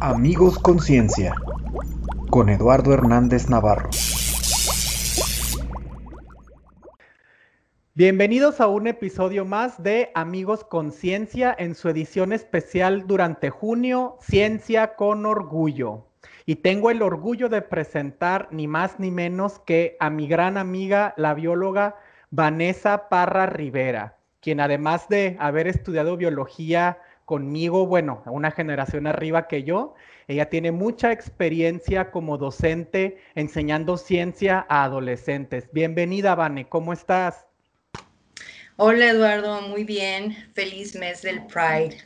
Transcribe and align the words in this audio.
Amigos 0.00 0.58
Conciencia 0.58 1.34
con 2.30 2.48
Eduardo 2.48 2.92
Hernández 2.92 3.48
Navarro. 3.48 3.90
Bienvenidos 7.94 8.60
a 8.60 8.68
un 8.68 8.86
episodio 8.86 9.44
más 9.44 9.82
de 9.82 10.10
Amigos 10.14 10.64
Conciencia 10.64 11.54
en 11.58 11.74
su 11.74 11.88
edición 11.88 12.32
especial 12.32 13.06
durante 13.06 13.50
junio, 13.50 14.18
Ciencia 14.20 14.94
con 14.94 15.26
Orgullo. 15.26 16.06
Y 16.46 16.56
tengo 16.56 16.90
el 16.90 17.02
orgullo 17.02 17.48
de 17.48 17.62
presentar 17.62 18.48
ni 18.50 18.68
más 18.68 19.00
ni 19.00 19.10
menos 19.10 19.58
que 19.58 19.96
a 20.00 20.10
mi 20.10 20.28
gran 20.28 20.58
amiga, 20.58 21.14
la 21.16 21.34
bióloga 21.34 21.96
Vanessa 22.30 23.08
Parra 23.08 23.46
Rivera, 23.46 24.16
quien 24.40 24.60
además 24.60 25.08
de 25.08 25.36
haber 25.38 25.66
estudiado 25.66 26.16
biología 26.16 26.98
conmigo, 27.24 27.86
bueno, 27.86 28.22
una 28.26 28.50
generación 28.50 29.06
arriba 29.06 29.48
que 29.48 29.64
yo, 29.64 29.94
ella 30.28 30.48
tiene 30.48 30.72
mucha 30.72 31.12
experiencia 31.12 32.10
como 32.10 32.38
docente 32.38 33.18
enseñando 33.34 33.96
ciencia 33.96 34.66
a 34.68 34.84
adolescentes. 34.84 35.68
Bienvenida, 35.72 36.34
Vane, 36.34 36.68
¿cómo 36.68 36.92
estás? 36.92 37.46
Hola, 38.76 39.10
Eduardo, 39.10 39.60
muy 39.62 39.84
bien. 39.84 40.34
Feliz 40.54 40.96
mes 40.96 41.22
del 41.22 41.46
Pride. 41.46 41.98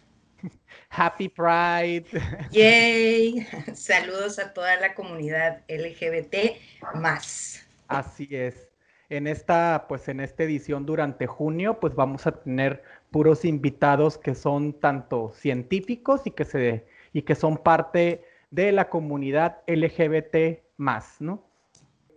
Happy 0.91 1.29
Pride. 1.29 2.07
Yay. 2.51 3.47
Saludos 3.75 4.39
a 4.39 4.53
toda 4.53 4.77
la 4.77 4.95
comunidad 4.95 5.63
LGBT 5.69 6.59
más. 6.95 7.67
Así 7.89 8.29
es. 8.31 8.69
En 9.09 9.29
esta, 9.29 9.87
pues 9.89 10.09
en 10.09 10.19
esta 10.19 10.43
edición 10.43 10.85
durante 10.85 11.27
junio, 11.27 11.79
pues 11.79 11.95
vamos 11.95 12.27
a 12.27 12.33
tener 12.43 12.83
puros 13.11 13.45
invitados 13.45 14.19
que 14.19 14.35
son 14.35 14.73
tanto 14.75 15.33
científicos 15.35 16.23
y 16.27 16.31
que 16.31 16.45
se 16.45 16.87
y 17.13 17.23
que 17.23 17.35
son 17.35 17.57
parte 17.57 18.25
de 18.51 18.73
la 18.73 18.89
comunidad 18.89 19.63
LGBT 19.67 20.63
más, 20.77 21.21
¿no? 21.21 21.43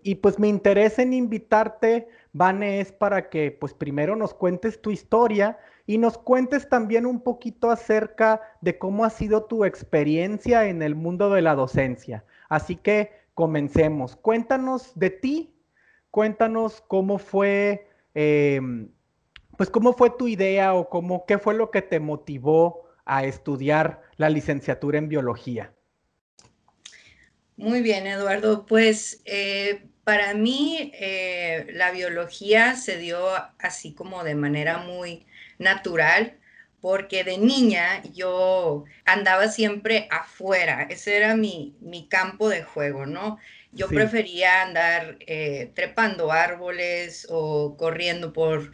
Y 0.03 0.15
pues 0.15 0.39
me 0.39 0.47
interesa 0.47 1.01
en 1.01 1.13
invitarte, 1.13 2.07
Vane, 2.33 2.79
es 2.79 2.91
para 2.91 3.29
que 3.29 3.51
pues 3.51 3.73
primero 3.73 4.15
nos 4.15 4.33
cuentes 4.33 4.81
tu 4.81 4.91
historia 4.91 5.57
y 5.85 5.97
nos 5.97 6.17
cuentes 6.17 6.69
también 6.69 7.05
un 7.05 7.21
poquito 7.21 7.71
acerca 7.71 8.41
de 8.61 8.77
cómo 8.77 9.03
ha 9.05 9.09
sido 9.09 9.45
tu 9.45 9.65
experiencia 9.65 10.67
en 10.67 10.81
el 10.81 10.95
mundo 10.95 11.29
de 11.29 11.41
la 11.41 11.55
docencia. 11.55 12.23
Así 12.47 12.75
que 12.75 13.11
comencemos. 13.33 14.15
Cuéntanos 14.15 14.91
de 14.99 15.09
ti, 15.09 15.53
cuéntanos 16.11 16.81
cómo 16.81 17.17
fue, 17.17 17.87
em, 18.13 18.89
pues 19.59 19.69
cómo 19.69 19.91
fue 19.91 20.11
tu 20.11 20.29
idea 20.29 20.73
o 20.73 20.87
cómo, 20.87 21.25
qué 21.25 21.37
fue 21.37 21.53
lo 21.53 21.69
que 21.69 21.81
te 21.81 21.99
motivó 21.99 22.89
a 23.03 23.25
estudiar 23.25 24.01
la 24.15 24.29
licenciatura 24.29 24.99
en 24.99 25.09
biología. 25.09 25.73
Muy 27.57 27.81
bien, 27.81 28.07
Eduardo. 28.07 28.65
Pues 28.65 29.21
eh, 29.25 29.89
para 30.05 30.33
mí 30.33 30.93
eh, 30.97 31.67
la 31.73 31.91
biología 31.91 32.77
se 32.77 32.95
dio 32.99 33.19
así 33.59 33.93
como 33.93 34.23
de 34.23 34.33
manera 34.33 34.77
muy 34.77 35.25
natural, 35.57 36.39
porque 36.79 37.25
de 37.25 37.37
niña 37.37 38.01
yo 38.13 38.85
andaba 39.03 39.49
siempre 39.49 40.07
afuera, 40.09 40.83
ese 40.89 41.17
era 41.17 41.35
mi, 41.35 41.75
campo 42.09 42.47
de 42.47 42.63
juego, 42.63 43.05
¿no? 43.05 43.37
Yo 43.73 43.89
prefería 43.89 44.61
andar 44.61 45.17
eh, 45.27 45.73
trepando 45.75 46.31
árboles 46.31 47.27
o 47.29 47.75
corriendo 47.75 48.31
por, 48.31 48.71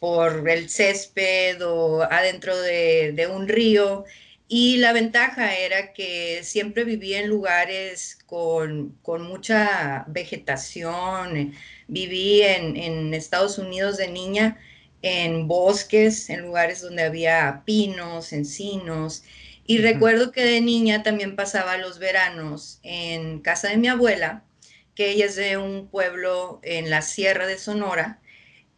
por 0.00 0.48
el 0.48 0.68
césped 0.68 1.64
o 1.66 2.02
adentro 2.02 2.56
de, 2.60 3.12
de 3.12 3.26
un 3.26 3.48
río. 3.48 4.04
Y 4.46 4.76
la 4.76 4.92
ventaja 4.92 5.56
era 5.56 5.92
que 5.92 6.40
siempre 6.44 6.84
vivía 6.84 7.20
en 7.20 7.28
lugares 7.28 8.18
con, 8.26 8.96
mucha 9.04 10.04
vegetación. 10.08 11.54
Viví 11.88 12.42
en, 12.42 13.14
Estados 13.14 13.58
Unidos 13.58 13.96
de 13.96 14.08
niña 14.08 14.58
en 15.02 15.48
bosques, 15.48 16.30
en 16.30 16.42
lugares 16.42 16.82
donde 16.82 17.04
había 17.04 17.62
pinos, 17.64 18.32
encinos. 18.32 19.24
Y 19.66 19.78
recuerdo 19.78 20.30
que 20.30 20.44
de 20.44 20.60
niña 20.60 21.02
también 21.02 21.36
pasaba 21.36 21.78
los 21.78 21.98
veranos 21.98 22.80
en 22.82 23.40
casa 23.40 23.68
de 23.68 23.78
mi 23.78 23.88
abuela, 23.88 24.44
que 24.94 25.10
ella 25.10 25.26
es 25.26 25.36
de 25.36 25.56
un 25.56 25.88
pueblo 25.88 26.60
en 26.62 26.90
la 26.90 27.02
Sierra 27.02 27.46
de 27.46 27.58
Sonora, 27.58 28.20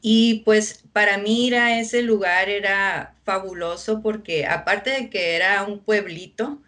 y 0.09 0.43
pues 0.45 0.85
para 0.93 1.19
mí 1.19 1.49
ir 1.49 1.57
a 1.57 1.81
ese 1.81 2.01
lugar 2.01 2.49
era 2.49 3.17
fabuloso 3.25 4.03
porque 4.03 4.47
aparte 4.47 4.91
de 4.91 5.11
que 5.11 5.35
era 5.35 5.65
un 5.65 5.81
pueblito, 5.81 6.63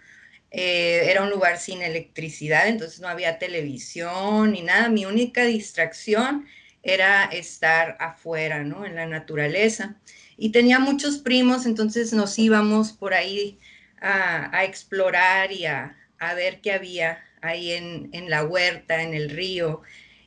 eh, 0.51 1.03
era 1.05 1.23
un 1.23 1.31
lugar 1.31 1.59
sin 1.59 1.81
electricidad, 1.81 2.67
entonces 2.67 2.99
no 2.99 3.07
había 3.07 3.39
televisión 3.39 4.51
ni 4.51 4.63
nada. 4.63 4.89
Mi 4.89 5.07
única 5.07 5.45
distracción 5.45 6.49
era 6.83 7.27
estar 7.27 7.97
afuera, 8.01 8.65
¿no? 8.65 8.85
En 8.85 8.97
la 8.97 9.07
naturaleza. 9.07 9.95
Y 10.37 10.51
tenía 10.51 10.81
muchos 10.81 11.19
primos, 11.19 11.65
entonces 11.65 12.13
nos 12.13 12.37
íbamos 12.41 12.91
por 12.91 13.15
ahí 13.15 13.61
a, 14.01 14.65
explorar 14.65 15.53
y 15.53 15.67
a, 15.67 15.97
ver 16.35 16.61
qué 16.61 16.73
había 16.73 17.23
ahí 17.41 17.71
en, 17.71 18.11
en 18.13 18.31
la 18.31 18.43
huerta, 18.43 19.01
en 19.01 19.15
el 19.15 19.31
río. 19.31 19.83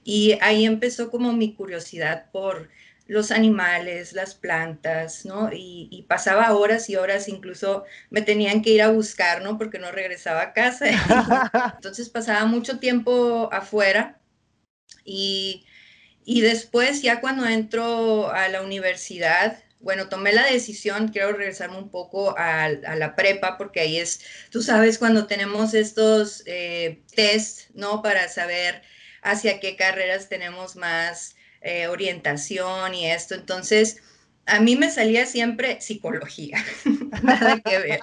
Y 0.06 0.38
ahí 0.40 0.66
empezó 0.66 1.12
como 1.12 1.34
mi 1.34 1.56
curiosidad 1.56 2.32
por 2.32 2.70
los 3.12 3.32
animales, 3.32 4.14
las 4.14 4.36
plantas, 4.36 5.26
¿no? 5.26 5.50
Y, 5.52 6.06
pasaba 6.08 6.56
horas 6.56 6.90
y 6.90 6.96
horas, 6.96 7.28
incluso 7.28 7.84
me 8.10 8.22
tenían 8.22 8.62
que 8.62 8.70
ir 8.70 8.82
a 8.82 8.90
buscar, 8.90 9.42
¿no? 9.42 9.58
Porque 9.58 9.80
no 9.80 9.92
regresaba 9.92 10.42
a 10.42 10.54
casa. 10.54 10.86
Entonces 11.76 12.08
pasaba 12.08 12.46
mucho 12.46 12.80
tiempo 12.80 13.50
afuera 13.52 14.22
y, 15.04 15.66
después 16.26 17.02
ya 17.02 17.20
cuando 17.20 17.46
entro 17.46 18.32
a 18.32 18.48
la 18.48 18.62
universidad, 18.62 19.62
bueno, 19.82 20.08
tomé 20.08 20.32
la 20.32 20.46
decisión, 20.46 21.10
quiero 21.10 21.34
regresarme 21.34 21.80
un 21.80 21.92
poco 21.92 22.34
a, 22.38 22.70
la 22.70 23.16
prepa, 23.18 23.58
porque 23.58 23.82
ahí 23.82 23.98
es, 23.98 24.22
tú 24.52 24.62
sabes, 24.62 24.98
cuando 24.98 25.28
tenemos 25.28 25.74
estos 25.74 26.44
eh, 26.46 27.04
test, 27.14 27.72
¿no? 27.74 28.02
Para 28.02 28.30
saber 28.30 28.84
hacia 29.22 29.60
qué 29.60 29.76
carreras 29.76 30.30
tenemos 30.30 30.78
más 30.78 31.36
eh, 31.62 31.88
orientación 31.88 32.94
y 32.94 33.08
esto. 33.08 33.36
Entonces, 33.36 34.02
a 34.46 34.60
mí 34.60 34.76
me 34.76 34.90
salía 34.90 35.26
siempre 35.26 35.80
psicología, 35.82 36.64
nada 37.24 37.60
que 37.60 37.78
ver. 37.78 38.00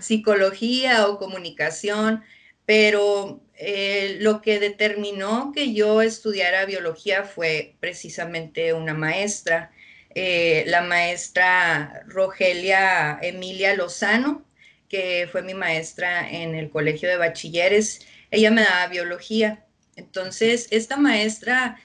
Psicología 0.00 1.06
o 1.06 1.18
comunicación, 1.18 2.22
pero 2.64 3.42
eh, 3.56 4.16
lo 4.20 4.40
que 4.40 4.58
determinó 4.58 5.52
que 5.54 5.74
yo 5.74 6.02
estudiara 6.02 6.64
biología 6.64 7.24
fue 7.24 7.76
precisamente 7.80 8.72
una 8.72 8.94
maestra, 8.94 9.70
eh, 10.14 10.64
la 10.66 10.80
maestra 10.82 12.04
Rogelia 12.06 13.18
Emilia 13.22 13.76
Lozano, 13.76 14.44
que 14.88 15.28
fue 15.30 15.42
mi 15.42 15.54
maestra 15.54 16.28
en 16.30 16.54
el 16.54 16.70
colegio 16.70 17.08
de 17.08 17.16
bachilleres. 17.16 18.00
Ella 18.30 18.50
me 18.50 18.62
daba 18.62 18.88
biología. 18.88 19.64
Entonces, 19.96 20.68
esta 20.70 20.96
maestra 20.96 21.78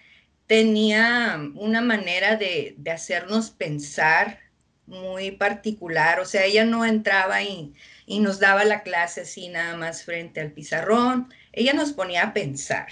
tenía 0.48 1.40
una 1.56 1.82
manera 1.82 2.38
de, 2.38 2.78
hacernos 2.92 3.52
pensar 3.52 4.40
muy 4.86 5.32
particular, 5.32 6.22
o 6.22 6.26
sea, 6.26 6.46
ella 6.46 6.64
no 6.64 6.86
entraba 6.86 7.44
y, 7.44 7.74
nos 8.08 8.40
daba 8.40 8.64
la 8.64 8.84
clase 8.84 9.22
así 9.22 9.50
nada 9.50 9.76
más 9.76 10.04
frente 10.04 10.40
al 10.40 10.54
pizarrón, 10.54 11.34
ella 11.52 11.74
nos 11.74 11.92
ponía 11.92 12.24
a 12.24 12.34
pensar 12.34 12.88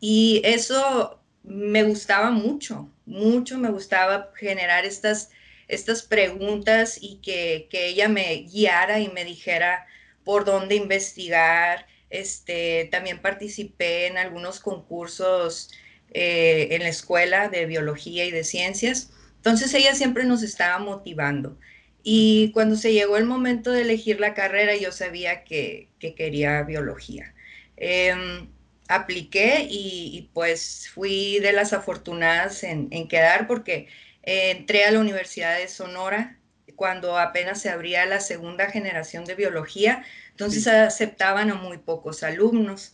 y 0.00 0.42
eso 0.44 1.20
me 1.44 1.84
gustaba 1.84 2.30
mucho, 2.32 2.90
mucho 3.06 3.56
me 3.58 3.70
gustaba 3.70 4.32
generar 4.34 4.84
estas, 4.84 5.30
estas 5.68 6.02
preguntas 6.02 6.98
y 7.00 7.20
que, 7.22 7.68
que 7.70 7.86
ella 7.86 8.08
me 8.08 8.34
guiara 8.50 8.98
y 8.98 9.08
me 9.08 9.24
dijera 9.24 9.86
por 10.24 10.44
dónde 10.44 10.74
investigar. 10.74 11.86
Este, 12.10 12.88
también 12.90 13.20
participé 13.22 14.06
en 14.06 14.18
algunos 14.18 14.60
concursos 14.60 15.70
eh, 16.12 16.68
en 16.72 16.82
la 16.82 16.88
escuela 16.88 17.48
de 17.48 17.66
biología 17.66 18.24
y 18.24 18.30
de 18.30 18.44
ciencias. 18.44 19.10
Entonces 19.36 19.72
ella 19.74 19.94
siempre 19.94 20.24
nos 20.24 20.42
estaba 20.42 20.78
motivando. 20.78 21.58
Y 22.02 22.52
cuando 22.52 22.76
se 22.76 22.92
llegó 22.92 23.16
el 23.16 23.26
momento 23.26 23.72
de 23.72 23.82
elegir 23.82 24.20
la 24.20 24.34
carrera, 24.34 24.76
yo 24.76 24.92
sabía 24.92 25.44
que, 25.44 25.88
quería 26.16 26.62
biología. 26.62 27.34
Em, 27.76 28.48
apliqué 28.88 29.66
y, 29.68 30.30
pues 30.32 30.90
fui 30.94 31.38
de 31.40 31.52
las 31.52 31.72
afortunadas 31.72 32.64
en, 32.64 32.88
quedar 33.08 33.46
porque 33.46 33.88
entré 34.22 34.84
a 34.84 34.90
la 34.90 35.00
Universidad 35.00 35.58
de 35.58 35.68
Sonora 35.68 36.38
cuando 36.78 37.18
apenas 37.18 37.60
se 37.60 37.70
abría 37.70 38.06
la 38.06 38.20
segunda 38.20 38.70
generación 38.70 39.24
de 39.24 39.34
biología, 39.34 40.04
entonces 40.30 40.68
aceptaban 40.68 41.50
a 41.50 41.56
muy 41.56 41.78
pocos 41.78 42.22
alumnos. 42.22 42.92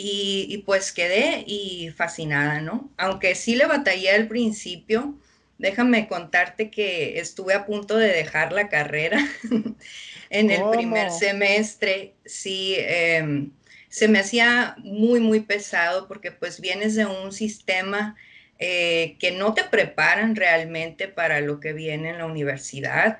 Y, 0.00 0.62
pues 0.64 0.92
quedé 0.92 1.42
y 1.44 1.90
fascinada, 1.90 2.60
¿no? 2.60 2.88
Aunque 2.96 3.34
sí 3.34 3.56
le 3.56 3.66
batallé 3.66 4.10
al 4.12 4.28
principio, 4.28 5.18
déjame 5.58 6.06
contarte 6.06 6.70
que 6.70 7.18
estuve 7.18 7.54
a 7.54 7.66
punto 7.66 7.96
de 7.96 8.06
dejar 8.06 8.52
la 8.52 8.68
carrera 8.68 9.18
en 10.30 10.50
el 10.50 10.70
primer 10.70 11.10
semestre. 11.10 12.14
Sí, 12.24 12.76
em, 12.78 13.50
se 13.88 14.06
me 14.06 14.20
hacía 14.20 14.76
muy, 14.78 15.18
muy 15.18 15.40
pesado 15.40 16.06
porque 16.06 16.30
pues 16.30 16.60
vienes 16.60 16.94
de 16.94 17.06
un 17.06 17.32
sistema 17.32 18.14
eh, 18.60 19.16
que 19.18 19.32
no 19.32 19.52
te 19.52 19.64
preparan 19.64 20.36
realmente 20.36 21.08
para 21.08 21.40
lo 21.40 21.58
que 21.58 21.72
viene 21.72 22.10
en 22.10 22.18
la 22.18 22.26
universidad. 22.26 23.18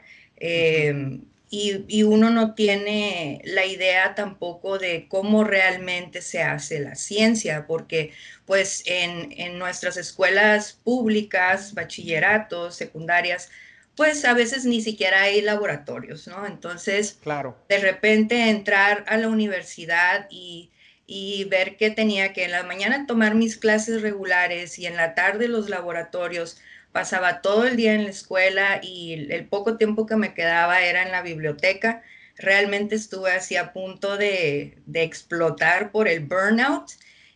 Y, 1.51 2.03
uno 2.03 2.31
no 2.31 2.55
tiene 2.55 3.41
la 3.45 3.65
idea 3.65 4.15
tampoco 4.15 4.79
de 4.79 5.07
cómo 5.09 5.45
realmente 5.45 6.21
se 6.23 6.43
hace 6.43 6.81
la 6.81 6.95
ciencia, 6.95 7.67
porque 7.67 8.13
pues 8.45 8.83
en, 8.87 9.59
nuestras 9.59 9.97
escuelas 9.97 10.79
públicas, 10.85 11.75
bachilleratos, 11.75 12.77
secundarias, 12.77 13.51
pues 13.97 14.25
a 14.25 14.35
veces 14.35 14.65
ni 14.65 14.81
siquiera 14.81 15.23
hay 15.23 15.41
laboratorios, 15.41 16.29
¿no? 16.29 16.47
Entonces, 16.47 17.19
claro. 17.23 17.57
de 17.69 17.79
repente 17.79 18.51
entrar 18.51 19.05
a 19.09 19.17
la 19.17 19.29
universidad 19.29 20.29
y 20.31 20.71
y 21.11 21.45
ver 21.45 21.79
que 21.79 21.91
tenía 21.91 22.35
que 22.35 22.45
en 22.45 22.51
la 22.53 22.65
mañana 22.65 23.07
tomar 23.07 23.35
mis 23.35 23.57
clases 23.57 24.03
regulares 24.03 24.79
y 24.79 24.87
en 24.87 24.95
la 24.95 25.15
tarde 25.15 25.49
los 25.49 25.71
laboratorios. 25.71 26.61
Pasaba 26.93 27.43
todo 27.43 27.65
el 27.65 27.77
día 27.77 27.95
en 27.95 28.05
la 28.05 28.11
escuela 28.11 28.81
y 28.83 29.29
el 29.31 29.47
poco 29.47 29.77
tiempo 29.77 30.07
que 30.07 30.17
me 30.17 30.35
quedaba 30.35 30.83
era 30.83 31.03
en 31.03 31.13
la 31.13 31.23
biblioteca. 31.23 32.03
Realmente 32.37 32.95
estuve 32.95 33.33
así 33.33 33.57
a 33.57 33.73
punto 33.73 34.17
de, 34.17 34.79
explotar 34.95 35.91
por 35.91 36.09
el 36.09 36.21
burnout 36.21 36.91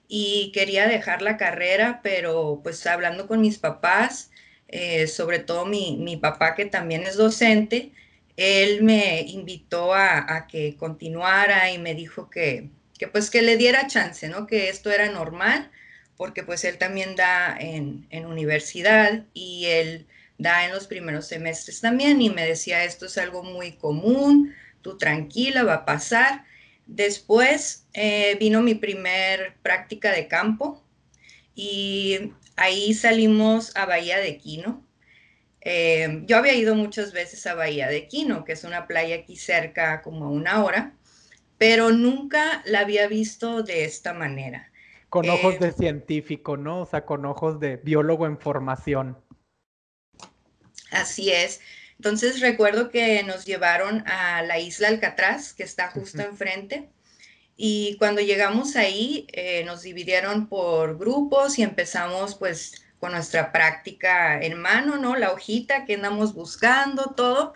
y 0.08 0.52
quería 0.52 0.86
dejar 0.86 1.22
la 1.22 1.36
carrera, 1.36 2.00
pero 2.02 2.60
pues 2.62 2.86
hablando 2.86 3.26
con 3.26 3.40
mis 3.40 3.58
papás, 3.58 4.30
eh, 4.68 5.06
sobre 5.06 5.38
todo 5.38 5.66
mi, 5.66 6.16
papá 6.20 6.54
que 6.54 6.66
también 6.66 7.02
es 7.02 7.16
docente, 7.16 7.92
él 8.36 8.82
me 8.82 9.20
invitó 9.22 9.94
a 9.94 10.46
que 10.48 10.76
continuara 10.76 11.70
y 11.70 11.78
me 11.78 11.94
dijo 11.94 12.30
que, 12.30 12.70
que 13.02 13.08
pues 13.08 13.30
que 13.30 13.42
le 13.42 13.56
diera 13.56 13.88
chance, 13.88 14.28
¿no? 14.28 14.46
Que 14.46 14.68
esto 14.68 14.88
era 14.88 15.10
normal, 15.10 15.72
porque 16.22 16.44
pues 16.44 16.62
él 16.62 16.78
también 16.78 17.16
da 17.16 17.56
en, 17.58 18.06
universidad 18.12 19.24
y 19.34 19.64
él 19.64 20.06
da 20.38 20.64
en 20.64 20.70
los 20.70 20.86
primeros 20.86 21.26
semestres 21.26 21.80
también 21.80 22.22
y 22.22 22.30
me 22.30 22.46
decía, 22.46 22.84
esto 22.84 23.06
es 23.06 23.18
algo 23.18 23.42
muy 23.42 23.72
común, 23.72 24.54
tú 24.82 24.96
tranquila, 24.96 25.64
va 25.64 25.74
a 25.74 25.84
pasar. 25.84 26.44
Después 26.86 27.88
eh, 27.92 28.36
vino 28.38 28.62
mi 28.62 28.76
primer 28.76 29.56
práctica 29.64 30.12
de 30.12 30.28
campo 30.28 30.84
y 31.56 32.30
ahí 32.54 32.94
salimos 32.94 33.76
a 33.76 33.84
Bahía 33.84 34.18
de 34.18 34.38
Quino. 34.38 34.86
Eh, 35.60 36.22
yo 36.26 36.36
había 36.36 36.54
ido 36.54 36.76
muchas 36.76 37.12
veces 37.12 37.44
a 37.48 37.56
Bahía 37.56 37.88
de 37.88 38.06
Quino, 38.06 38.44
que 38.44 38.52
es 38.52 38.62
una 38.62 38.86
playa 38.86 39.16
aquí 39.16 39.34
cerca 39.34 40.02
como 40.02 40.26
a 40.26 40.30
una 40.30 40.62
hora, 40.62 40.94
pero 41.58 41.90
nunca 41.90 42.62
la 42.64 42.78
había 42.78 43.08
visto 43.08 43.64
de 43.64 43.86
esta 43.86 44.14
manera. 44.14 44.71
Con 45.12 45.28
ojos 45.28 45.60
de 45.60 45.68
eh, 45.68 45.74
científico, 45.78 46.56
¿no? 46.56 46.80
O 46.80 46.86
sea, 46.86 47.04
con 47.04 47.26
ojos 47.26 47.60
de 47.60 47.76
biólogo 47.76 48.24
en 48.24 48.38
formación. 48.38 49.22
Así 50.90 51.30
es. 51.30 51.60
Entonces 51.96 52.40
recuerdo 52.40 52.88
que 52.88 53.22
nos 53.22 53.44
llevaron 53.44 54.08
a 54.08 54.40
la 54.40 54.58
isla 54.58 54.88
Alcatraz, 54.88 55.52
que 55.52 55.64
está 55.64 55.90
justo 55.90 56.22
enfrente. 56.22 56.88
Y 57.58 57.96
cuando 57.98 58.22
llegamos 58.22 58.74
ahí, 58.74 59.26
eh, 59.34 59.64
nos 59.64 59.82
dividieron 59.82 60.48
por 60.48 60.96
grupos 60.96 61.58
y 61.58 61.62
empezamos 61.62 62.34
pues 62.36 62.82
con 62.98 63.12
nuestra 63.12 63.52
práctica 63.52 64.40
en 64.40 64.58
mano, 64.58 64.96
¿no? 64.96 65.14
La 65.14 65.30
hojita 65.32 65.84
que 65.84 65.96
andamos 65.96 66.32
buscando, 66.32 67.12
todo. 67.14 67.52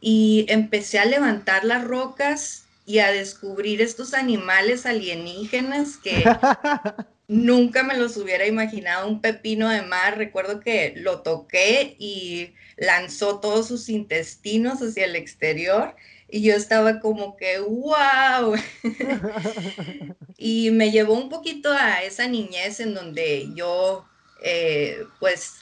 Y 0.00 0.46
empecé 0.48 0.98
a 0.98 1.04
levantar 1.04 1.62
las 1.62 1.84
rocas 1.84 2.67
y 2.88 3.00
a 3.00 3.12
descubrir 3.12 3.82
estos 3.82 4.14
animales 4.14 4.86
alienígenas 4.86 5.98
que 5.98 6.24
nunca 7.28 7.82
me 7.82 7.98
los 7.98 8.16
hubiera 8.16 8.46
imaginado. 8.46 9.06
Un 9.06 9.20
pepino 9.20 9.68
de 9.68 9.82
mar, 9.82 10.16
recuerdo 10.16 10.60
que 10.60 10.94
lo 10.96 11.20
toqué 11.20 11.96
y 11.98 12.54
lanzó 12.78 13.40
todos 13.40 13.68
sus 13.68 13.90
intestinos 13.90 14.80
hacia 14.80 15.04
el 15.04 15.16
exterior 15.16 15.96
y 16.30 16.40
yo 16.40 16.54
estaba 16.54 17.00
como 17.00 17.36
que, 17.36 17.58
wow. 17.58 18.54
y 20.38 20.70
me 20.70 20.90
llevó 20.90 21.12
un 21.12 21.28
poquito 21.28 21.70
a 21.70 22.02
esa 22.04 22.26
niñez 22.26 22.80
en 22.80 22.94
donde 22.94 23.50
yo, 23.54 24.06
eh, 24.42 25.04
pues, 25.20 25.56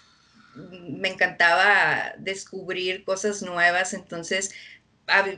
me 0.88 1.08
encantaba 1.08 2.14
descubrir 2.19 3.05
cosas 3.05 3.43
nuevas, 3.43 3.94
entonces 3.94 4.52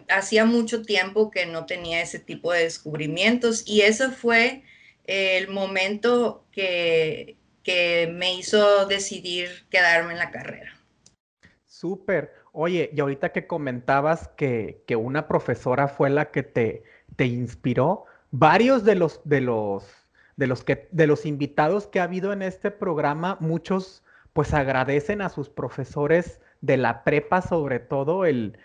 hacía 0.08 0.44
mucho 0.44 0.82
tiempo 0.82 1.30
que 1.30 1.46
no 1.46 1.66
tenía 1.66 2.00
ese 2.00 2.18
tipo 2.18 2.52
de 2.52 2.64
descubrimientos 2.64 3.64
y 3.66 3.82
ese 3.82 4.10
fue 4.10 4.62
el 5.04 5.48
momento 5.48 6.44
que, 6.52 7.36
que 7.62 8.10
me 8.12 8.34
hizo 8.34 8.86
decidir 8.86 9.66
quedarme 9.70 10.12
en 10.12 10.18
la 10.18 10.30
carrera. 10.30 10.78
Súper. 11.66 12.32
Oye, 12.52 12.90
y 12.92 13.00
ahorita 13.00 13.30
que 13.30 13.46
comentabas 13.46 14.28
que, 14.36 14.82
que, 14.86 14.96
una 14.96 15.28
profesora 15.28 15.86
fue 15.86 16.10
la 16.10 16.30
que 16.30 16.42
te, 16.42 16.82
te 17.16 17.26
inspiró, 17.26 18.04
varios 18.30 18.84
de 18.84 18.96
los, 18.96 19.20
de 19.24 19.40
los, 19.40 19.86
de 20.36 20.46
los 20.46 20.64
que, 20.64 20.88
de 20.90 21.06
los 21.06 21.24
invitados 21.24 21.86
que 21.86 22.00
ha 22.00 22.04
habido 22.04 22.32
en 22.32 22.42
este 22.42 22.70
programa, 22.70 23.36
muchos 23.40 24.02
pues 24.32 24.54
agradecen 24.54 25.22
a 25.22 25.28
sus 25.28 25.48
profesores 25.48 26.40
de 26.60 26.76
la 26.76 27.04
prepa, 27.04 27.42
sobre 27.42 27.80
todo 27.80 28.24
el, 28.24 28.58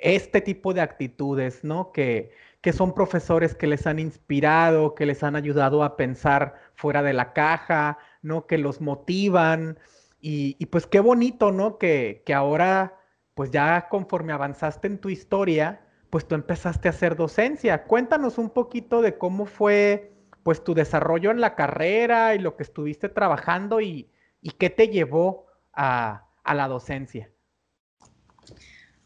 este 0.00 0.40
tipo 0.40 0.74
de 0.74 0.80
actitudes, 0.80 1.64
¿no? 1.64 1.92
Que, 1.92 2.32
que 2.60 2.72
son 2.72 2.94
profesores 2.94 3.54
que 3.54 3.66
les 3.66 3.86
han 3.86 3.98
inspirado, 3.98 4.94
que 4.94 5.06
les 5.06 5.22
han 5.22 5.36
ayudado 5.36 5.84
a 5.84 5.96
pensar 5.96 6.54
fuera 6.74 7.02
de 7.02 7.12
la 7.12 7.32
caja, 7.32 7.98
¿no? 8.22 8.46
Que 8.46 8.58
los 8.58 8.80
motivan. 8.80 9.78
Y, 10.20 10.66
pues 10.66 10.86
qué 10.86 11.00
bonito, 11.00 11.52
¿no? 11.52 11.78
Que, 11.78 12.22
que, 12.26 12.34
ahora, 12.34 12.98
pues 13.34 13.50
ya 13.50 13.88
conforme 13.88 14.32
avanzaste 14.32 14.88
en 14.88 14.98
tu 14.98 15.08
historia, 15.10 15.80
pues 16.10 16.26
tú 16.26 16.34
empezaste 16.34 16.88
a 16.88 16.90
hacer 16.90 17.14
docencia. 17.16 17.84
Cuéntanos 17.84 18.38
un 18.38 18.50
poquito 18.50 19.00
de 19.02 19.16
cómo 19.16 19.46
fue, 19.46 20.12
pues 20.42 20.64
tu 20.64 20.74
desarrollo 20.74 21.30
en 21.30 21.40
la 21.40 21.54
carrera 21.54 22.34
y 22.34 22.40
lo 22.40 22.56
que 22.56 22.64
estuviste 22.64 23.08
trabajando 23.08 23.80
y, 23.80 24.10
y 24.42 24.50
qué 24.50 24.70
te 24.70 24.88
llevó 24.88 25.46
a, 25.72 26.26
a 26.42 26.54
la 26.54 26.66
docencia. 26.66 27.30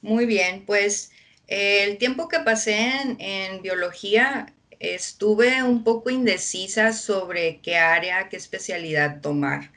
Muy 0.03 0.27
bien, 0.27 0.65
pues 0.67 1.13
el 1.47 1.97
tiempo 1.97 2.29
que 2.29 2.41
pasé 2.41 2.91
en, 3.19 3.63
biología 3.63 4.53
estuve 4.81 5.63
un 5.63 5.85
poco 5.85 6.11
indecisa 6.11 6.93
sobre 6.93 7.61
qué 7.61 7.77
área, 7.77 8.29
qué 8.29 8.37
especialidad 8.37 9.21
tomar. 9.21 9.71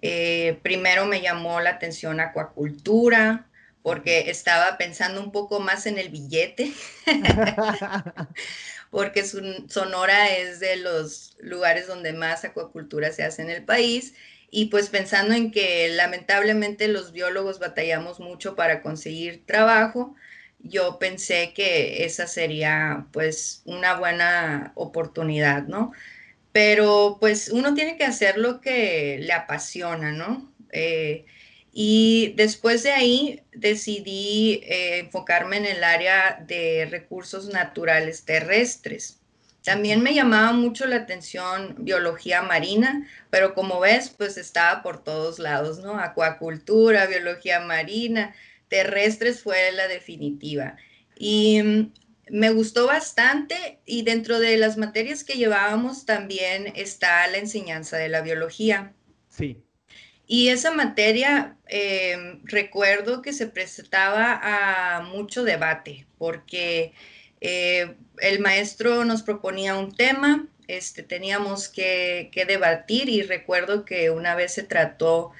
Eh, 0.00 0.58
primero 0.62 1.04
me 1.04 1.20
llamó 1.20 1.60
la 1.60 1.70
atención 1.70 2.18
acuacultura, 2.18 3.46
porque 3.82 4.30
estaba 4.30 4.78
pensando 4.78 5.20
un 5.20 5.32
poco 5.32 5.60
más 5.60 5.84
en 5.84 5.98
el 5.98 6.08
billete, 6.08 6.72
porque 8.90 9.22
Sonora 9.24 10.30
es 10.30 10.60
de 10.60 10.76
los 10.76 11.36
lugares 11.40 11.86
donde 11.86 12.14
más 12.14 12.44
acuacultura 12.44 13.12
se 13.12 13.22
hace 13.22 13.42
en 13.42 13.50
el 13.50 13.64
país 13.64 14.14
y 14.50 14.66
pues 14.66 14.88
pensando 14.88 15.34
en 15.34 15.50
que 15.50 15.88
lamentablemente 15.88 16.88
los 16.88 17.12
biólogos 17.12 17.58
batallamos 17.58 18.20
mucho 18.20 18.56
para 18.56 18.82
conseguir 18.82 19.44
trabajo, 19.46 20.14
yo 20.60 20.98
pensé 20.98 21.52
que 21.54 22.04
esa 22.04 22.26
sería 22.26 23.06
pues 23.12 23.62
una 23.64 23.94
buena 23.98 24.72
oportunidad, 24.74 25.64
¿no? 25.68 25.92
Pero 26.52 27.18
pues 27.20 27.50
uno 27.50 27.74
tiene 27.74 27.96
que 27.96 28.04
hacer 28.04 28.38
lo 28.38 28.60
que 28.60 29.18
le 29.20 29.32
apasiona, 29.32 30.12
¿no? 30.12 30.52
Eh, 30.72 31.26
y 31.72 32.32
después 32.36 32.82
de 32.82 32.92
ahí 32.92 33.42
decidí 33.52 34.60
eh, 34.64 35.00
enfocarme 35.00 35.58
en 35.58 35.66
el 35.66 35.84
área 35.84 36.42
de 36.46 36.88
recursos 36.90 37.48
naturales 37.48 38.24
terrestres. 38.24 39.17
También 39.68 40.02
me 40.02 40.14
llamaba 40.14 40.52
mucho 40.52 40.86
la 40.86 40.96
atención 40.96 41.74
biología 41.76 42.40
marina, 42.40 43.06
pero 43.28 43.52
como 43.52 43.80
ves, 43.80 44.08
pues 44.08 44.38
estaba 44.38 44.82
por 44.82 45.04
todos 45.04 45.38
lados, 45.38 45.80
¿no? 45.80 45.98
Acuacultura, 46.00 47.04
biología 47.04 47.60
marina, 47.60 48.34
terrestres 48.68 49.42
fue 49.42 49.70
la 49.72 49.86
definitiva. 49.86 50.78
Y 51.18 51.60
mm, 51.62 51.92
me 52.30 52.48
gustó 52.48 52.86
bastante 52.86 53.80
y 53.84 54.04
dentro 54.04 54.40
de 54.40 54.56
las 54.56 54.78
materias 54.78 55.22
que 55.22 55.34
llevábamos 55.34 56.06
también 56.06 56.72
está 56.74 57.26
la 57.26 57.36
enseñanza 57.36 57.98
de 57.98 58.08
la 58.08 58.22
biología. 58.22 58.94
Sí. 59.28 59.62
Y 60.26 60.48
esa 60.48 60.70
materia, 60.70 61.58
em, 61.66 62.40
recuerdo 62.44 63.20
que 63.20 63.34
se 63.34 63.46
presentaba 63.46 64.40
a 64.42 65.02
mucho 65.02 65.44
debate, 65.44 66.06
porque 66.16 66.94
eh, 67.40 67.94
el 68.20 68.40
maestro 68.40 69.04
nos 69.04 69.22
proponía 69.22 69.76
un 69.76 69.94
tema, 69.94 70.48
este, 70.68 71.02
teníamos 71.02 71.68
que, 71.68 72.30
debatir 72.46 73.08
y 73.08 73.22
recuerdo 73.22 73.84
que 73.84 74.10
una 74.10 74.34
vez 74.34 74.52
se 74.52 74.62
trató 74.62 75.32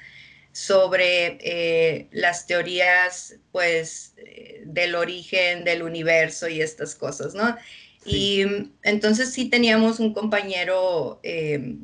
sobre 0.51 1.37
eh, 1.41 2.07
las 2.11 2.47
teorías, 2.47 3.35
pues, 3.51 4.13
eh, 4.17 4.63
del 4.65 4.95
origen 4.95 5.63
del 5.63 5.83
universo 5.83 6.49
y 6.49 6.61
estas 6.61 6.95
cosas, 6.95 7.35
¿no? 7.35 7.55
Y 8.05 8.43
entonces 8.81 9.31
sí 9.31 9.49
teníamos 9.49 9.99
un 9.99 10.13
compañero 10.13 11.19
eh, 11.21 11.75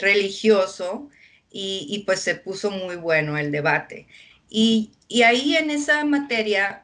religioso 0.00 1.10
y, 1.50 2.02
pues 2.06 2.20
se 2.20 2.34
puso 2.34 2.70
muy 2.70 2.96
bueno 2.96 3.38
el 3.38 3.52
debate. 3.52 4.08
Y, 4.48 4.92
ahí 5.24 5.56
en 5.56 5.70
esa 5.70 6.04
materia 6.04 6.83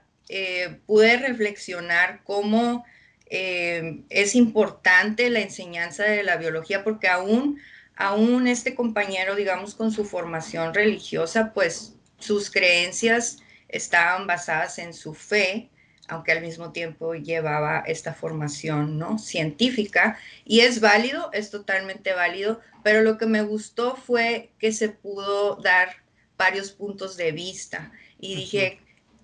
pude 0.86 1.16
reflexionar 1.16 2.20
cómo 2.24 2.84
es 3.28 4.34
importante 4.34 5.30
la 5.30 5.40
enseñanza 5.40 6.04
de 6.04 6.22
la 6.22 6.36
biología 6.36 6.82
porque 6.84 7.08
aún 7.08 7.60
aún 8.00 8.48
este 8.48 8.74
compañero, 8.74 9.36
digamos, 9.36 9.74
con 9.74 9.92
su 9.92 10.06
formación 10.06 10.72
religiosa, 10.72 11.52
pues 11.52 11.96
sus 12.18 12.50
creencias 12.50 13.38
estaban 13.68 14.26
basadas 14.26 14.78
en 14.78 14.94
su 14.94 15.12
fe, 15.12 15.68
aunque 16.08 16.32
al 16.32 16.40
mismo 16.40 16.72
tiempo 16.72 17.14
llevaba 17.14 17.84
esta 17.86 18.14
formación 18.14 18.98
¿no? 18.98 19.18
científica. 19.18 20.18
Y 20.46 20.60
es 20.60 20.80
válido, 20.80 21.28
es 21.34 21.50
totalmente 21.50 22.14
válido, 22.14 22.60
pero 22.82 23.02
lo 23.02 23.18
que 23.18 23.26
me 23.26 23.42
gustó 23.42 23.96
fue 23.96 24.50
que 24.58 24.72
se 24.72 24.88
pudo 24.88 25.56
dar 25.56 25.96
varios 26.38 26.70
puntos 26.70 27.18
de 27.18 27.32
vista. 27.32 27.92
Y 28.18 28.34
dije, 28.34 28.80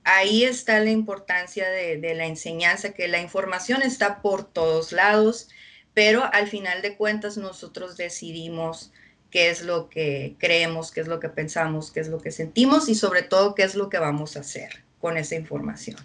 ahí 0.06 0.44
está 0.44 0.80
la 0.80 0.90
importancia 0.90 1.68
de, 1.68 2.14
la 2.14 2.26
enseñanza, 2.26 2.94
que 2.94 3.08
la 3.08 3.20
información 3.20 3.82
está 3.82 4.22
por 4.22 4.44
todos 4.44 4.92
lados 4.92 5.48
pero 5.96 6.28
al 6.34 6.46
final 6.46 6.82
de 6.82 6.94
cuentas 6.94 7.38
nosotros 7.38 7.96
decidimos 7.96 8.92
qué 9.30 9.48
es 9.48 9.62
lo 9.62 9.88
que 9.88 10.36
creemos, 10.38 10.92
qué 10.92 11.00
es 11.00 11.06
lo 11.08 11.20
que 11.20 11.30
pensamos, 11.30 11.90
qué 11.90 12.00
es 12.00 12.08
lo 12.08 12.20
que 12.20 12.32
sentimos 12.32 12.90
y 12.90 12.94
sobre 12.94 13.22
todo 13.22 13.54
qué 13.54 13.62
es 13.62 13.75
lo 13.76 13.88
que 13.88 13.98
vamos 13.98 14.36
a 14.36 14.40
hacer 14.40 14.84
con 15.00 15.16
esa 15.16 15.36
información. 15.36 15.96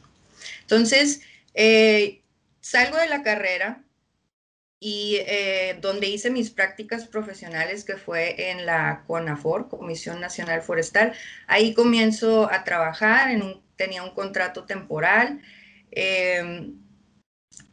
Entonces, 0.61 1.19
eh, 1.55 2.21
salgo 2.61 2.95
de 2.95 3.09
la 3.09 3.21
carrera 3.21 3.83
y 4.83 5.17
eh, 5.27 5.77
donde 5.79 6.07
hice 6.07 6.31
mis 6.31 6.49
prácticas 6.49 7.05
profesionales, 7.05 7.83
que 7.85 7.97
fue 7.97 8.49
en 8.49 8.65
la 8.65 9.03
CONAFOR, 9.05 9.69
Comisión 9.69 10.19
Nacional 10.19 10.63
Forestal, 10.63 11.13
ahí 11.45 11.75
comienzo 11.75 12.51
a 12.51 12.63
trabajar, 12.63 13.29
en 13.29 13.43
un, 13.43 13.61
tenía 13.75 14.01
un 14.01 14.09
contrato 14.15 14.65
temporal. 14.65 15.39
Eh, 15.91 16.73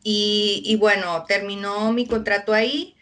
y, 0.03 0.77
bueno, 0.79 1.25
terminó 1.27 1.93
mi 1.93 2.07
contrato 2.07 2.53
ahí 2.53 2.97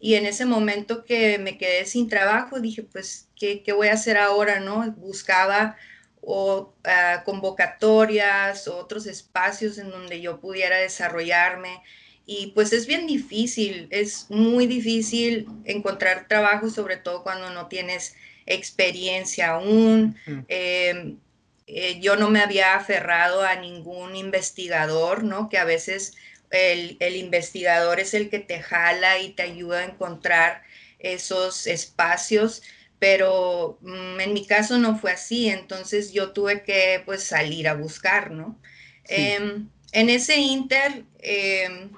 y 0.00 0.14
en 0.14 0.26
ese 0.26 0.44
momento 0.46 1.04
que 1.04 1.38
me 1.38 1.58
quedé 1.58 1.84
sin 1.84 2.08
trabajo, 2.08 2.60
dije, 2.60 2.84
pues, 2.84 3.28
¿qué, 3.36 3.62
qué 3.64 3.72
voy 3.72 3.88
a 3.88 3.94
hacer 3.94 4.18
ahora? 4.18 4.60
¿no? 4.60 4.90
Buscaba 4.92 5.76
o 6.20 6.74
ah, 6.84 7.22
convocatorias, 7.24 8.68
otros 8.68 9.06
espacios 9.06 9.78
en 9.78 9.90
donde 9.90 10.20
yo 10.20 10.40
pudiera 10.40 10.76
desarrollarme. 10.78 11.82
Y 12.30 12.48
pues 12.48 12.74
es 12.74 12.86
bien 12.86 13.06
difícil, 13.06 13.88
es 13.90 14.26
muy 14.28 14.66
difícil 14.66 15.48
encontrar 15.64 16.28
trabajo, 16.28 16.68
sobre 16.68 16.98
todo 16.98 17.22
cuando 17.22 17.48
no 17.48 17.68
tienes 17.68 18.16
experiencia 18.44 19.52
aún. 19.52 20.14
Em, 20.46 21.16
eh, 21.66 21.98
yo 22.00 22.16
no 22.16 22.28
me 22.28 22.42
había 22.42 22.74
aferrado 22.74 23.40
a 23.40 23.56
ningún 23.56 24.14
investigador, 24.14 25.24
¿no? 25.24 25.48
Que 25.48 25.56
a 25.56 25.64
veces 25.64 26.18
el, 26.50 27.16
investigador 27.16 27.98
es 27.98 28.12
el 28.12 28.28
que 28.28 28.40
te 28.40 28.60
jala 28.60 29.18
y 29.20 29.30
te 29.30 29.44
ayuda 29.44 29.78
a 29.78 29.84
encontrar 29.86 30.64
esos 30.98 31.66
espacios, 31.66 32.62
pero 32.98 33.78
mm, 33.80 34.20
en 34.20 34.34
mi 34.34 34.46
caso 34.46 34.76
no 34.76 34.98
fue 34.98 35.12
así, 35.12 35.48
entonces 35.48 36.12
yo 36.12 36.32
tuve 36.32 36.62
que 36.62 37.00
pues 37.06 37.24
salir 37.24 37.68
a 37.68 37.74
buscar, 37.74 38.32
¿no? 38.32 38.60
Em, 39.04 39.70
en 39.92 40.10
ese 40.10 40.36
inter 40.36 41.04
em, 41.20 41.90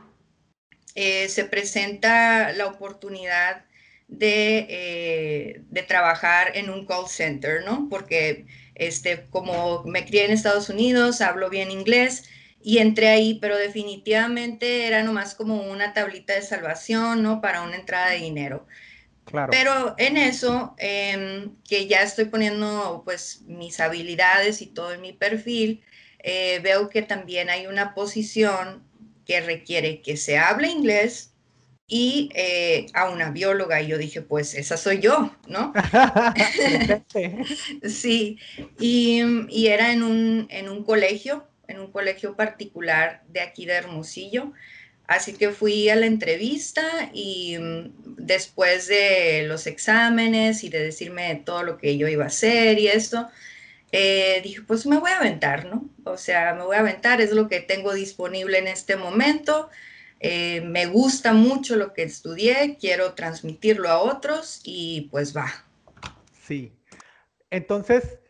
eh, 1.00 1.28
se 1.28 1.44
presenta 1.44 2.52
la 2.52 2.66
oportunidad 2.66 3.64
de, 4.08 4.66
eh, 4.68 5.62
de, 5.70 5.82
trabajar 5.82 6.52
en 6.56 6.68
un 6.68 6.84
call 6.84 7.08
center, 7.08 7.64
¿no? 7.64 7.88
Porque 7.88 8.44
este, 8.74 9.24
como 9.30 9.84
me 9.84 10.04
crié 10.04 10.26
en 10.26 10.32
Estados 10.32 10.68
Unidos, 10.68 11.20
hablo 11.20 11.48
bien 11.48 11.70
inglés, 11.70 12.24
y 12.62 12.78
entré 12.78 13.08
ahí, 13.08 13.38
pero 13.40 13.56
definitivamente 13.56 14.86
era 14.86 15.02
nomás 15.02 15.34
como 15.34 15.62
una 15.62 15.94
tablita 15.94 16.34
de 16.34 16.42
salvación, 16.42 17.22
¿no? 17.22 17.40
Para 17.40 17.62
una 17.62 17.76
entrada 17.76 18.10
de 18.10 18.18
dinero. 18.18 18.66
Claro. 19.24 19.50
Pero 19.50 19.94
en 19.96 20.16
eso, 20.18 20.74
em, 20.78 21.54
que 21.66 21.86
ya 21.86 22.02
estoy 22.02 22.26
poniendo 22.26 23.02
pues 23.04 23.42
mis 23.46 23.80
habilidades 23.80 24.60
y 24.60 24.66
todo 24.66 24.92
en 24.92 25.00
mi 25.00 25.12
perfil, 25.12 25.82
eh, 26.18 26.60
veo 26.62 26.90
que 26.90 27.00
también 27.02 27.48
hay 27.48 27.66
una 27.66 27.94
posición 27.94 28.82
que 29.30 29.40
requiere 29.40 30.02
que 30.02 30.16
se 30.16 30.38
hable 30.38 30.66
inglés 30.66 31.30
y 31.86 32.30
eh, 32.34 32.86
a 32.94 33.08
una 33.08 33.30
bióloga. 33.30 33.80
Y 33.80 33.86
yo 33.86 33.96
dije, 33.96 34.22
pues 34.22 34.54
esa 34.54 34.76
soy 34.76 34.98
yo, 34.98 35.32
¿no? 35.46 35.72
sí, 37.84 38.40
y, 38.80 39.22
y, 39.48 39.68
era 39.68 39.92
en 39.92 40.02
un, 40.02 40.48
en 40.50 40.68
un 40.68 40.82
colegio 40.82 41.46
en 41.68 41.78
un 41.78 41.92
colegio 41.92 42.34
particular 42.34 43.22
de 43.28 43.40
aquí 43.40 43.66
de 43.66 43.74
Hermosillo. 43.74 44.52
Así 45.06 45.34
que 45.34 45.50
fui 45.50 45.88
a 45.88 45.94
la 45.94 46.06
entrevista 46.06 46.82
y 47.14 47.56
mm, 47.56 48.16
después 48.16 48.88
de 48.88 49.44
los 49.46 49.68
exámenes 49.68 50.64
y 50.64 50.70
de 50.70 50.80
decirme 50.80 51.40
todo 51.46 51.62
lo 51.62 51.78
que 51.78 51.96
yo 51.96 52.08
iba 52.08 52.24
a 52.24 52.26
hacer 52.26 52.80
y 52.80 52.88
esto, 52.88 53.28
eh, 53.92 54.40
dije, 54.42 54.62
pues 54.62 54.86
me 54.86 54.98
voy 54.98 55.10
a 55.10 55.18
aventar, 55.18 55.66
¿no? 55.66 55.88
O 56.04 56.16
sea, 56.16 56.54
me 56.54 56.64
voy 56.64 56.76
a 56.76 56.80
aventar, 56.80 57.20
es 57.20 57.32
lo 57.32 57.48
que 57.48 57.60
tengo 57.60 57.92
disponible 57.92 58.58
en 58.58 58.68
este 58.68 58.96
momento. 58.96 59.68
Eh, 60.20 60.60
me 60.62 60.86
gusta 60.86 61.32
mucho 61.32 61.76
lo 61.76 61.92
que 61.92 62.02
estudié, 62.02 62.76
quiero 62.78 63.14
transmitirlo 63.14 63.88
a 63.88 63.98
otros 63.98 64.60
y 64.64 65.08
pues 65.10 65.36
va. 65.36 65.50
Sí. 66.42 66.72
Entonces, 67.50 68.20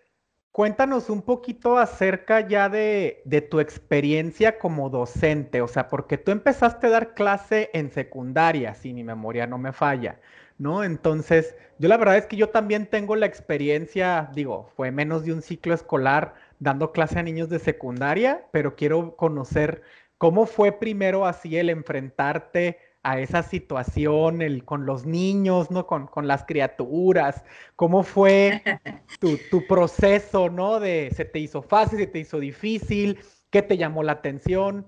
Cuéntanos 0.52 1.11
un 1.11 1.23
poquito 1.23 1.79
acerca 1.79 2.47
ya 2.47 2.69
de, 2.69 3.23
tu 3.49 3.61
experiencia 3.61 4.59
como 4.59 4.90
docente, 4.90 5.62
o 5.62 5.69
sea, 5.69 5.88
porque 5.88 6.19
tú 6.19 6.33
empezaste 6.33 6.88
a 6.88 6.90
dar 6.90 7.14
clase 7.14 7.71
en 7.73 7.93
secundaria, 7.93 8.75
si 8.75 8.93
mi 8.93 9.05
memoria 9.05 9.47
no 9.47 9.59
me 9.59 9.73
falla, 9.73 10.19
¿no? 10.61 10.85
Entonces, 10.85 11.57
yo 11.79 11.88
la 11.88 11.97
verdad 11.97 12.19
es 12.19 12.26
que 12.26 12.37
yo 12.37 12.50
también 12.50 12.87
tengo 12.87 13.17
la 13.17 13.25
experiencia, 13.25 14.31
digo, 14.35 14.71
fue 14.76 14.93
menos 14.93 15.25
de 15.25 15.33
un 15.33 15.40
ciclo 15.40 15.73
escolar 15.73 16.35
dando 16.59 16.93
clase 16.93 17.19
a 17.19 17.23
niños 17.23 17.49
de 17.49 17.59
secundaria, 17.59 18.47
pero 18.52 18.76
quiero 18.76 19.17
conocer 19.17 19.83
cómo 20.19 20.45
fue 20.45 20.73
primero 20.73 21.26
así 21.26 21.57
el 21.57 21.71
enfrentarte 21.71 22.79
a 23.02 23.19
esa 23.21 23.43
situación 23.43 24.43
el, 24.43 24.67
con 24.67 24.85
los 24.85 25.07
niños, 25.07 25.71
¿no? 25.71 25.87
Con, 25.87 26.29
las 26.29 26.45
criaturas. 26.45 27.43
¿Cómo 27.75 28.02
fue 28.02 28.62
tu, 29.50 29.67
proceso, 29.67 30.50
¿no? 30.50 30.79
De 30.79 31.11
se 31.17 31.25
te 31.25 31.38
hizo 31.38 31.62
fácil, 31.62 32.00
se 32.00 32.07
te 32.07 32.19
hizo 32.19 32.38
difícil, 32.38 33.19
qué 33.49 33.62
te 33.62 33.79
llamó 33.79 34.02
la 34.02 34.12
atención. 34.12 34.87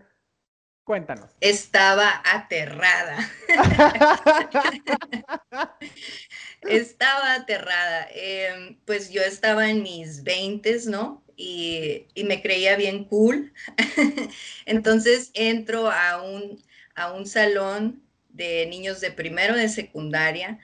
Cuéntanos. 0.92 1.30
Estaba 1.40 2.20
aterrada. 2.22 3.16
estaba 6.68 7.32
aterrada. 7.32 8.08
Em, 8.14 8.76
pues 8.84 9.08
yo 9.08 9.22
estaba 9.22 9.70
en 9.70 9.82
mis 9.82 10.22
veintes, 10.22 10.86
¿no? 10.86 11.24
Y, 11.34 12.08
y, 12.12 12.24
me 12.24 12.42
creía 12.42 12.76
bien 12.76 13.04
cool. 13.04 13.54
Entonces 14.66 15.30
entro 15.32 15.90
a 15.90 16.22
un, 16.22 16.62
a 16.94 17.14
un 17.14 17.26
salón 17.26 18.02
de 18.28 18.66
niños 18.66 19.00
de 19.00 19.12
primero 19.12 19.56
de 19.56 19.70
secundaria 19.70 20.58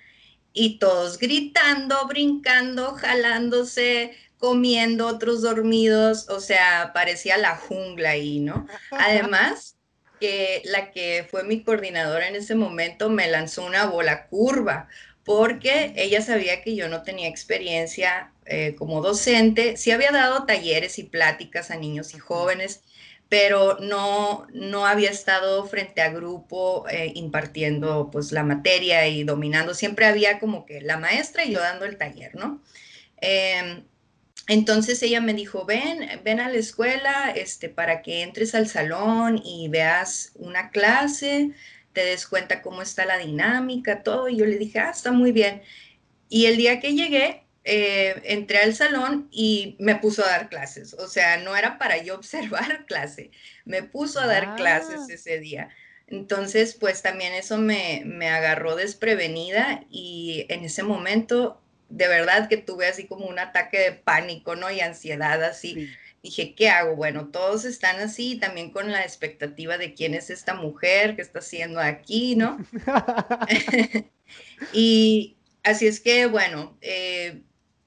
y 0.52 0.78
todos 0.78 1.18
gritando, 1.18 2.06
brincando, 2.06 2.92
jalándose, 2.92 4.12
comiendo, 4.36 5.06
otros 5.06 5.40
dormidos, 5.40 6.28
o 6.28 6.40
sea, 6.40 6.90
parecía 6.92 7.38
la 7.38 7.56
jungla 7.56 8.10
ahí, 8.10 8.40
¿no? 8.40 8.66
Además, 8.90 9.77
que 10.18 10.62
la 10.64 10.90
que 10.90 11.26
fue 11.30 11.44
mi 11.44 11.62
coordinadora 11.62 12.28
en 12.28 12.36
ese 12.36 12.54
momento 12.54 13.10
me 13.10 13.28
lanzó 13.28 13.64
una 13.64 13.86
bola 13.86 14.26
curva, 14.26 14.88
porque 15.24 15.92
ella 15.96 16.22
sabía 16.22 16.62
que 16.62 16.74
yo 16.74 16.88
no 16.88 17.02
tenía 17.02 17.28
experiencia 17.28 18.32
eh, 18.46 18.74
como 18.78 19.02
docente, 19.02 19.76
sí 19.76 19.90
había 19.90 20.10
dado 20.10 20.46
talleres 20.46 20.98
y 20.98 21.04
pláticas 21.04 21.70
a 21.70 21.76
niños 21.76 22.14
y 22.14 22.18
jóvenes, 22.18 22.82
pero 23.28 23.78
no, 23.80 24.46
no 24.54 24.86
había 24.86 25.10
estado 25.10 25.66
frente 25.66 26.00
a 26.00 26.10
grupo 26.10 26.86
eh, 26.88 27.12
impartiendo 27.14 28.08
pues 28.10 28.32
la 28.32 28.42
materia 28.42 29.06
y 29.06 29.24
dominando. 29.24 29.74
Siempre 29.74 30.06
había 30.06 30.38
como 30.38 30.64
que 30.64 30.80
la 30.80 30.96
maestra 30.96 31.44
y 31.44 31.52
yo 31.52 31.60
dando 31.60 31.84
el 31.84 31.98
taller, 31.98 32.34
¿no? 32.34 32.62
Em, 33.20 33.84
entonces 34.46 35.02
ella 35.02 35.20
me 35.20 35.34
dijo, 35.34 35.66
ven, 35.66 36.08
ven 36.24 36.40
a 36.40 36.48
la 36.48 36.56
escuela 36.56 37.32
este, 37.34 37.68
para 37.68 38.02
que 38.02 38.22
entres 38.22 38.54
al 38.54 38.68
salón 38.68 39.40
y 39.44 39.68
veas 39.68 40.32
una 40.36 40.70
clase, 40.70 41.52
te 41.92 42.04
des 42.04 42.26
cuenta 42.26 42.62
cómo 42.62 42.80
está 42.80 43.04
la 43.04 43.18
dinámica, 43.18 44.02
todo. 44.02 44.28
Y 44.28 44.36
yo 44.36 44.46
le 44.46 44.56
dije, 44.56 44.78
ah, 44.78 44.90
está 44.90 45.12
muy 45.12 45.32
bien. 45.32 45.62
Y 46.28 46.46
el 46.46 46.56
día 46.56 46.80
que 46.80 46.94
llegué, 46.94 47.44
eh, 47.64 48.22
entré 48.24 48.60
al 48.60 48.74
salón 48.74 49.28
y 49.30 49.76
me 49.78 49.96
puso 49.96 50.24
a 50.24 50.28
dar 50.28 50.48
clases. 50.48 50.94
O 50.94 51.08
sea, 51.08 51.36
no 51.38 51.54
era 51.54 51.76
para 51.76 51.98
yo 52.02 52.14
observar 52.16 52.86
clase, 52.86 53.30
me 53.64 53.82
puso 53.82 54.20
a 54.20 54.26
dar 54.26 54.56
clases 54.56 55.00
ah. 55.00 55.12
ese 55.12 55.38
día. 55.40 55.68
Entonces, 56.06 56.74
pues 56.74 57.02
también 57.02 57.34
eso 57.34 57.58
me, 57.58 58.02
me 58.06 58.30
agarró 58.30 58.76
desprevenida 58.76 59.84
y 59.90 60.46
en 60.48 60.64
ese 60.64 60.82
momento, 60.82 61.60
de 61.88 62.08
verdad 62.08 62.48
que 62.48 62.56
tuve 62.56 62.86
así 62.86 63.06
como 63.06 63.26
un 63.26 63.38
ataque 63.38 63.78
de 63.78 63.92
pánico, 63.92 64.56
¿no? 64.56 64.70
Y 64.70 64.80
ansiedad 64.80 65.42
así. 65.42 65.88
Dije, 66.22 66.54
¿qué 66.54 66.68
hago? 66.68 66.96
Bueno, 66.96 67.28
todos 67.28 67.64
están 67.64 68.00
así, 68.00 68.36
también 68.38 68.70
con 68.70 68.90
la 68.90 69.02
expectativa 69.02 69.78
de 69.78 69.94
quién 69.94 70.14
es 70.14 70.30
esta 70.30 70.54
mujer, 70.54 71.16
qué 71.16 71.22
está 71.22 71.38
haciendo 71.38 71.80
aquí, 71.80 72.36
¿no? 72.36 72.58
y 74.72 75.36
así 75.62 75.86
es 75.86 76.00
que, 76.00 76.26
bueno, 76.26 76.76
eh, 76.80 77.42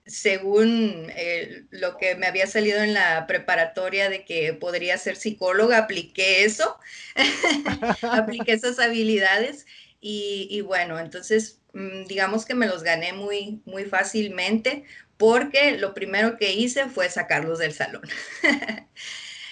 según 0.05 1.07
eh, 1.15 1.63
lo 1.69 1.97
que 1.97 2.15
me 2.15 2.27
había 2.27 2.47
salido 2.47 2.81
en 2.81 2.93
la 2.93 3.27
preparatoria 3.27 4.09
de 4.09 4.25
que 4.25 4.53
podría 4.53 4.97
ser 4.97 5.15
psicóloga, 5.15 5.77
apliqué 5.77 6.43
eso, 6.43 6.77
apliqué 8.01 8.53
esas 8.53 8.79
habilidades 8.79 9.65
y, 10.01 10.61
bueno, 10.61 10.99
entonces 10.99 11.61
mm, 11.73 12.05
digamos 12.05 12.45
que 12.45 12.55
me 12.55 12.67
los 12.67 12.83
gané 12.83 13.13
muy, 13.13 13.61
muy 13.65 13.85
fácilmente 13.85 14.83
porque 15.17 15.77
lo 15.77 15.93
primero 15.93 16.37
que 16.37 16.53
hice 16.53 16.89
fue 16.89 17.07
sacarlos 17.09 17.59
del 17.59 17.73
salón. 17.73 18.01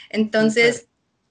entonces, 0.09 0.87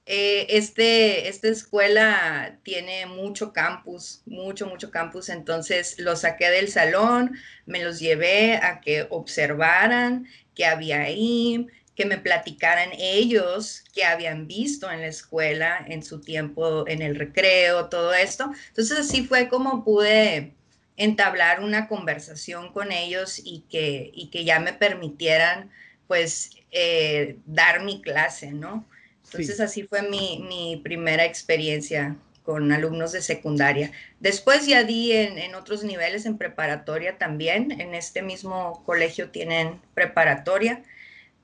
eh, 0.06 0.46
este, 0.56 1.28
esta 1.28 1.48
escuela 1.48 2.60
tiene 2.62 3.06
mucho 3.06 3.52
campus, 3.52 4.22
mucho, 4.24 4.66
mucho 4.66 4.90
campus, 4.90 5.28
entonces 5.28 5.98
los 5.98 6.20
saqué 6.20 6.48
del 6.48 6.68
salón, 6.68 7.36
me 7.66 7.82
los 7.82 7.98
llevé 7.98 8.56
a 8.56 8.80
que 8.80 9.06
observaran 9.10 10.26
qué 10.54 10.64
había 10.64 11.02
ahí, 11.02 11.66
que 11.98 12.06
me 12.06 12.16
platicaran 12.16 12.90
ellos 12.96 13.82
qué 13.92 14.04
habían 14.04 14.46
visto 14.46 14.88
en 14.88 15.00
la 15.00 15.08
escuela 15.08 15.84
en 15.88 16.04
su 16.04 16.20
tiempo, 16.20 16.86
en 16.86 17.02
el 17.02 17.16
recreo, 17.16 17.88
todo 17.88 18.14
esto. 18.14 18.52
Entonces 18.68 19.00
así 19.00 19.26
fue 19.26 19.48
como 19.48 19.82
pude 19.82 20.52
entablar 20.96 21.60
una 21.60 21.88
conversación 21.88 22.72
con 22.72 22.92
ellos 22.92 23.42
y 23.44 23.64
que, 23.68 24.12
y 24.14 24.28
que 24.28 24.44
ya 24.44 24.60
me 24.60 24.72
permitieran 24.72 25.72
pues 26.06 26.50
eh, 26.70 27.38
dar 27.46 27.82
mi 27.82 28.00
clase, 28.00 28.52
¿no? 28.52 28.86
Entonces 29.24 29.58
así 29.58 29.82
fue 29.82 30.02
mi, 30.02 30.80
primera 30.84 31.24
experiencia 31.24 32.14
con 32.44 32.70
alumnos 32.70 33.10
de 33.10 33.22
secundaria. 33.22 33.90
Después 34.20 34.68
ya 34.68 34.84
di 34.84 35.10
en, 35.10 35.52
otros 35.56 35.82
niveles, 35.82 36.26
en 36.26 36.38
preparatoria 36.38 37.18
también. 37.18 37.72
En 37.72 37.96
este 37.96 38.22
mismo 38.22 38.84
colegio 38.86 39.30
tienen 39.30 39.80
preparatoria, 39.94 40.84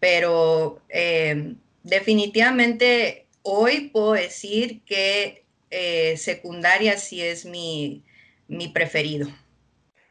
pero 0.05 0.83
eh, 0.91 1.55
definitivamente 1.83 3.27
hoy 3.41 3.89
puedo 3.89 4.13
decir 4.13 4.83
que 4.85 5.47
eh, 5.71 6.19
secundaria 6.19 6.99
sí 6.99 7.23
es 7.23 7.47
mi, 7.47 8.05
preferido. 8.75 9.29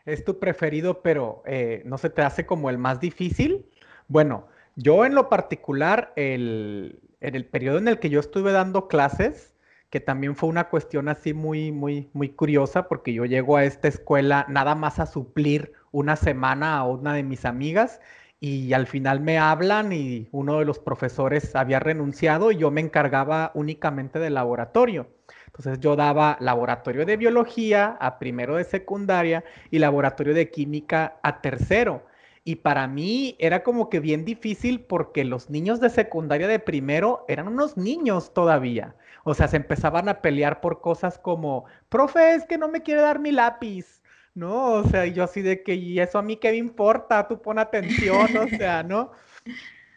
Es 0.04 0.26
tu 0.26 0.40
preferido, 0.40 1.04
pero 1.04 1.44
eh, 1.46 1.84
¿no 1.86 2.00
se 2.00 2.10
te 2.10 2.24
hace 2.24 2.48
como 2.48 2.72
el 2.72 2.80
más 2.80 3.00
difícil? 3.02 3.68
Bueno, 4.08 4.48
yo 4.76 5.06
en 5.06 5.14
lo 5.14 5.30
particular, 5.30 6.12
el, 6.16 7.00
en 7.22 7.36
el 7.36 7.46
periodo 7.46 7.78
en 7.78 7.88
el 7.88 8.00
que 8.00 8.10
yo 8.10 8.20
estuve 8.20 8.52
dando 8.52 8.88
clases, 8.88 9.54
que 9.92 10.00
también 10.00 10.36
fue 10.36 10.50
una 10.50 10.70
cuestión 10.70 11.08
así 11.08 11.36
muy, 11.36 11.72
muy, 11.72 12.10
muy 12.14 12.30
curiosa, 12.30 12.88
porque 12.88 13.14
yo 13.14 13.26
llego 13.26 13.58
a 13.58 13.64
esta 13.64 13.90
escuela 13.90 14.48
nada 14.50 14.74
más 14.74 14.98
a 14.98 15.06
suplir 15.06 15.74
una 15.92 16.16
semana 16.16 16.80
a 16.80 16.84
una 16.84 17.14
de 17.14 17.22
mis 17.22 17.46
amigas 17.46 18.02
y 18.46 18.74
al 18.74 18.88
final 18.88 19.22
me 19.22 19.38
hablan 19.38 19.94
y 19.94 20.28
uno 20.34 20.60
de 20.60 20.66
los 20.66 20.78
profesores 20.78 21.56
había 21.56 21.80
renunciado 21.80 22.52
y 22.52 22.58
yo 22.58 22.72
me 22.72 22.82
encargaba 22.82 23.52
únicamente 23.54 24.20
del 24.20 24.34
laboratorio. 24.34 25.08
Entonces 25.46 25.80
yo 25.80 25.96
daba 25.96 26.36
laboratorio 26.42 27.06
de 27.06 27.16
biología 27.16 27.96
a 28.02 28.20
primero 28.20 28.58
de 28.58 28.66
secundaria 28.66 29.46
y 29.72 29.80
laboratorio 29.80 30.34
de 30.34 30.52
química 30.52 31.22
a 31.24 31.40
tercero. 31.40 32.06
Y 32.44 32.58
para 32.58 32.86
mí 32.86 33.38
era 33.40 33.64
como 33.64 33.90
que 33.90 34.02
bien 34.02 34.26
difícil 34.26 34.82
porque 34.82 35.24
los 35.24 35.50
niños 35.50 35.80
de 35.80 35.90
secundaria 35.90 36.50
de 36.50 36.60
primero 36.60 37.24
eran 37.30 37.48
unos 37.48 37.78
niños 37.78 38.34
todavía. 38.34 38.94
O 39.24 39.34
sea, 39.34 39.48
se 39.48 39.56
empezaban 39.56 40.10
a 40.10 40.22
pelear 40.22 40.60
por 40.60 40.82
cosas 40.82 41.18
como, 41.18 41.64
profe, 41.88 42.36
es 42.36 42.46
que 42.46 42.58
no 42.58 42.68
me 42.68 42.82
quiere 42.82 43.00
dar 43.00 43.20
mi 43.20 43.32
lápiz. 43.32 44.03
¿No? 44.36 44.74
O 44.74 44.84
sea, 44.86 45.06
yo 45.06 45.24
así 45.24 45.42
de 45.42 45.64
que, 45.64 45.76
¿y 45.76 46.00
eso 46.00 46.18
a 46.18 46.24
mí 46.24 46.38
qué 46.38 46.52
me 46.52 46.58
importa? 46.58 47.28
Tú 47.28 47.42
pon 47.42 47.60
atención, 47.60 48.36
o 48.38 48.48
sea, 48.58 48.84
¿no? 48.84 49.12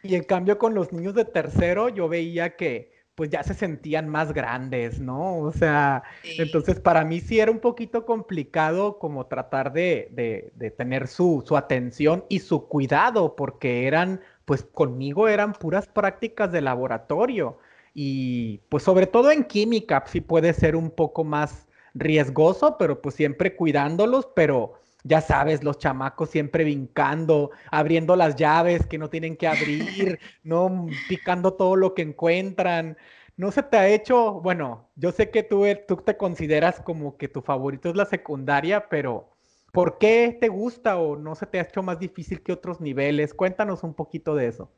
Y 0.03 0.15
en 0.15 0.23
cambio 0.23 0.57
con 0.57 0.73
los 0.75 0.93
niños 0.93 1.15
de 1.15 1.25
tercero 1.25 1.89
yo 1.89 2.07
veía 2.07 2.55
que, 2.55 2.97
pues 3.17 3.31
ya 3.31 3.41
se 3.41 3.55
sentían 3.55 4.07
más 4.07 4.31
grandes, 4.31 4.99
¿no? 4.99 5.39
O 5.39 5.51
sea, 5.51 6.03
entonces 6.23 6.79
para 6.79 7.03
mí 7.03 7.19
sí 7.19 7.39
era 7.39 7.51
un 7.51 7.57
poquito 7.57 8.05
complicado 8.05 8.99
como 8.99 9.25
tratar 9.25 9.73
de, 9.73 10.51
tener 10.77 11.07
su, 11.07 11.43
su, 11.43 11.57
atención 11.57 12.25
y 12.29 12.39
su 12.41 12.67
cuidado, 12.67 13.35
porque 13.35 13.87
eran, 13.87 14.21
pues 14.45 14.61
conmigo 14.61 15.27
eran 15.27 15.53
puras 15.53 15.87
prácticas 15.87 16.51
de 16.51 16.61
laboratorio. 16.61 17.57
Y 17.95 18.59
pues 18.69 18.83
sobre 18.83 19.07
todo 19.07 19.31
en 19.31 19.45
química 19.45 20.03
sí 20.05 20.21
puede 20.21 20.53
ser 20.53 20.75
un 20.75 20.91
poco 20.91 21.23
más 21.23 21.66
riesgoso, 21.99 22.77
pero 22.77 23.01
pues 23.01 23.15
siempre 23.15 23.55
cuidándolos, 23.55 24.27
pero 24.35 24.79
ya 25.03 25.21
sabes, 25.21 25.63
los 25.63 25.79
chamacos 25.79 26.29
siempre 26.29 26.63
brincando, 26.63 27.51
abriendo 27.71 28.15
las 28.15 28.35
llaves 28.35 28.85
que 28.85 28.97
no 28.97 29.09
tienen 29.09 29.37
que 29.37 29.47
abrir, 29.47 30.19
no 30.43 30.87
picando 31.07 31.53
todo 31.53 31.75
lo 31.75 31.93
que 31.93 32.01
encuentran. 32.01 32.97
¿No 33.37 33.51
se 33.51 33.63
te 33.63 33.77
ha 33.77 33.87
hecho, 33.87 34.33
bueno, 34.41 34.89
yo 34.95 35.11
sé 35.11 35.29
que 35.29 35.43
tú, 35.43 35.63
tú 35.87 35.97
te 35.97 36.17
consideras 36.17 36.81
como 36.81 37.17
que 37.17 37.27
tu 37.27 37.41
favorito 37.41 37.89
es 37.89 37.95
la 37.95 38.05
secundaria, 38.05 38.89
pero 38.89 39.29
¿por 39.71 39.97
qué 39.99 40.35
te 40.39 40.47
gusta 40.47 40.97
o 40.97 41.15
no 41.15 41.35
se 41.35 41.45
te 41.45 41.59
ha 41.59 41.63
hecho 41.63 41.83
más 41.83 41.99
difícil 41.99 42.41
que 42.41 42.51
otros 42.51 42.81
niveles? 42.81 43.33
Cuéntanos 43.33 43.83
un 43.83 43.93
poquito 43.93 44.35
de 44.35 44.47
eso. 44.47 44.71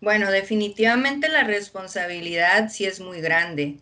Bueno, 0.00 0.30
definitivamente 0.30 1.28
la 1.28 1.42
responsabilidad 1.42 2.68
sí 2.70 2.86
es 2.86 3.00
muy 3.00 3.20
grande, 3.20 3.80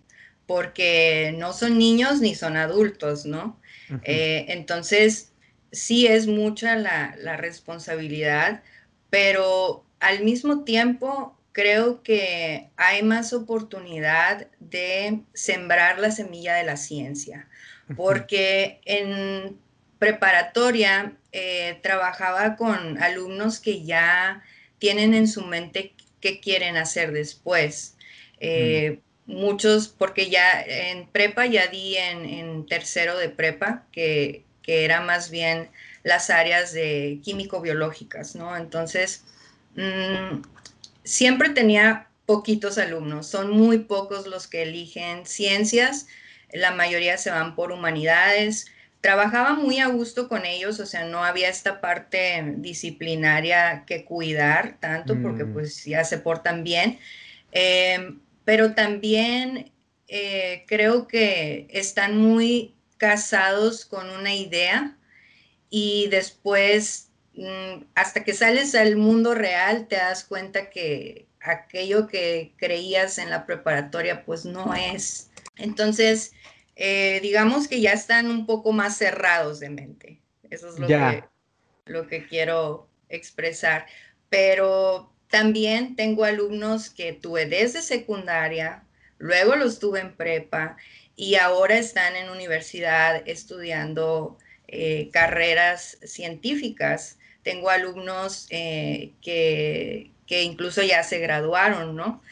porque 0.49 1.35
no 1.37 1.53
son 1.53 1.77
niños 1.77 2.23
ni 2.23 2.35
son 2.35 2.57
adultos, 2.57 3.27
¿no? 3.27 3.61
Eh, 4.03 4.47
entonces, 4.49 5.33
sí 5.71 6.07
es 6.07 6.27
mucha 6.27 6.75
la, 6.75 7.37
responsabilidad, 7.37 8.63
pero 9.11 9.85
al 10.01 10.25
mismo 10.25 10.65
tiempo 10.65 11.39
creo 11.53 12.03
que 12.03 12.71
hay 12.79 13.03
más 13.03 13.35
oportunidad 13.35 14.47
de 14.59 15.21
sembrar 15.35 15.99
la 15.99 16.11
semilla 16.11 16.55
de 16.55 16.65
la 16.65 16.79
ciencia, 16.79 17.47
porque 17.95 18.81
en 18.87 19.59
preparatoria 19.99 21.13
eh, 21.33 21.79
trabajaba 21.83 22.57
con 22.57 23.03
alumnos 23.03 23.61
que 23.61 23.85
ya 23.85 24.43
tienen 24.79 25.13
en 25.13 25.29
su 25.29 25.45
mente 25.45 25.93
qué 26.23 26.41
quieren 26.41 26.79
hacer 26.79 27.13
después. 27.13 27.99
Eh, 28.41 29.01
muchos, 29.29 29.87
porque 29.87 30.29
ya 30.31 30.61
en 30.61 31.07
prepa 31.07 31.47
ya 31.47 31.69
di 31.69 31.97
en 31.97 32.67
tercero 32.67 33.17
de 33.17 33.29
prepa, 33.29 33.85
que 33.93 34.43
que 34.69 34.85
era 34.85 35.01
más 35.01 35.31
bien 35.31 35.71
las 36.03 36.29
áreas 36.29 36.75
de 36.75 37.21
químico-biológicas, 37.25 38.37
¿no? 38.37 38.55
Entonces, 38.55 39.25
mm, 39.77 40.43
siempre 41.05 41.49
tenía 41.49 42.09
poquitos 42.27 42.77
alumnos, 42.77 43.27
son 43.27 43.51
muy 43.51 43.79
pocos 43.79 44.27
los 44.27 44.47
que 44.47 44.65
eligen 44.65 45.25
ciencias, 45.25 46.07
la 46.53 46.73
mayoría 46.73 47.17
se 47.17 47.31
van 47.31 47.55
por 47.55 47.73
humanidades. 47.73 48.67
Trabajaba 49.01 49.55
muy 49.55 49.79
a 49.79 49.87
gusto 49.87 50.29
con 50.29 50.45
ellos, 50.45 50.81
o 50.81 50.87
sea, 50.87 51.07
no 51.07 51.25
había 51.25 51.49
esta 51.49 51.81
parte 51.81 52.57
disciplinaria 52.59 53.85
que 53.87 54.05
cuidar 54.05 54.77
tanto 54.81 55.17
porque 55.23 55.45
mm. 55.45 55.53
pues 55.55 55.87
ya 55.87 56.05
se 56.05 56.19
portan 56.19 56.63
bien, 56.63 56.99
em, 57.53 58.21
pero 58.49 58.73
también 58.73 59.73
eh, 60.07 60.65
creo 60.67 61.07
que 61.07 61.69
están 61.69 62.17
muy 62.17 62.75
casados 62.97 63.85
con 63.85 64.09
una 64.09 64.35
idea 64.35 64.97
y 65.69 66.09
después, 66.09 67.11
mm, 67.35 67.83
hasta 67.95 68.25
que 68.25 68.33
sales 68.33 68.75
al 68.75 68.97
mundo 68.97 69.35
real, 69.35 69.87
te 69.87 69.97
das 69.97 70.25
cuenta 70.25 70.71
que 70.71 71.27
aquello 71.43 72.07
que 72.07 72.55
creías 72.57 73.19
en 73.19 73.29
la 73.29 73.45
preparatoria, 73.45 74.25
pues 74.25 74.47
no 74.47 74.73
es. 74.73 75.31
Entonces, 75.59 76.33
eh, 76.75 77.21
digamos 77.21 77.69
que 77.69 77.83
ya 77.83 77.93
están 77.93 78.31
un 78.31 78.47
poco 78.47 78.73
más 78.73 78.97
cerrados 78.97 79.61
de 79.61 79.69
mente. 79.69 80.23
Eso 80.49 80.71
es 80.71 80.79
lo, 80.79 80.87
que, 80.87 81.23
lo 81.85 82.07
que 82.09 82.27
quiero 82.27 82.89
expresar. 83.11 83.85
Pero 84.31 85.13
también 85.31 85.95
tengo 85.97 86.25
alumnos 86.25 86.91
que 86.91 87.13
tuve 87.13 87.47
desde 87.47 87.83
secundaria, 87.83 88.85
luego 89.19 89.57
los 89.57 89.79
tuve 89.79 90.01
en 90.01 90.15
prepa 90.15 90.77
y 91.17 91.35
ahora 91.35 91.79
están 91.79 92.17
en 92.17 92.31
universidad 92.31 93.23
estudiando 93.27 94.39
eh, 94.69 95.11
carreras 95.13 95.99
científicas, 96.05 97.19
tengo 97.43 97.71
alumnos 97.71 98.47
eh, 98.51 99.13
que, 99.23 100.11
que, 100.27 100.43
incluso 100.43 100.83
ya 100.83 101.03
se 101.03 101.19
graduaron, 101.19 101.97
¿no? 101.97 102.23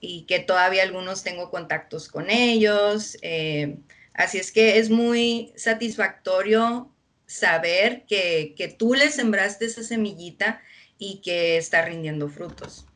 Y 0.00 0.22
que 0.26 0.38
todavía 0.38 0.82
algunos 0.82 1.22
tengo 1.22 1.50
contactos 1.50 2.08
con 2.08 2.30
ellos. 2.30 3.16
Eh, 3.22 3.78
así 4.14 4.38
es 4.38 4.52
que 4.52 4.78
es 4.78 4.90
muy 4.90 5.52
satisfactorio 5.56 6.92
saber 7.26 8.04
que, 8.06 8.54
que 8.56 8.68
tú 8.68 8.94
le 8.94 9.10
sembraste 9.10 9.64
esa 9.64 9.82
semillita 9.82 10.62
y 10.98 11.20
que 11.20 11.56
está 11.56 11.84
rindiendo 11.84 12.28
frutos. 12.28 12.86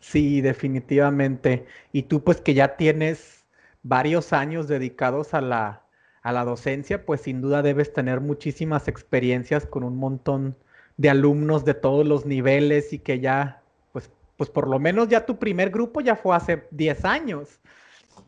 Sí, 0.00 0.40
definitivamente. 0.40 1.66
Y 1.92 2.02
tú 2.04 2.22
pues 2.22 2.40
que 2.40 2.54
ya 2.54 2.76
tienes 2.76 3.44
varios 3.82 4.32
años 4.32 4.68
dedicados 4.68 5.34
a 5.34 5.40
la, 5.40 5.82
a 6.22 6.32
la 6.32 6.44
docencia, 6.44 7.04
pues 7.04 7.22
sin 7.22 7.40
duda 7.40 7.62
debes 7.62 7.92
tener 7.92 8.20
muchísimas 8.20 8.88
experiencias 8.88 9.66
con 9.66 9.84
un 9.84 9.96
montón 9.96 10.56
de 10.96 11.10
alumnos 11.10 11.64
de 11.64 11.74
todos 11.74 12.06
los 12.06 12.26
niveles 12.26 12.92
y 12.92 12.98
que 12.98 13.20
ya, 13.20 13.62
pues, 13.92 14.10
pues 14.36 14.50
por 14.50 14.68
lo 14.68 14.78
menos 14.78 15.08
ya 15.08 15.26
tu 15.26 15.38
primer 15.38 15.70
grupo 15.70 16.00
ya 16.00 16.16
fue 16.16 16.36
hace 16.36 16.66
10 16.70 17.04
años. 17.04 17.60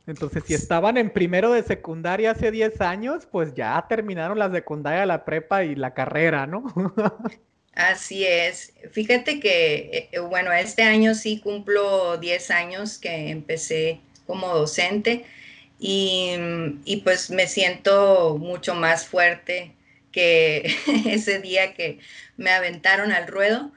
Entonces, 0.06 0.44
si 0.44 0.54
estaban 0.54 0.96
en 0.96 1.10
primero 1.10 1.52
de 1.52 1.62
secundaria 1.62 2.32
hace 2.32 2.50
10 2.50 2.80
años, 2.80 3.26
pues 3.26 3.54
ya 3.54 3.84
terminaron 3.88 4.38
la 4.38 4.50
secundaria, 4.50 5.06
la 5.06 5.24
prepa 5.24 5.64
y 5.64 5.74
la 5.74 5.94
carrera, 5.94 6.46
¿no? 6.46 6.64
Así 7.76 8.24
es. 8.24 8.72
Fíjate 8.90 9.38
que, 9.38 10.08
eh, 10.10 10.18
bueno, 10.18 10.50
este 10.50 10.82
año 10.82 11.14
sí 11.14 11.40
cumplo 11.40 12.16
10 12.16 12.50
años 12.50 12.96
que 12.96 13.28
empecé 13.28 14.00
como 14.26 14.48
docente 14.48 15.26
y, 15.78 17.02
pues 17.04 17.28
me 17.30 17.46
siento 17.46 18.38
mucho 18.38 18.74
más 18.74 19.06
fuerte 19.06 19.74
que 20.10 20.74
ese 21.06 21.38
día 21.40 21.74
que 21.74 21.98
me 22.38 22.50
aventaron 22.50 23.12
al 23.12 23.26
ruedo, 23.28 23.72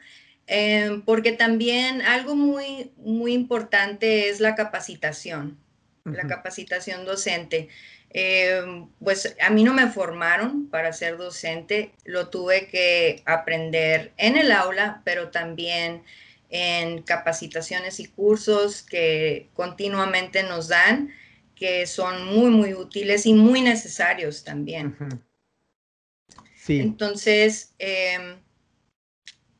em, 0.47 1.01
porque 1.01 1.33
también 1.33 2.01
algo 2.01 2.35
muy, 2.35 2.91
muy 2.97 3.33
importante 3.33 4.29
es 4.29 4.39
la 4.39 4.55
capacitación, 4.55 5.59
la 6.05 6.25
capacitación 6.25 7.03
docente. 7.05 7.67
Eh, 8.11 8.85
pues 9.03 9.35
a 9.39 9.49
mí 9.51 9.63
no 9.63 9.73
me 9.73 9.87
formaron 9.87 10.67
para 10.69 10.93
ser 10.93 11.17
docente, 11.17 11.91
lo 12.05 12.29
tuve 12.29 12.67
que 12.67 13.21
aprender 13.25 14.13
en 14.17 14.35
el 14.35 14.51
aula, 14.51 15.01
pero 15.05 15.29
también 15.29 16.03
en 16.49 17.03
capacitaciones 17.03 17.99
y 17.99 18.07
cursos 18.07 18.81
que 18.81 19.49
continuamente 19.53 20.41
nos 20.41 20.67
dan, 20.67 21.13
que 21.55 21.85
son 21.85 22.25
muy, 22.25 22.49
muy 22.49 22.73
útiles 22.73 23.27
y 23.27 23.33
muy 23.33 23.61
necesarios 23.61 24.43
también. 24.43 24.97
Sí. 26.55 26.79
Entonces, 26.79 27.75
em, 27.77 28.39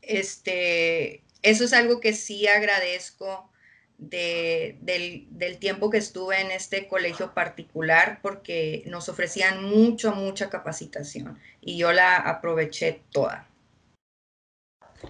este, 0.02 1.24
eso 1.44 1.66
es 1.66 1.74
algo 1.74 2.00
que 2.00 2.14
sí 2.14 2.48
agradezco 2.48 3.52
del, 4.00 5.58
tiempo 5.60 5.90
que 5.90 5.98
estuve 5.98 6.40
en 6.42 6.52
este 6.52 6.88
colegio 6.88 7.34
particular 7.34 8.20
porque 8.22 8.84
nos 8.88 9.10
ofrecían 9.10 9.64
mucho, 9.64 10.14
mucha 10.14 10.50
capacitación 10.50 11.38
y 11.62 11.78
yo 11.78 11.92
la 11.92 12.16
aproveché 12.16 13.02
toda. 13.12 13.48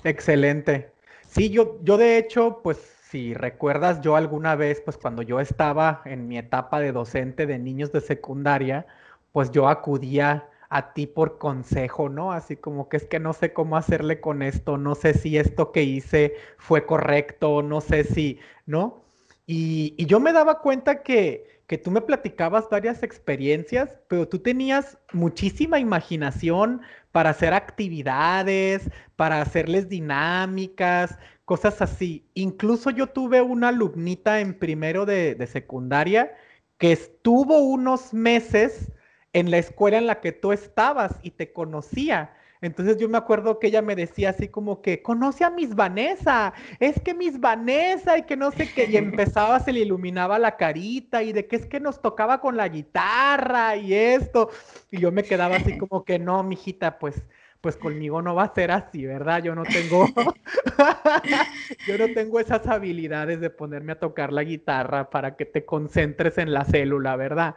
Excelente. 0.04 0.91
Sí, 1.28 1.49
yo, 1.49 1.80
yo 1.84 1.97
de 1.97 2.17
hecho, 2.17 2.62
pues 2.63 2.78
si 3.10 3.34
recuerdas, 3.34 4.02
yo 4.02 4.15
alguna 4.15 4.56
vez, 4.56 4.82
pues 4.82 4.97
cuando 4.97 5.21
yo 5.21 5.39
estaba 5.39 6.02
en 6.06 6.28
mi 6.28 6.38
etapa 6.38 6.80
de 6.80 6.91
docente 6.91 7.45
de 7.45 7.58
niños 7.58 7.91
de 7.91 8.02
secundaria, 8.02 8.86
pues 9.32 9.52
yo 9.52 9.67
acudía 9.67 10.47
a 10.69 10.93
ti 10.93 11.08
por 11.08 11.38
consejo, 11.39 12.10
¿no? 12.10 12.32
Así 12.32 12.55
como 12.55 12.89
que 12.89 12.97
es 12.97 13.05
que 13.08 13.19
no 13.19 13.34
sé 13.34 13.53
cómo 13.53 13.75
hacerle 13.75 14.21
con 14.21 14.41
esto, 14.43 14.77
no 14.77 14.95
sé 14.95 15.13
si 15.15 15.38
esto 15.38 15.71
que 15.71 15.84
hice 15.84 16.36
fue 16.58 16.86
correcto, 16.86 17.63
no 17.63 17.82
sé 17.82 18.03
si, 18.03 18.39
¿no? 18.65 19.03
Y, 19.47 19.95
yo 20.05 20.19
me 20.19 20.32
daba 20.32 20.60
cuenta 20.62 21.01
que, 21.01 21.62
que 21.65 21.79
tú 21.79 21.89
me 21.89 22.01
platicabas 22.01 22.69
varias 22.69 23.01
experiencias, 23.01 23.97
pero 24.08 24.27
tú 24.27 24.39
tenías 24.39 24.99
muchísima 25.12 25.79
imaginación 25.79 26.82
para 27.12 27.32
hacer 27.32 27.53
actividades, 27.55 28.91
para 29.15 29.41
hacerles 29.41 29.89
dinámicas, 29.89 31.17
cosas 31.45 31.82
así. 31.82 32.27
Incluso 32.36 32.91
yo 32.91 33.08
tuve 33.08 33.41
una 33.41 33.69
alumnita 33.69 34.39
en 34.39 34.53
primero 34.53 35.08
de, 35.08 35.34
de 35.34 35.47
secundaria 35.47 36.32
que 36.77 36.91
estuvo 36.91 37.58
unos 37.60 38.13
meses 38.13 38.91
en 39.33 39.51
la 39.51 39.57
escuela 39.57 39.97
en 39.97 40.07
la 40.07 40.21
que 40.21 40.31
tú 40.31 40.51
estabas 40.51 41.15
y 41.21 41.31
te 41.31 41.51
conocía. 41.51 42.33
Entonces 42.61 42.97
yo 42.97 43.07
me 43.07 43.17
acuerdo 43.17 43.57
que 43.57 43.67
ella 43.67 43.81
me 43.81 43.95
decía 43.95 44.31
así 44.31 44.49
como 44.49 44.81
que, 44.81 45.01
conoce 45.01 45.45
a 45.45 45.49
Miss 45.49 45.75
Vanessa, 45.75 46.53
es 46.79 46.99
que 46.99 47.13
Miss 47.13 47.39
Vanessa 47.39 48.17
y 48.17 48.23
que 48.23 48.35
no 48.35 48.51
sé 48.51 48.69
qué, 48.73 48.85
y 48.89 48.97
empezaba, 48.97 49.59
se 49.61 49.71
le 49.71 49.79
iluminaba 49.81 50.37
la 50.39 50.57
carita 50.57 51.23
y 51.23 51.31
de 51.31 51.47
que 51.47 51.55
es 51.55 51.65
que 51.65 51.79
nos 51.79 52.01
tocaba 52.01 52.41
con 52.41 52.57
la 52.57 52.67
guitarra 52.67 53.77
y 53.77 53.93
esto. 53.93 54.49
Y 54.91 54.99
yo 54.99 55.11
me 55.11 55.23
quedaba 55.23 55.55
así 55.55 55.77
como 55.77 56.03
que, 56.03 56.19
no, 56.19 56.43
mijita, 56.43 56.99
pues, 56.99 57.23
pues 57.61 57.77
conmigo 57.77 58.21
no 58.21 58.35
va 58.35 58.43
a 58.43 58.53
ser 58.53 58.71
así, 58.71 59.05
¿verdad? 59.05 59.41
Yo 59.41 59.55
no 59.55 59.63
tengo, 59.63 60.05
yo 61.87 61.97
no 61.97 62.13
tengo 62.13 62.41
esas 62.41 62.67
habilidades 62.67 63.39
de 63.39 63.49
ponerme 63.49 63.93
a 63.93 63.99
tocar 63.99 64.33
la 64.33 64.43
guitarra 64.43 65.09
para 65.09 65.37
que 65.37 65.45
te 65.45 65.63
concentres 65.63 66.37
en 66.37 66.53
la 66.53 66.65
célula, 66.65 67.15
¿verdad? 67.15 67.55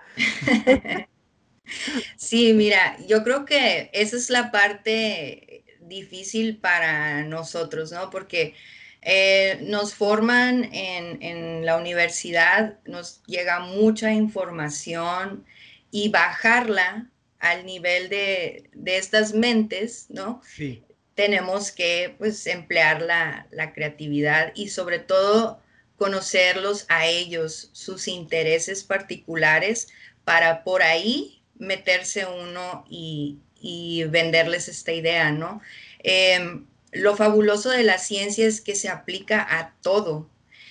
Sí, 2.17 2.53
mira, 2.53 2.97
yo 3.07 3.23
creo 3.23 3.45
que 3.45 3.91
esa 3.93 4.17
es 4.17 4.31
la 4.31 4.51
parte 4.51 5.65
difícil 5.81 6.57
para 6.57 7.23
nosotros, 7.25 7.93
¿no? 7.93 8.11
Porque 8.11 8.55
eh, 9.03 9.59
nos 9.63 9.95
forman 9.95 10.71
en, 10.73 11.67
la 11.67 11.77
universidad, 11.77 12.79
nos 12.87 13.23
llega 13.25 13.61
mucha 13.61 14.13
información 14.13 15.45
y 15.91 16.09
bajarla 16.09 17.11
al 17.39 17.67
nivel 17.67 18.09
de, 18.09 18.71
estas 18.87 19.35
mentes, 19.35 20.07
¿no? 20.09 20.41
Sí. 20.45 20.83
Tenemos 21.15 21.73
que, 21.73 22.15
pues, 22.19 22.47
emplear 22.47 23.03
la, 23.03 23.47
la 23.51 23.73
creatividad 23.73 24.53
y 24.55 24.69
sobre 24.69 24.99
todo 24.99 25.61
conocerlos 25.97 26.87
a 26.89 27.07
ellos, 27.07 27.71
sus 27.73 28.09
intereses 28.09 28.83
particulares, 28.83 29.89
para 30.25 30.65
por 30.65 30.83
ahí 30.83 31.42
meterse 31.63 32.27
uno 32.27 32.85
y, 32.91 33.39
venderles 34.09 34.67
esta 34.69 34.93
idea, 34.93 35.31
¿no? 35.31 35.63
Em, 36.01 36.67
lo 36.91 37.17
fabuloso 37.17 37.71
de 37.71 37.85
la 37.85 37.99
ciencia 37.99 38.47
es 38.47 38.61
que 38.61 38.75
se 38.75 38.89
aplica 38.89 39.47
a 39.49 39.73
todo. 39.81 40.29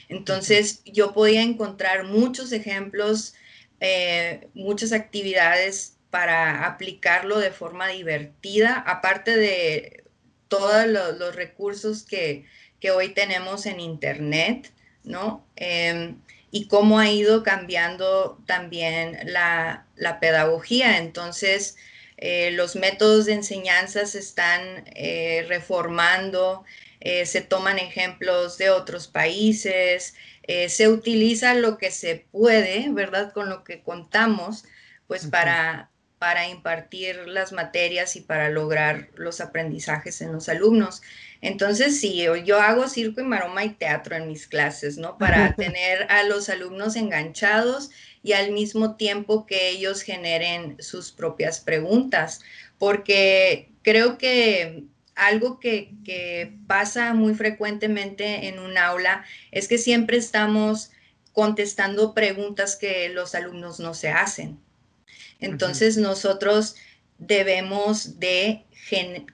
Entonces, 0.09 0.81
yo 0.83 1.13
podía 1.13 1.41
encontrar 1.41 2.03
muchos 2.03 2.51
ejemplos, 2.51 3.33
eh, 3.79 4.49
muchas 4.53 4.91
actividades 4.91 5.95
para 6.09 6.67
aplicarlo 6.67 7.39
de 7.39 7.51
forma 7.51 7.87
divertida, 7.87 8.83
aparte 8.85 9.37
de 9.37 10.03
todos 10.49 10.85
los, 10.87 11.33
recursos 11.33 12.03
que, 12.03 12.45
hoy 12.93 13.13
tenemos 13.13 13.65
en 13.65 13.79
Internet, 13.79 14.73
¿no? 15.05 15.45
Em, 15.55 16.17
y 16.51 16.67
cómo 16.67 16.99
ha 16.99 17.09
ido 17.09 17.43
cambiando 17.43 18.37
también 18.45 19.17
la, 19.23 19.85
pedagogía. 20.19 20.97
Entonces, 20.97 21.77
eh, 22.21 22.51
los 22.51 22.75
métodos 22.75 23.25
de 23.25 23.33
enseñanza 23.33 24.05
se 24.05 24.19
están 24.19 24.83
eh, 24.95 25.43
reformando, 25.47 26.63
eh, 26.99 27.25
se 27.25 27.41
toman 27.41 27.79
ejemplos 27.79 28.59
de 28.59 28.69
otros 28.69 29.07
países, 29.07 30.15
se 30.67 30.89
utiliza 30.89 31.53
lo 31.53 31.77
que 31.77 31.91
se 31.91 32.25
puede, 32.29 32.87
¿verdad? 32.91 33.31
Con 33.31 33.47
lo 33.47 33.63
que 33.63 33.81
contamos, 33.81 34.65
pues 35.07 35.25
para, 35.27 35.91
para 36.19 36.49
impartir 36.49 37.25
las 37.25 37.53
materias 37.53 38.17
y 38.17 38.21
para 38.21 38.49
lograr 38.49 39.07
los 39.15 39.39
aprendizajes 39.39 40.19
en 40.19 40.33
los 40.33 40.49
alumnos. 40.49 41.03
Entonces, 41.39 42.01
sí, 42.01 42.25
yo 42.43 42.59
hago 42.59 42.89
circo 42.89 43.21
y 43.21 43.23
maroma 43.23 43.63
y 43.63 43.69
teatro 43.69 44.17
en 44.17 44.27
mis 44.27 44.45
clases, 44.45 44.97
¿no? 44.97 45.17
Para 45.17 45.53
tener 45.55 46.05
a 46.11 46.23
los 46.23 46.49
alumnos 46.49 46.97
enganchados 46.97 47.91
y 48.23 48.33
al 48.33 48.51
mismo 48.51 48.95
tiempo 48.95 49.45
que 49.45 49.69
ellos 49.69 50.01
generen 50.01 50.77
sus 50.79 51.11
propias 51.11 51.59
preguntas, 51.59 52.41
porque 52.77 53.71
creo 53.81 54.17
que 54.17 54.83
algo 55.15 55.59
que, 55.59 55.93
que 56.05 56.53
pasa 56.67 57.13
muy 57.13 57.33
frecuentemente 57.33 58.47
en 58.47 58.59
un 58.59 58.77
aula 58.77 59.25
es 59.51 59.67
que 59.67 59.77
siempre 59.77 60.17
estamos 60.17 60.91
contestando 61.33 62.13
preguntas 62.13 62.75
que 62.75 63.09
los 63.09 63.35
alumnos 63.35 63.79
no 63.79 63.93
se 63.93 64.09
hacen. 64.09 64.59
Entonces, 65.39 65.97
nosotros 65.97 66.75
debemos 67.21 68.19
de 68.19 68.65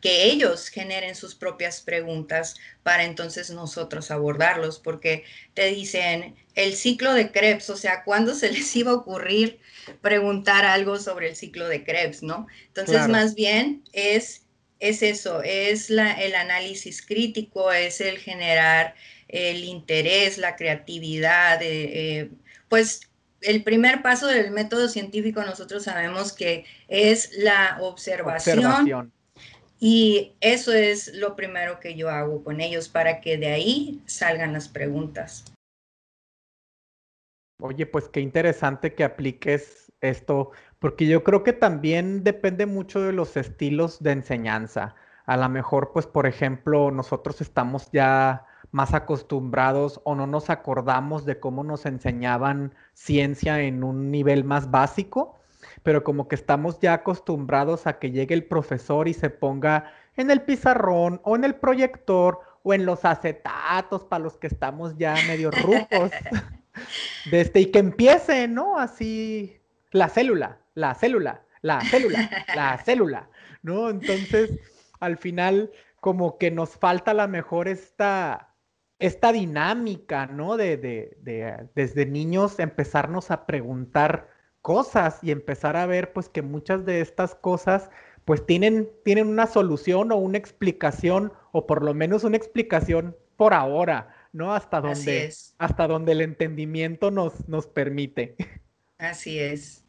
que 0.02 0.26
ellos 0.26 0.68
generen 0.68 1.16
sus 1.16 1.34
propias 1.34 1.82
preguntas 1.82 2.58
para 2.84 3.06
entonces 3.06 3.50
nosotros 3.50 4.12
abordarlos, 4.12 4.78
porque 4.78 5.24
te 5.54 5.68
dicen 5.68 6.36
el 6.54 6.76
ciclo 6.76 7.14
de 7.14 7.32
Krebs, 7.32 7.70
o 7.70 7.78
sea, 7.78 8.04
¿cuándo 8.04 8.36
se 8.36 8.52
les 8.52 8.76
iba 8.76 8.92
a 8.92 8.96
ocurrir 8.96 9.60
preguntar 10.02 10.66
algo 10.66 11.00
sobre 11.00 11.30
el 11.30 11.36
ciclo 11.36 11.68
de 11.68 11.84
Krebs, 11.84 12.22
no? 12.22 12.46
Entonces, 12.68 13.08
más 13.08 13.34
bien 13.34 13.84
es 13.94 14.44
es 14.80 15.02
eso, 15.02 15.42
es 15.42 15.90
la, 15.90 16.12
el 16.12 16.36
análisis 16.36 17.02
crítico, 17.04 17.72
es 17.72 18.00
el 18.00 18.20
generar 18.20 18.94
el 19.28 19.64
interés, 19.64 20.38
la 20.38 20.56
creatividad, 20.56 21.62
eh, 21.64 22.20
eh, 22.20 22.30
pues 22.70 23.07
el 23.42 23.64
primer 23.64 24.02
paso 24.02 24.28
del 24.28 24.52
método 24.52 24.88
científico 24.88 25.44
nosotros 25.44 25.84
sabemos 25.84 26.34
que 26.34 26.66
es 26.88 27.38
la 27.38 27.78
observación, 27.82 29.12
y 29.80 30.34
eso 30.42 30.74
es 30.74 31.14
lo 31.14 31.36
primero 31.36 31.80
que 31.80 31.96
yo 31.96 32.10
hago 32.10 32.44
con 32.44 32.62
ellos 32.62 32.90
para 32.90 33.22
que 33.22 33.38
de 33.38 33.48
ahí 33.48 34.02
salgan 34.08 34.54
las 34.54 34.68
preguntas. 34.68 35.46
Oye, 37.62 37.86
pues 37.86 38.08
qué 38.10 38.20
interesante 38.20 38.94
que 38.94 39.04
apliques 39.04 39.92
esto, 40.02 40.52
porque 40.80 41.08
yo 41.08 41.24
creo 41.24 41.44
que 41.44 41.54
también 41.54 42.24
depende 42.24 42.66
mucho 42.66 43.02
de 43.02 43.14
los 43.14 43.36
estilos 43.38 44.02
de 44.02 44.12
enseñanza. 44.12 44.96
A 45.26 45.38
lo 45.38 45.50
mejor, 45.50 45.92
pues, 45.92 46.06
por 46.06 46.26
ejemplo, 46.28 46.92
nosotros 46.92 47.42
estamos 47.42 47.90
ya 47.92 48.46
más 48.72 48.94
acostumbrados 48.94 50.02
o 50.04 50.16
no 50.16 50.28
nos 50.28 50.50
acordamos 50.50 51.26
de 51.26 51.40
cómo 51.40 51.64
nos 51.64 51.86
enseñaban 51.86 52.74
ciencia 52.94 53.62
en 53.62 53.84
un 53.84 54.12
nivel 54.12 54.44
más 54.44 54.72
básico, 54.72 55.40
pero 55.84 56.04
como 56.04 56.28
que 56.28 56.36
estamos 56.36 56.80
ya 56.80 56.94
acostumbrados 56.94 57.88
a 57.88 58.00
que 58.00 58.12
llegue 58.12 58.36
el 58.36 58.46
profesor 58.46 59.08
y 59.08 59.14
se 59.14 59.30
ponga 59.30 59.92
en 60.16 60.32
el 60.32 60.42
pizarrón 60.42 61.22
o 61.24 61.36
en 61.36 61.44
el 61.44 61.56
proyector 61.56 62.40
o 62.64 62.74
en 62.74 62.86
los 62.86 63.06
acetatos 63.06 64.04
para 64.04 64.24
los 64.24 64.38
que 64.38 64.48
estamos 64.48 64.98
ya 64.98 65.16
medio 65.28 65.52
rucos. 65.52 66.12
de 67.32 67.42
este, 67.42 67.62
y 67.62 67.66
que 67.68 67.80
empiece, 67.80 68.48
¿no? 68.48 68.78
Así 68.78 69.60
la 69.92 70.10
célula, 70.10 70.60
la 70.76 70.94
célula, 70.94 71.42
la 71.62 71.82
célula, 71.82 72.30
la 72.56 72.78
célula, 72.86 73.30
¿no? 73.62 73.90
Entonces, 73.90 74.52
al 75.00 75.18
final, 75.18 75.72
como 76.00 76.38
que 76.38 76.52
nos 76.52 76.72
falta 76.72 77.12
a 77.12 77.16
lo 77.16 77.28
mejor 77.28 77.68
esta, 77.68 78.47
esta 79.00 79.32
dinámica, 79.32 80.26
¿no? 80.28 80.58
De, 80.58 80.78
de, 80.78 81.18
de, 81.22 81.68
desde 81.76 82.06
niños 82.06 82.60
empezarnos 82.60 83.32
a 83.32 83.46
preguntar 83.46 84.30
cosas 84.62 85.20
y 85.22 85.32
empezar 85.32 85.78
a 85.78 85.86
ver, 85.86 86.14
pues, 86.14 86.30
que 86.30 86.42
muchas 86.42 86.86
de 86.86 87.02
estas 87.02 87.36
cosas, 87.36 87.90
pues, 88.26 88.46
tienen, 88.46 88.90
tienen 89.04 89.28
una 89.28 89.48
solución 89.48 90.12
o 90.12 90.18
una 90.18 90.38
explicación, 90.38 91.32
o 91.52 91.68
por 91.68 91.84
lo 91.84 91.94
menos 91.94 92.24
una 92.24 92.38
explicación 92.38 93.16
por 93.38 93.54
ahora, 93.54 94.16
¿no? 94.34 94.54
Hasta 94.54 94.82
donde, 94.82 95.32
hasta 95.58 95.88
donde 95.88 96.12
el 96.12 96.22
entendimiento 96.22 97.12
nos, 97.12 97.48
nos 97.48 97.68
permite. 97.68 98.36
Así 98.98 99.40
es. 99.40 99.84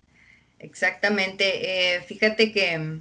Exactamente. 0.58 1.96
Eh, 1.96 2.02
fíjate 2.02 2.52
que 2.52 3.00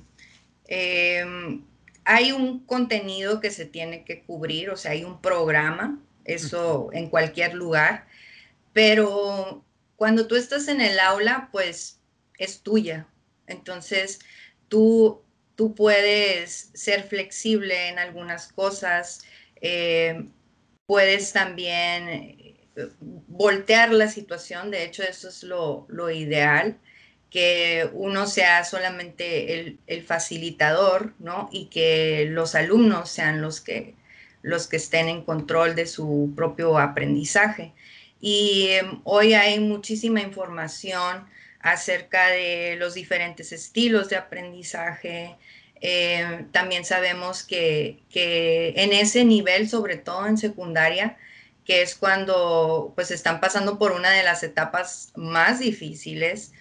em, 0.68 1.62
hay 2.08 2.32
un 2.32 2.66
contenido 2.66 3.42
que 3.42 3.52
se 3.52 3.66
tiene 3.66 4.06
que 4.06 4.24
cubrir, 4.24 4.70
o 4.70 4.78
sea, 4.78 4.92
hay 4.92 5.04
un 5.04 5.22
programa, 5.22 6.02
eso 6.24 6.90
en 6.94 7.10
cualquier 7.10 7.54
lugar, 7.54 8.08
pero 8.72 9.66
cuando 9.98 10.26
tú 10.26 10.38
estás 10.38 10.70
en 10.70 10.80
el 10.80 11.00
aula, 11.00 11.50
pues 11.52 12.00
es 12.38 12.62
tuya. 12.62 13.08
Entonces, 13.46 14.20
tú, 14.70 15.22
tú 15.56 15.76
puedes 15.76 16.70
ser 16.74 17.04
flexible 17.04 17.90
en 17.90 18.00
algunas 18.00 18.54
cosas, 18.54 19.24
eh, 19.60 20.30
puedes 20.86 21.34
también 21.34 22.08
eh, 22.08 22.70
voltear 23.28 23.92
la 23.92 24.08
situación, 24.08 24.72
de 24.72 24.86
hecho 24.86 25.04
eso 25.04 25.28
es 25.28 25.44
lo, 25.44 25.86
lo 25.90 26.10
ideal, 26.10 26.80
que 27.30 27.90
uno 27.94 28.26
sea 28.28 28.64
solamente 28.64 29.78
el, 29.88 30.04
facilitador, 30.04 31.14
¿no? 31.20 31.50
Y 31.52 31.66
que 31.66 32.28
los 32.30 32.56
alumnos 32.56 33.10
sean 33.10 33.42
los 33.42 33.60
que, 33.62 33.96
los 34.42 34.68
que 34.68 34.78
estén 34.78 35.10
en 35.10 35.24
control 35.24 35.76
de 35.76 35.88
su 35.88 36.32
propio 36.36 36.78
aprendizaje. 36.78 37.74
Y 38.22 38.70
em, 38.70 39.02
hoy 39.04 39.34
hay 39.34 39.60
muchísima 39.60 40.22
información 40.22 41.28
acerca 41.60 42.28
de 42.30 42.76
los 42.78 42.94
diferentes 42.94 43.52
estilos 43.52 44.10
de 44.10 44.16
aprendizaje. 44.16 45.36
Em, 45.82 46.50
también 46.52 46.86
sabemos 46.86 47.44
que, 47.44 48.00
que, 48.10 48.74
en 48.78 48.94
ese 48.94 49.26
nivel, 49.26 49.70
sobre 49.70 49.98
todo 49.98 50.26
en 50.28 50.38
secundaria, 50.38 51.18
que 51.66 51.82
es 51.82 51.96
cuando 51.96 52.94
pues 52.96 53.12
están 53.12 53.42
pasando 53.42 53.78
por 53.78 53.92
una 53.92 54.12
de 54.12 54.24
las 54.24 54.42
etapas 54.44 55.12
más 55.16 55.60
difíciles, 55.60 56.54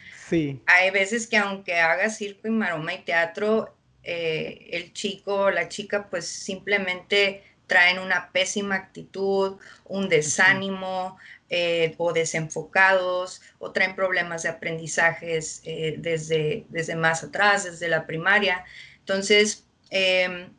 hay 0.66 0.90
veces 0.90 1.26
que 1.26 1.36
aunque 1.36 1.74
haga 1.74 2.10
circo 2.10 2.48
y 2.48 2.50
maroma 2.50 2.94
y 2.94 3.02
teatro, 3.02 3.74
eh, 4.02 4.68
el 4.72 4.92
chico 4.92 5.34
o 5.34 5.50
la 5.50 5.68
chica 5.68 6.08
pues 6.08 6.26
simplemente 6.26 7.42
traen 7.66 7.98
una 7.98 8.30
pésima 8.32 8.76
actitud, 8.76 9.58
un 9.84 10.08
desánimo 10.08 11.18
eh, 11.48 11.94
o 11.98 12.12
desenfocados 12.12 13.42
o 13.58 13.72
traen 13.72 13.96
problemas 13.96 14.42
de 14.42 14.48
aprendizajes 14.48 15.62
eh, 15.64 15.96
desde, 15.98 16.66
desde 16.68 16.96
más 16.96 17.24
atrás, 17.24 17.64
desde 17.64 17.88
la 17.88 18.06
primaria. 18.06 18.64
Entonces, 18.98 19.66
em, 19.90 20.50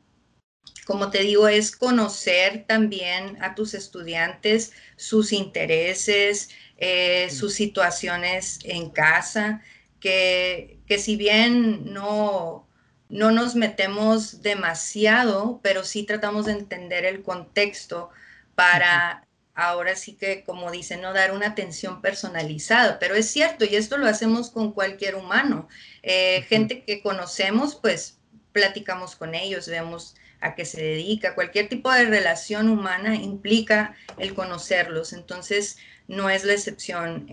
como 0.88 1.12
te 1.12 1.20
digo, 1.20 1.50
es 1.50 1.76
conocer 1.76 2.64
también 2.66 3.38
a 3.44 3.56
tus 3.56 3.74
estudiantes, 3.74 4.72
sus 4.96 5.34
intereses, 5.34 6.50
eh, 6.78 7.30
sus 7.30 7.56
situaciones 7.56 8.60
en 8.64 8.90
casa, 8.90 9.62
que, 10.00 10.80
que 10.88 10.98
si 10.98 11.18
bien 11.18 11.94
no, 11.94 12.66
no 13.10 13.32
nos 13.32 13.56
metemos 13.56 14.42
demasiado, 14.42 15.60
pero 15.62 15.84
sí 15.84 16.04
tratamos 16.04 16.46
de 16.46 16.54
entender 16.54 17.04
el 17.04 17.22
contexto 17.22 18.10
para 18.56 19.28
ahora 19.56 19.96
sí 19.98 20.14
que, 20.14 20.46
como 20.46 20.72
dicen, 20.72 21.02
no 21.02 21.12
dar 21.12 21.34
una 21.34 21.48
atención 21.48 22.02
personalizada, 22.02 22.98
pero 23.00 23.16
es 23.16 23.30
cierto, 23.30 23.66
y 23.66 23.76
esto 23.76 23.98
lo 23.98 24.08
hacemos 24.08 24.52
con 24.52 24.72
cualquier 24.72 25.16
humano. 25.16 25.68
Eh, 26.02 26.46
gente 26.48 26.86
que 26.86 27.02
conocemos, 27.02 27.76
pues 27.76 28.20
platicamos 28.54 29.16
con 29.18 29.36
ellos, 29.36 29.68
vemos 29.68 30.16
a 30.42 30.56
qué 30.56 30.66
se 30.66 30.82
dedica, 30.82 31.36
cualquier 31.36 31.70
tipo 31.70 31.92
de 31.92 32.06
relación 32.06 32.70
humana 32.70 33.16
implica 33.16 33.96
el 34.18 34.34
conocerlos. 34.34 35.14
Entonces, 35.14 35.78
no 36.08 36.30
es 36.30 36.44
la 36.44 36.54
excepción 36.54 37.28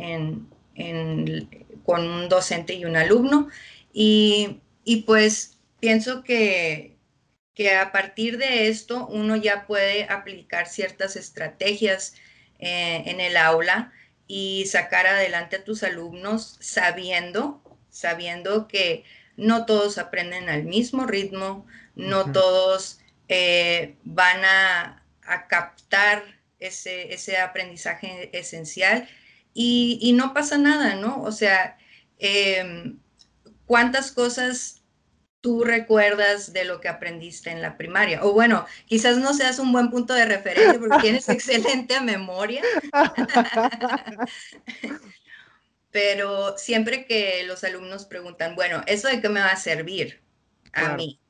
con 1.84 2.08
un 2.08 2.28
docente 2.28 2.74
y 2.74 2.84
un 2.84 2.96
alumno. 2.96 3.48
Y, 3.92 4.60
pues 5.06 5.58
pienso 5.80 6.24
que, 6.24 6.96
que, 7.54 7.76
a 7.76 7.92
partir 7.92 8.38
de 8.38 8.68
esto 8.68 9.06
uno 9.06 9.36
ya 9.36 9.66
puede 9.66 10.04
aplicar 10.04 10.66
ciertas 10.66 11.16
estrategias 11.16 12.14
eh, 12.58 13.02
en 13.06 13.20
el 13.20 13.36
aula 13.36 13.92
y 14.26 14.66
sacar 14.66 15.06
adelante 15.06 15.56
a 15.56 15.64
tus 15.64 15.82
alumnos 15.82 16.56
sabiendo, 16.60 17.62
sabiendo 17.90 18.66
que 18.68 19.04
no 19.36 19.66
todos 19.66 19.98
aprenden 19.98 20.48
al 20.48 20.64
mismo 20.64 21.06
ritmo, 21.06 21.66
no 21.94 22.32
todos 22.32 22.98
eh, 23.28 23.96
van 24.04 24.44
a, 24.44 25.00
captar 25.48 26.22
ese, 26.58 27.38
aprendizaje 27.38 28.36
esencial 28.38 29.08
y, 29.54 30.12
no 30.16 30.34
pasa 30.34 30.58
nada, 30.58 30.96
¿no? 30.96 31.22
O 31.22 31.32
sea, 31.32 31.78
em, 32.18 32.98
¿cuántas 33.64 34.12
cosas 34.12 34.82
tú 35.40 35.64
recuerdas 35.64 36.52
de 36.52 36.64
lo 36.64 36.80
que 36.80 36.88
aprendiste 36.88 37.50
en 37.50 37.62
la 37.62 37.78
primaria? 37.78 38.22
O 38.22 38.32
bueno, 38.32 38.66
quizás 38.86 39.16
no 39.16 39.32
seas 39.32 39.58
un 39.58 39.72
buen 39.72 39.90
punto 39.90 40.12
de 40.12 40.26
referencia 40.26 40.78
porque 40.78 40.98
tienes 41.00 41.28
excelente 41.30 42.00
memoria. 42.00 42.62
Pero 45.90 46.58
siempre 46.58 47.06
que 47.06 47.44
los 47.44 47.62
alumnos 47.64 48.04
preguntan, 48.04 48.56
bueno, 48.56 48.82
¿eso 48.86 49.08
de 49.08 49.20
qué 49.20 49.28
me 49.28 49.40
va 49.40 49.52
a 49.52 49.56
servir 49.56 50.20
a 50.72 50.96
mí? 50.96 51.20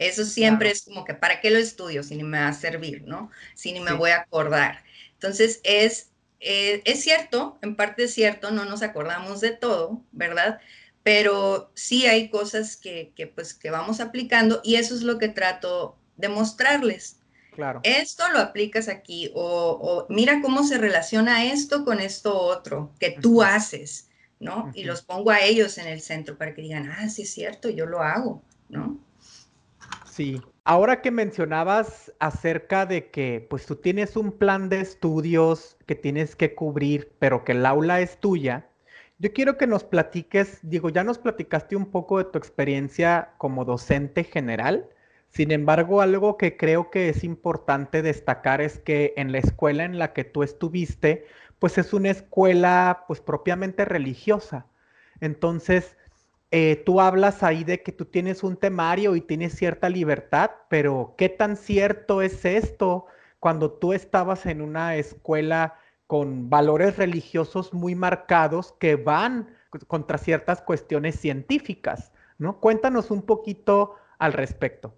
Eso 0.00 0.24
siempre 0.24 0.70
es 0.70 0.82
como 0.82 1.04
que, 1.04 1.12
¿para 1.12 1.42
qué 1.42 1.50
lo 1.50 1.58
estudio 1.58 2.02
si 2.02 2.16
ni 2.16 2.22
me 2.22 2.40
va 2.40 2.48
a 2.48 2.54
servir, 2.54 3.02
no? 3.06 3.30
Si 3.54 3.70
ni 3.70 3.80
me 3.80 3.92
voy 3.92 4.10
a 4.10 4.22
acordar. 4.22 4.82
Entonces, 5.12 5.60
es, 5.62 6.08
eh, 6.40 6.80
es 6.86 7.02
cierto, 7.02 7.58
en 7.60 7.76
parte 7.76 8.04
es 8.04 8.14
cierto, 8.14 8.50
no 8.50 8.64
nos 8.64 8.80
acordamos 8.80 9.42
de 9.42 9.50
todo, 9.50 10.02
¿verdad? 10.10 10.58
Pero 11.02 11.70
sí 11.74 12.06
hay 12.06 12.30
cosas 12.30 12.78
que, 12.78 13.12
que, 13.14 13.26
pues, 13.26 13.52
que 13.52 13.70
vamos 13.70 14.00
aplicando 14.00 14.62
y 14.64 14.76
eso 14.76 14.94
es 14.94 15.02
lo 15.02 15.18
que 15.18 15.28
trato 15.28 15.98
de 16.16 16.30
mostrarles. 16.30 17.18
Claro. 17.52 17.80
Esto 17.82 18.24
lo 18.32 18.38
aplicas 18.38 18.88
aquí 18.88 19.30
o, 19.34 20.06
mira 20.08 20.40
cómo 20.40 20.64
se 20.64 20.78
relaciona 20.78 21.44
esto 21.44 21.84
con 21.84 22.00
esto 22.00 22.40
otro 22.40 22.94
que 22.98 23.18
tú 23.20 23.42
haces, 23.42 24.08
¿no? 24.38 24.72
Y 24.72 24.84
los 24.84 25.02
pongo 25.02 25.30
a 25.30 25.42
ellos 25.42 25.76
en 25.76 25.88
el 25.88 26.00
centro 26.00 26.38
para 26.38 26.54
que 26.54 26.62
digan, 26.62 26.90
ah, 26.90 27.10
sí 27.10 27.22
es 27.22 27.34
cierto, 27.34 27.68
yo 27.68 27.84
lo 27.84 28.00
hago, 28.00 28.42
¿no? 28.70 28.98
Sí, 30.04 30.40
ahora 30.64 31.00
que 31.02 31.10
mencionabas 31.10 32.12
acerca 32.18 32.86
de 32.86 33.10
que 33.10 33.46
pues 33.48 33.66
tú 33.66 33.76
tienes 33.76 34.16
un 34.16 34.32
plan 34.32 34.68
de 34.68 34.80
estudios 34.80 35.76
que 35.86 35.94
tienes 35.94 36.36
que 36.36 36.54
cubrir, 36.54 37.14
pero 37.18 37.44
que 37.44 37.52
el 37.52 37.64
aula 37.66 38.00
es 38.00 38.18
tuya, 38.20 38.68
yo 39.18 39.32
quiero 39.32 39.56
que 39.58 39.66
nos 39.66 39.84
platiques, 39.84 40.58
digo, 40.62 40.88
ya 40.90 41.04
nos 41.04 41.18
platicaste 41.18 41.76
un 41.76 41.90
poco 41.90 42.18
de 42.18 42.24
tu 42.24 42.38
experiencia 42.38 43.34
como 43.38 43.64
docente 43.64 44.24
general, 44.24 44.88
Sin 45.28 45.52
embargo, 45.52 46.00
algo 46.02 46.36
que 46.36 46.56
creo 46.56 46.90
que 46.90 47.08
es 47.08 47.24
importante 47.24 48.02
destacar 48.02 48.60
es 48.60 48.78
que 48.80 49.14
en 49.16 49.32
la 49.32 49.38
escuela 49.38 49.84
en 49.84 49.98
la 49.98 50.12
que 50.12 50.24
tú 50.24 50.42
estuviste, 50.42 51.24
pues 51.58 51.78
es 51.78 51.92
una 51.92 52.10
escuela 52.10 53.04
pues 53.06 53.20
propiamente 53.20 53.84
religiosa. 53.84 54.66
Entonces, 55.20 55.96
eh, 56.50 56.82
tú 56.84 57.00
hablas 57.00 57.42
ahí 57.42 57.64
de 57.64 57.82
que 57.82 57.92
tú 57.92 58.04
tienes 58.04 58.42
un 58.42 58.56
temario 58.56 59.14
y 59.14 59.20
tienes 59.20 59.54
cierta 59.54 59.88
libertad, 59.88 60.50
pero 60.68 61.14
¿qué 61.16 61.28
tan 61.28 61.56
cierto 61.56 62.22
es 62.22 62.44
esto 62.44 63.06
cuando 63.38 63.72
tú 63.72 63.92
estabas 63.92 64.46
en 64.46 64.60
una 64.60 64.96
escuela 64.96 65.78
con 66.06 66.50
valores 66.50 66.96
religiosos 66.96 67.72
muy 67.72 67.94
marcados 67.94 68.72
que 68.80 68.96
van 68.96 69.54
contra 69.86 70.18
ciertas 70.18 70.60
cuestiones 70.60 71.20
científicas? 71.20 72.12
¿no? 72.40 72.58
Cuéntanos 72.58 73.10
un 73.10 73.22
poquito 73.22 73.96
al 74.18 74.32
respecto. 74.32 74.96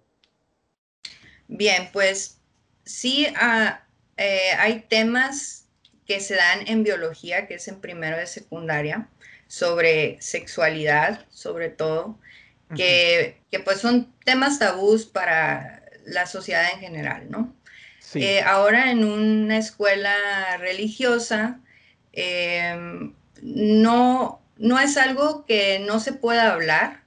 Bien, 1.47 1.89
pues 1.91 2.39
sí, 2.83 3.27
ah, 3.35 3.83
eh, 4.17 4.53
hay 4.57 4.85
temas 4.89 5.67
que 6.07 6.19
se 6.19 6.35
dan 6.35 6.67
en 6.67 6.83
biología, 6.83 7.47
que 7.47 7.55
es 7.55 7.67
en 7.67 7.79
primero 7.79 8.17
de 8.17 8.27
secundaria, 8.27 9.09
sobre 9.53 10.17
sexualidad, 10.19 11.27
sobre 11.29 11.69
todo, 11.69 12.17
que, 12.75 13.37
pues 13.63 13.79
son 13.79 14.11
temas 14.25 14.57
tabús 14.57 15.05
para 15.05 15.83
la 16.07 16.25
sociedad 16.25 16.65
en 16.73 16.79
general, 16.79 17.29
¿no? 17.29 17.53
Eh, 18.15 18.41
ahora 18.41 18.89
en 18.89 19.03
una 19.03 19.59
escuela 19.59 20.15
religiosa, 20.57 21.59
em, 22.13 23.13
no, 23.43 24.41
no 24.57 24.79
es 24.79 24.97
algo 24.97 25.45
que 25.45 25.77
no 25.77 25.99
se 25.99 26.13
pueda 26.13 26.51
hablar, 26.51 27.03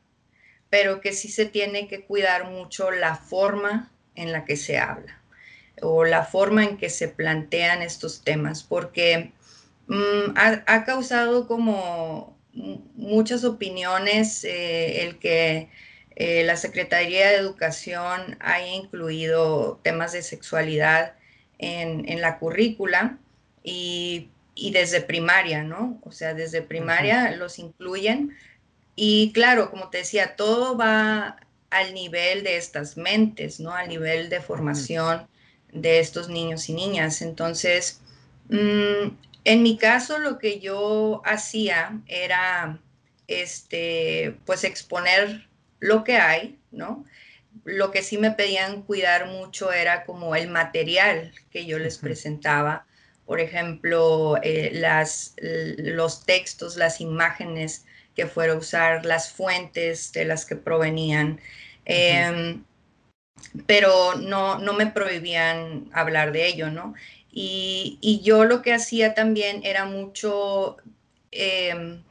pero 0.70 1.00
que 1.00 1.12
sí 1.12 1.28
se 1.28 1.46
tiene 1.46 1.88
que 1.88 2.04
cuidar 2.04 2.44
mucho 2.44 2.92
la 2.92 3.16
forma 3.16 3.90
en 4.14 4.30
la 4.30 4.44
que 4.44 4.56
se 4.56 4.78
habla 4.78 5.20
o 5.82 6.04
la 6.04 6.24
forma 6.24 6.62
en 6.62 6.76
que 6.76 6.90
se 6.90 7.08
plantean 7.08 7.82
estos 7.82 8.22
temas, 8.22 8.62
porque 8.62 9.32
mm, 9.88 10.36
ha, 10.36 10.84
causado 10.84 11.48
como 11.48 12.35
muchas 12.56 13.44
opiniones 13.44 14.44
eh, 14.44 15.02
el 15.04 15.18
que 15.18 15.68
eh, 16.16 16.44
la 16.44 16.56
Secretaría 16.56 17.28
de 17.28 17.36
Educación 17.36 18.38
haya 18.40 18.74
incluido 18.74 19.80
temas 19.82 20.12
de 20.12 20.22
sexualidad 20.22 21.14
en, 21.58 22.20
la 22.20 22.38
currícula 22.38 23.18
y, 23.62 24.30
desde 24.72 25.02
primaria, 25.02 25.62
¿no? 25.62 26.00
O 26.02 26.12
sea, 26.12 26.34
desde 26.34 26.62
primaria 26.62 27.30
los 27.32 27.58
incluyen. 27.58 28.34
Y 28.94 29.32
claro, 29.32 29.70
como 29.70 29.90
te 29.90 29.98
decía, 29.98 30.36
todo 30.36 30.76
va 30.76 31.36
al 31.70 31.92
nivel 31.92 32.42
de 32.42 32.56
estas 32.56 32.96
mentes, 32.96 33.60
¿no? 33.60 33.72
Al 33.72 33.88
nivel 33.88 34.30
de 34.30 34.40
formación 34.40 35.28
de 35.72 35.98
estos 36.00 36.28
niños 36.30 36.68
y 36.70 36.72
niñas. 36.72 37.20
Entonces, 37.20 38.00
mm, 38.48 39.08
en 39.46 39.62
mi 39.62 39.78
caso, 39.78 40.18
lo 40.18 40.38
que 40.38 40.58
yo 40.58 41.22
hacía 41.24 42.00
era, 42.08 42.80
este, 43.28 44.36
pues 44.44 44.64
exponer 44.64 45.48
lo 45.78 46.02
que 46.02 46.16
hay, 46.16 46.58
¿no? 46.72 47.04
Lo 47.62 47.92
que 47.92 48.02
sí 48.02 48.18
me 48.18 48.32
pedían 48.32 48.82
cuidar 48.82 49.28
mucho 49.28 49.72
era 49.72 50.04
como 50.04 50.34
el 50.34 50.48
material 50.48 51.32
que 51.52 51.64
yo 51.64 51.78
les 51.78 51.98
presentaba. 51.98 52.86
Por 53.24 53.38
ejemplo, 53.38 54.36
eh, 54.42 54.72
las, 54.74 55.36
los 55.38 56.24
textos, 56.26 56.76
las 56.76 57.00
imágenes 57.00 57.84
que 58.16 58.26
fuera 58.26 58.54
a 58.54 58.56
usar, 58.56 59.06
las 59.06 59.30
fuentes 59.30 60.12
de 60.12 60.24
las 60.24 60.44
que 60.44 60.56
provenían. 60.56 61.40
Em, 61.84 62.64
pero 63.66 64.16
no, 64.16 64.58
no 64.58 64.72
me 64.72 64.88
prohibían 64.88 65.88
hablar 65.92 66.32
de 66.32 66.48
ello, 66.48 66.68
¿no? 66.68 66.94
Y, 67.38 68.22
yo 68.24 68.46
lo 68.46 68.62
que 68.62 68.72
hacía 68.72 69.12
también 69.12 69.60
era 69.62 69.84
mucho, 69.84 70.78
em, 71.32 72.02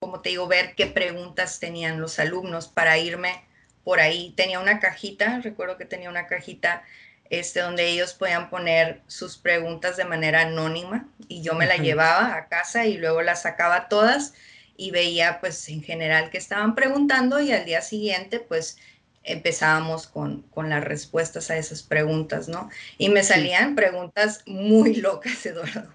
como 0.00 0.20
te 0.20 0.30
digo, 0.30 0.48
ver 0.48 0.74
qué 0.74 0.88
preguntas 0.88 1.60
tenían 1.60 2.00
los 2.00 2.18
alumnos 2.18 2.66
para 2.66 2.98
irme 2.98 3.44
por 3.84 4.00
ahí. 4.00 4.32
Tenía 4.36 4.58
una 4.58 4.80
cajita, 4.80 5.38
recuerdo 5.40 5.78
que 5.78 5.84
tenía 5.84 6.10
una 6.10 6.26
cajita 6.26 6.82
este, 7.30 7.60
donde 7.60 7.86
ellos 7.90 8.14
podían 8.14 8.50
poner 8.50 9.02
sus 9.06 9.38
preguntas 9.38 9.96
de 9.96 10.04
manera 10.04 10.42
anónima 10.42 11.08
y 11.28 11.42
yo 11.42 11.54
me 11.54 11.66
la 11.66 11.76
llevaba 11.76 12.34
a 12.34 12.48
casa 12.48 12.84
y 12.84 12.98
luego 12.98 13.22
las 13.22 13.42
sacaba 13.42 13.88
todas 13.88 14.34
y 14.76 14.90
veía 14.90 15.38
pues 15.40 15.68
en 15.68 15.84
general 15.84 16.30
que 16.30 16.38
estaban 16.38 16.74
preguntando 16.74 17.40
y 17.40 17.52
al 17.52 17.64
día 17.64 17.82
siguiente 17.82 18.40
pues 18.40 18.78
empezábamos 19.24 20.06
con, 20.06 20.44
las 20.56 20.84
respuestas 20.84 21.50
a 21.50 21.56
esas 21.56 21.82
preguntas, 21.82 22.48
¿no? 22.48 22.70
Y 22.98 23.08
me 23.08 23.22
salían 23.22 23.74
preguntas 23.74 24.42
muy 24.46 24.94
locas, 24.96 25.44
Eduardo, 25.46 25.88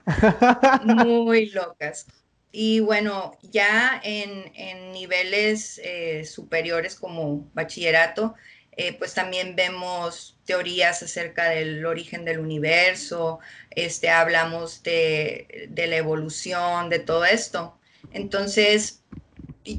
muy 0.86 1.50
locas. 1.50 2.08
Y 2.52 2.80
bueno, 2.80 3.38
ya 3.44 4.02
en, 4.04 4.92
niveles 4.92 5.80
eh, 5.84 6.26
superiores 6.26 6.96
como 6.96 7.50
bachillerato, 7.54 8.36
eh, 8.72 8.94
pues 8.94 9.14
también 9.14 9.56
vemos 9.56 10.38
teorías 10.46 11.04
acerca 11.04 11.50
del 11.50 11.86
origen 11.86 12.26
del 12.26 12.40
universo, 12.40 13.40
este, 13.72 14.10
hablamos 14.10 14.84
de, 14.84 15.68
de 15.70 15.88
la 15.88 15.98
evolución, 15.98 16.90
de 16.90 17.00
todo 17.00 17.26
esto. 17.26 17.78
Entonces, 18.12 19.02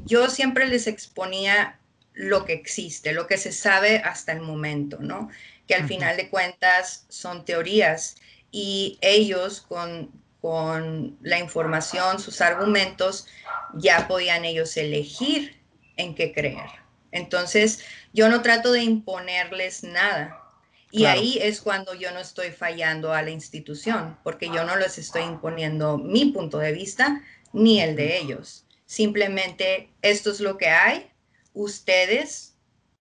yo 0.05 0.29
siempre 0.29 0.67
les 0.67 0.87
exponía 0.87 1.78
lo 2.19 2.45
que 2.45 2.53
existe, 2.53 3.13
lo 3.13 3.29
que 3.29 3.39
se 3.39 3.53
sabe 3.53 3.99
hasta 3.99 4.33
el 4.33 4.41
momento, 4.41 4.99
¿no? 5.01 5.31
Que 5.69 5.77
al 5.77 5.87
final 5.87 6.17
de 6.17 6.29
cuentas 6.29 7.07
son 7.09 7.45
teorías 7.45 8.17
y 8.51 8.99
ellos 9.01 9.61
con, 9.61 10.11
con 10.41 11.17
la 11.23 11.39
información, 11.39 12.19
sus 12.19 12.41
argumentos, 12.41 13.29
ya 13.75 14.09
podían 14.09 14.45
ellos 14.45 14.77
elegir 14.77 15.61
en 15.97 16.17
qué 16.17 16.33
creer. 16.33 16.69
Entonces, 17.13 17.85
yo 18.13 18.29
no 18.29 18.43
trato 18.43 18.73
de 18.73 18.83
imponerles 18.83 19.85
nada. 19.85 20.43
Y 20.91 21.05
ahí 21.05 21.39
es 21.41 21.61
cuando 21.61 21.95
yo 21.95 22.11
no 22.11 22.19
estoy 22.19 22.51
fallando 22.51 23.13
a 23.13 23.23
la 23.23 23.31
institución, 23.31 24.19
porque 24.25 24.47
yo 24.47 24.65
no 24.65 24.75
les 24.75 24.99
estoy 24.99 25.23
imponiendo 25.23 25.99
mi 25.99 26.33
punto 26.33 26.59
de 26.59 26.73
vista 26.73 27.23
ni 27.53 27.81
el 27.81 27.95
de 27.95 28.19
ellos. 28.19 28.65
Simplemente 28.87 29.91
esto 30.03 30.33
es 30.33 30.41
lo 30.41 30.57
que 30.57 30.69
hay, 30.69 31.11
ustedes 31.59 32.57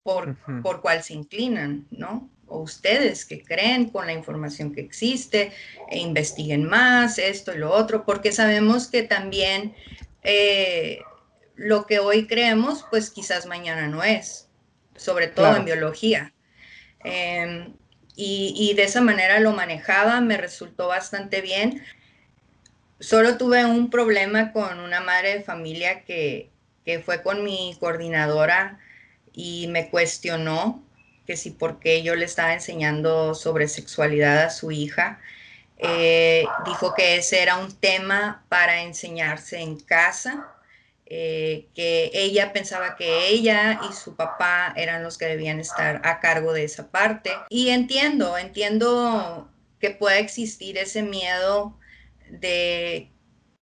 por, 0.05 0.37
por 0.63 0.81
cuál 0.81 1.03
se 1.03 1.13
inclinan, 1.13 1.87
¿no? 1.91 2.31
O 2.47 2.61
ustedes 2.61 3.27
que 3.27 3.43
creen 3.43 3.91
con 3.91 4.07
la 4.07 4.13
información 4.13 4.73
que 4.73 4.81
existe 4.81 5.53
e 5.91 5.99
investiguen 5.99 6.65
más 6.65 7.19
esto 7.19 7.53
y 7.53 7.59
lo 7.59 7.73
otro, 7.73 8.07
porque 8.07 8.33
sabemos 8.33 8.87
que 8.87 9.03
también 9.03 9.75
eh, 10.23 11.01
lo 11.57 11.85
que 11.85 11.99
hoy 11.99 12.27
creemos, 12.27 12.87
pues 12.91 13.11
quizás 13.11 13.47
mañana 13.47 13.89
no 13.89 14.03
es, 14.03 14.49
sobre 14.97 15.27
todo 15.27 15.57
en 15.57 15.65
biología. 15.65 16.33
Em, 17.05 17.75
y, 18.17 18.55
y, 18.57 18.75
de 18.75 18.85
esa 18.85 19.01
manera 19.01 19.41
lo 19.41 19.53
manejaba, 19.53 20.21
me 20.21 20.37
resultó 20.37 20.89
bastante 20.89 21.41
bien. 21.41 21.83
Solo 22.99 23.37
tuve 23.37 23.65
un 23.65 23.91
problema 23.91 24.53
con 24.53 24.81
una 24.81 25.01
madre 25.01 25.35
de 25.35 25.43
familia 25.43 26.05
que, 26.05 26.51
que 26.89 27.01
fue 27.01 27.23
con 27.23 27.45
mi 27.45 27.77
coordinadora 27.81 28.81
y 29.35 29.67
me 29.69 29.91
cuestionó 29.91 30.83
que 31.27 31.37
si 31.37 31.51
por 31.51 31.81
qué 31.81 32.03
yo 32.03 32.15
le 32.15 32.25
estaba 32.25 32.55
enseñando 32.55 33.35
sobre 33.35 33.69
sexualidad 33.69 34.45
a 34.45 34.49
su 34.49 34.71
hija. 34.71 35.21
Eh, 35.77 36.47
dijo 36.65 36.95
que 36.95 37.19
ese 37.19 37.43
era 37.43 37.59
un 37.59 37.79
tema 37.79 38.43
para 38.49 38.81
enseñarse 38.85 39.61
en 39.61 39.79
casa, 39.79 40.49
eh, 41.05 41.67
que 41.75 42.11
ella 42.15 42.55
pensaba 42.55 42.97
que 42.97 43.29
ella 43.29 43.81
y 43.91 43.93
su 43.93 44.17
papá 44.17 44.73
eran 44.75 45.03
los 45.03 45.19
que 45.19 45.27
debían 45.27 45.61
estar 45.61 46.01
a 46.07 46.21
cargo 46.21 46.55
de 46.55 46.65
esa 46.65 46.91
parte. 46.91 47.33
Y 47.51 47.69
entiendo, 47.69 48.39
entiendo 48.39 49.47
que 49.79 49.91
pueda 49.91 50.17
existir 50.21 50.79
ese 50.79 51.03
miedo 51.03 51.79
de 52.31 53.11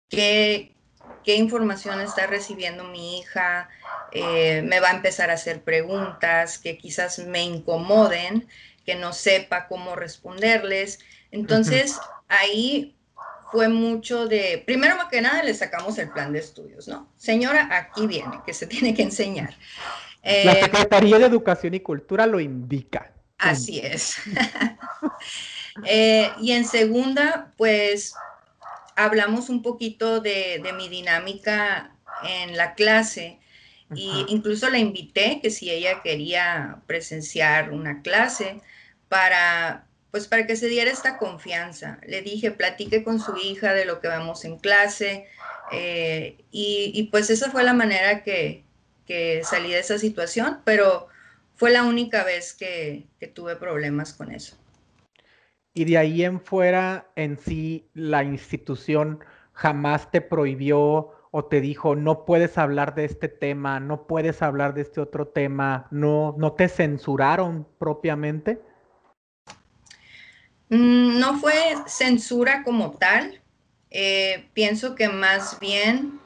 que, 0.09 0.75
qué 1.23 1.35
información 1.35 2.01
está 2.01 2.27
recibiendo 2.27 2.83
mi 2.85 3.19
hija, 3.19 3.69
eh, 4.11 4.61
me 4.63 4.79
va 4.79 4.89
a 4.89 4.95
empezar 4.95 5.29
a 5.29 5.33
hacer 5.33 5.61
preguntas 5.61 6.57
que 6.57 6.77
quizás 6.77 7.19
me 7.19 7.43
incomoden, 7.43 8.47
que 8.85 8.95
no 8.95 9.13
sepa 9.13 9.67
cómo 9.67 9.95
responderles. 9.95 10.99
Entonces, 11.31 11.99
ahí 12.27 12.95
fue 13.51 13.67
mucho 13.67 14.27
de, 14.27 14.63
primero 14.65 14.95
que 15.09 15.21
nada, 15.21 15.43
le 15.43 15.53
sacamos 15.53 15.97
el 15.97 16.09
plan 16.09 16.31
de 16.33 16.39
estudios, 16.39 16.87
¿no? 16.87 17.09
Señora, 17.17 17.67
aquí 17.71 18.07
viene, 18.07 18.39
que 18.45 18.53
se 18.53 18.67
tiene 18.67 18.93
que 18.93 19.03
enseñar. 19.03 19.55
La 20.23 20.53
eh, 20.53 20.61
Secretaría 20.61 21.19
de 21.19 21.25
Educación 21.25 21.73
y 21.73 21.79
Cultura 21.79 22.25
lo 22.25 22.39
indica. 22.39 23.11
Así 23.37 23.79
es. 23.79 24.17
Eh, 25.85 26.29
y 26.41 26.51
en 26.51 26.65
segunda, 26.65 27.53
pues 27.55 28.13
hablamos 29.03 29.49
un 29.49 29.61
poquito 29.61 30.21
de, 30.21 30.61
mi 30.77 30.89
dinámica 30.89 31.95
en 32.23 32.57
la 32.57 32.75
clase 32.75 33.39
Y 33.93 34.25
incluso 34.29 34.69
la 34.69 34.79
invité 34.79 35.39
que 35.41 35.49
si 35.49 35.69
ella 35.69 36.01
quería 36.01 36.81
presenciar 36.87 37.71
una 37.71 38.01
clase 38.01 38.61
para, 39.09 39.85
pues 40.11 40.27
para 40.27 40.47
que 40.47 40.55
se 40.55 40.67
diera 40.67 40.89
esta 40.89 41.17
confianza. 41.17 41.99
Le 42.07 42.21
dije, 42.21 42.51
platique 42.51 43.03
con 43.03 43.19
su 43.19 43.35
hija 43.35 43.73
de 43.73 43.85
lo 43.85 43.99
que 43.99 44.07
vemos 44.07 44.45
en 44.45 44.57
clase. 44.57 45.27
Eh, 45.73 46.37
y, 46.51 47.09
pues 47.11 47.29
esa 47.29 47.51
fue 47.51 47.63
la 47.63 47.73
manera 47.73 48.23
que, 48.23 48.63
que, 49.05 49.41
salí 49.43 49.71
de 49.71 49.79
esa 49.79 49.97
situación, 49.97 50.59
pero 50.63 51.07
fue 51.55 51.71
la 51.71 51.83
única 51.83 52.23
vez 52.23 52.53
que, 52.53 53.05
que 53.19 53.27
tuve 53.27 53.57
problemas 53.57 54.13
con 54.13 54.31
eso. 54.31 54.60
Y 55.73 55.85
de 55.85 55.97
ahí 55.97 56.23
en 56.23 56.41
fuera, 56.41 57.07
en 57.15 57.37
sí, 57.37 57.89
la 57.93 58.23
institución 58.23 59.23
jamás 59.53 60.11
te 60.11 60.21
prohibió 60.21 61.11
o 61.31 61.45
te 61.45 61.61
dijo, 61.61 61.95
no 61.95 62.25
puedes 62.25 62.57
hablar 62.57 62.93
de 62.93 63.05
este 63.05 63.29
tema, 63.29 63.79
no 63.79 64.05
puedes 64.05 64.41
hablar 64.41 64.73
de 64.73 64.81
este 64.81 64.99
otro 64.99 65.27
tema, 65.27 65.87
no, 65.89 66.35
no 66.37 66.53
te 66.53 66.67
censuraron 66.67 67.65
propiamente? 67.79 68.61
Mm, 70.67 71.19
no 71.19 71.39
fue 71.39 71.53
censura 71.87 72.63
como 72.63 72.91
tal. 72.91 73.41
Eh, 73.89 74.49
pienso 74.53 74.95
que 74.95 75.07
más 75.07 75.57
bien 75.59 76.19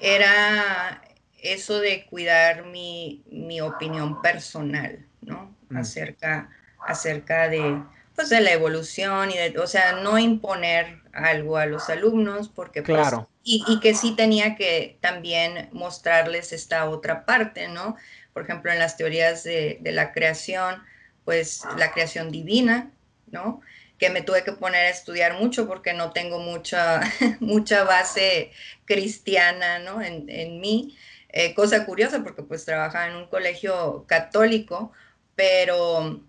era 0.00 1.02
eso 1.42 1.80
de 1.80 2.06
cuidar 2.06 2.66
mi, 2.66 3.22
opinión 3.62 4.20
personal, 4.20 5.06
¿no? 5.22 5.54
Mm. 5.70 5.76
Acerca, 5.76 6.50
acerca 6.86 7.48
de, 7.48 7.82
pues, 8.14 8.28
de 8.28 8.40
la 8.40 8.52
evolución 8.52 9.30
y 9.30 9.36
de, 9.36 9.58
o 9.58 9.66
sea, 9.66 9.92
no 9.92 10.18
imponer 10.18 11.00
algo 11.12 11.56
a 11.56 11.66
los 11.66 11.90
alumnos 11.90 12.48
porque, 12.48 12.82
pues, 12.82 12.96
claro. 12.96 13.28
y, 13.42 13.80
que 13.80 13.94
sí 13.94 14.14
tenía 14.14 14.56
que 14.56 14.98
también 15.00 15.68
mostrarles 15.72 16.52
esta 16.52 16.88
otra 16.88 17.24
parte, 17.24 17.68
¿no? 17.68 17.96
Por 18.32 18.42
ejemplo, 18.42 18.72
en 18.72 18.78
las 18.78 18.96
teorías 18.96 19.44
de, 19.44 19.78
la 19.82 20.12
creación, 20.12 20.82
pues 21.24 21.62
la 21.76 21.92
creación 21.92 22.30
divina, 22.30 22.90
¿no? 23.30 23.60
Que 23.98 24.10
me 24.10 24.22
tuve 24.22 24.44
que 24.44 24.52
poner 24.52 24.86
a 24.86 24.90
estudiar 24.90 25.34
mucho 25.34 25.66
porque 25.66 25.92
no 25.92 26.12
tengo 26.12 26.38
mucha, 26.38 27.00
mucha 27.40 27.84
base 27.84 28.52
cristiana, 28.84 29.78
¿no? 29.78 30.02
En, 30.02 30.28
en 30.28 30.60
mí. 30.60 30.96
Eh, 31.36 31.52
cosa 31.52 31.84
curiosa 31.84 32.22
porque 32.22 32.44
pues 32.44 32.64
trabajaba 32.64 33.08
en 33.08 33.16
un 33.16 33.26
colegio 33.26 34.04
católico, 34.06 34.92
pero 35.34 36.20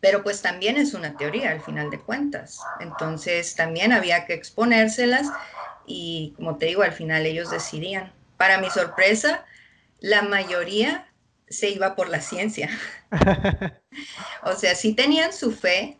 pero 0.00 0.22
pues 0.22 0.42
también 0.42 0.76
es 0.76 0.94
una 0.94 1.16
teoría 1.16 1.50
al 1.50 1.60
final 1.60 1.90
de 1.90 1.98
cuentas. 1.98 2.60
Entonces 2.80 3.54
también 3.54 3.92
había 3.92 4.26
que 4.26 4.34
exponérselas 4.34 5.26
y 5.86 6.34
como 6.36 6.56
te 6.56 6.66
digo, 6.66 6.82
al 6.82 6.92
final 6.92 7.26
ellos 7.26 7.50
decidían. 7.50 8.12
Para 8.36 8.58
mi 8.58 8.70
sorpresa, 8.70 9.44
la 10.00 10.22
mayoría 10.22 11.08
se 11.48 11.70
iba 11.70 11.96
por 11.96 12.08
la 12.08 12.20
ciencia. 12.20 12.68
o 14.44 14.52
sea, 14.52 14.74
sí 14.74 14.94
tenían 14.94 15.32
su 15.32 15.50
fe, 15.50 15.98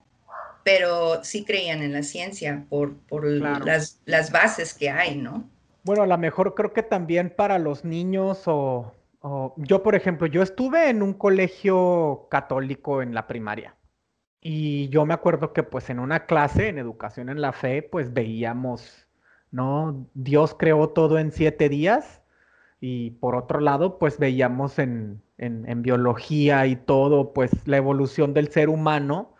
pero 0.62 1.24
sí 1.24 1.45
creían 1.45 1.82
en 1.82 1.93
la 1.93 2.03
ciencia 2.03 2.64
por, 2.68 2.95
las, 3.24 4.01
las, 4.05 4.30
bases 4.30 4.74
que 4.74 4.91
hay, 4.91 5.16
¿no? 5.16 5.49
Bueno, 5.82 6.03
a 6.03 6.07
lo 6.07 6.18
mejor 6.18 6.55
creo 6.55 6.72
que 6.72 6.82
también 6.82 7.32
para 7.34 7.59
los 7.59 7.84
niños 7.84 8.43
o, 8.47 8.93
o, 9.20 9.55
yo, 9.57 9.82
por 9.82 9.95
ejemplo, 9.95 10.26
yo 10.26 10.43
estuve 10.43 10.91
en 10.91 11.03
un 11.03 11.14
colegio 11.14 12.28
católico 12.30 13.01
en 13.01 13.14
la 13.14 13.26
primaria. 13.26 13.74
Y 14.51 14.89
yo 14.89 15.05
me 15.05 15.13
acuerdo 15.13 15.53
que 15.53 15.63
pues 15.63 15.91
en 15.91 15.99
una 15.99 16.25
clase 16.25 16.69
en 16.69 16.79
educación 16.79 17.29
en 17.29 17.43
la 17.43 17.53
fe, 17.53 17.83
pues 17.83 18.15
veíamos, 18.15 19.07
¿no? 19.51 20.09
Dios 20.15 20.57
creó 20.59 20.89
todo 20.89 21.19
en 21.19 21.33
siete 21.33 21.69
días 21.69 22.23
y 22.81 23.11
por 23.11 23.37
otro 23.37 23.61
lado, 23.61 23.99
pues 23.99 24.19
veíamos 24.19 24.79
en, 24.79 25.21
en, 25.37 25.83
biología 25.83 26.67
y 26.67 26.77
todo, 26.77 27.35
pues 27.35 27.51
la 27.69 27.77
evolución 27.77 28.33
del 28.33 28.49
ser 28.51 28.71
humano. 28.71 29.35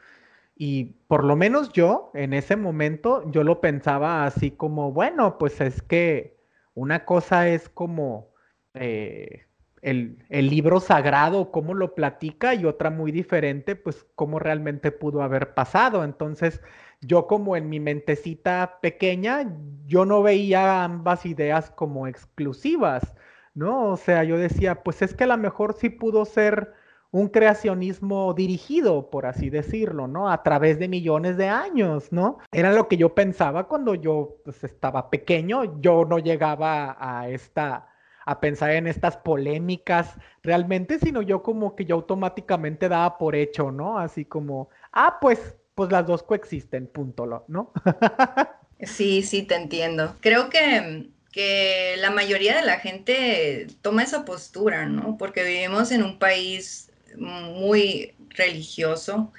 Y 0.57 0.97
por 1.07 1.25
lo 1.25 1.37
menos 1.37 1.73
yo, 1.73 2.11
en 2.13 2.35
ese 2.35 2.57
momento, 2.57 3.23
yo 3.31 3.45
lo 3.45 3.63
pensaba 3.63 4.27
así 4.27 4.51
como, 4.51 4.93
bueno, 4.93 5.39
pues 5.39 5.63
es 5.63 5.81
que 5.81 6.37
una 6.75 7.07
cosa 7.07 7.49
es 7.49 7.71
como... 7.71 8.29
Eh, 8.75 9.47
el, 9.83 10.18
libro 10.31 10.81
sagrado, 10.81 11.51
cómo 11.51 11.74
lo 11.74 11.95
platica, 11.95 12.55
y 12.55 12.64
otra 12.64 12.91
muy 12.91 13.12
diferente, 13.12 13.76
pues 13.76 14.07
cómo 14.14 14.39
realmente 14.39 14.93
pudo 14.93 15.22
haber 15.22 15.55
pasado. 15.55 16.05
Entonces, 16.05 16.61
yo 17.01 17.26
como 17.26 17.57
en 17.57 17.68
mi 17.68 17.81
mentecita 17.81 18.79
pequeña, 18.81 19.51
yo 19.87 20.05
no 20.05 20.22
veía 20.22 20.85
ambas 20.85 21.26
ideas 21.26 21.70
como 21.70 22.07
exclusivas, 22.07 23.14
¿no? 23.55 23.91
O 23.91 23.97
sea, 23.97 24.24
yo 24.24 24.39
decía, 24.39 24.83
pues 24.83 25.03
es 25.03 25.14
que 25.14 25.24
a 25.24 25.29
lo 25.29 25.39
mejor 25.39 25.74
sí 25.74 25.91
pudo 25.91 26.24
ser 26.24 26.72
un 27.11 27.29
creacionismo 27.29 28.35
dirigido, 28.35 29.11
por 29.11 29.26
así 29.26 29.49
decirlo, 29.51 30.07
¿no? 30.09 30.31
A 30.31 30.43
través 30.43 30.79
de 30.79 30.89
millones 30.89 31.37
de 31.37 31.49
años, 31.49 32.12
¿no? 32.12 32.39
Era 32.53 32.72
lo 32.72 32.89
que 32.89 32.97
yo 32.99 33.14
pensaba 33.14 33.66
cuando 33.66 33.95
yo 33.95 34.37
pues, 34.45 34.62
estaba 34.64 35.11
pequeño, 35.11 35.81
yo 35.81 36.05
no 36.05 36.18
llegaba 36.18 36.97
a 37.01 37.29
esta 37.29 37.88
a 38.29 38.41
pensar 38.41 38.72
en 38.72 38.87
estas 38.87 39.16
polémicas 39.16 40.11
realmente, 40.43 40.99
sino 40.99 41.22
yo 41.22 41.43
como 41.43 41.74
que 41.74 41.87
yo 41.87 41.95
automáticamente 41.95 42.87
daba 42.87 43.16
por 43.16 43.35
hecho, 43.35 43.70
¿no? 43.70 43.99
Así 43.99 44.26
como, 44.26 44.68
ah, 44.93 45.16
pues, 45.18 45.57
pues 45.74 45.91
las 45.91 46.07
dos 46.07 46.22
coexisten, 46.22 46.89
punto, 46.89 47.47
¿no? 47.49 47.72
sí, 48.83 49.22
sí, 49.22 49.45
te 49.45 49.55
entiendo. 49.55 50.14
Creo 50.20 50.51
que, 50.51 51.09
que 51.33 51.95
la 52.01 52.11
mayoría 52.11 52.55
de 52.55 52.66
la 52.66 52.79
gente 52.81 53.66
toma 53.81 54.03
esa 54.03 54.26
postura, 54.26 54.85
¿no? 54.85 55.16
Porque 55.16 55.43
vivimos 55.43 55.91
en 55.91 56.03
un 56.03 56.18
país 56.18 56.93
muy 57.16 58.12
religioso, 58.29 59.33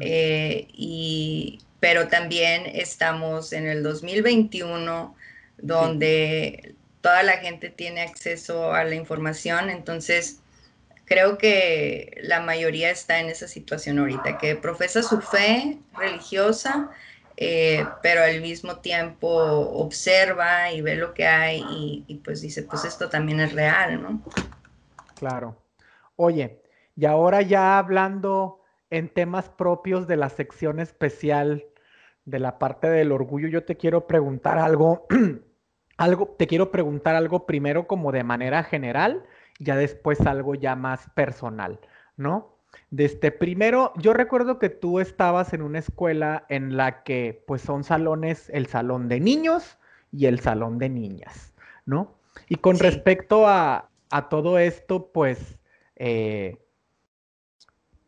eh, 0.00 0.66
y, 0.72 1.58
pero 1.78 2.08
también 2.08 2.62
estamos 2.64 3.52
en 3.52 3.66
el 3.66 3.82
2021 3.82 5.14
donde 5.58 6.74
toda 7.00 7.22
la 7.22 7.38
gente 7.38 7.70
tiene 7.70 8.02
acceso 8.02 8.72
a 8.72 8.84
la 8.84 8.94
información, 8.94 9.70
entonces 9.70 10.40
creo 11.04 11.38
que 11.38 12.16
la 12.22 12.40
mayoría 12.40 12.90
está 12.90 13.18
en 13.18 13.26
esa 13.26 13.48
situación 13.48 13.98
ahorita, 13.98 14.38
que 14.38 14.54
profesa 14.54 15.02
su 15.02 15.20
fe 15.20 15.78
religiosa, 15.96 16.90
eh, 17.36 17.84
pero 18.02 18.22
al 18.22 18.40
mismo 18.40 18.76
tiempo 18.76 19.28
observa 19.28 20.70
y 20.70 20.82
ve 20.82 20.96
lo 20.96 21.14
que 21.14 21.26
hay 21.26 21.64
y, 21.70 22.04
y, 22.06 22.16
pues 22.18 22.42
dice, 22.42 22.62
pues 22.62 22.84
esto 22.84 23.08
también 23.08 23.40
es 23.40 23.52
real, 23.54 24.02
¿no? 24.02 24.22
Claro. 25.16 25.56
Oye, 26.16 26.60
y 26.96 27.06
ahora 27.06 27.42
ya 27.42 27.78
hablando 27.78 28.60
en 28.90 29.08
temas 29.08 29.48
propios 29.48 30.06
de 30.06 30.16
la 30.16 30.28
sección 30.28 30.80
especial 30.80 31.64
de 32.24 32.38
la 32.38 32.58
parte 32.58 32.88
del 32.88 33.10
orgullo, 33.10 33.48
yo 33.48 33.64
te 33.64 33.76
quiero 33.76 34.06
preguntar 34.06 34.58
algo 34.58 35.06
algo, 36.00 36.34
te 36.38 36.46
quiero 36.46 36.70
preguntar 36.70 37.14
algo 37.14 37.44
primero 37.44 37.86
como 37.86 38.10
de 38.10 38.24
manera 38.24 38.64
general, 38.64 39.22
ya 39.58 39.76
después 39.76 40.22
algo 40.22 40.54
ya 40.54 40.74
más 40.74 41.10
personal, 41.10 41.78
¿no? 42.16 42.56
Desde 42.90 43.30
primero, 43.30 43.92
yo 43.96 44.14
recuerdo 44.14 44.58
que 44.58 44.70
tú 44.70 44.98
estabas 44.98 45.52
en 45.52 45.60
una 45.60 45.78
escuela 45.78 46.46
en 46.48 46.78
la 46.78 47.02
que 47.02 47.44
pues 47.46 47.60
son 47.60 47.84
salones, 47.84 48.48
el 48.50 48.66
salón 48.66 49.08
de 49.08 49.20
niños 49.20 49.76
y 50.10 50.24
el 50.24 50.40
salón 50.40 50.78
de 50.78 50.88
niñas, 50.88 51.52
¿no? 51.84 52.14
Y 52.48 52.56
con 52.56 52.78
respecto 52.78 53.46
a, 53.46 53.90
a, 54.10 54.28
todo 54.30 54.58
esto, 54.58 55.10
pues, 55.12 55.58
eh, 55.96 56.56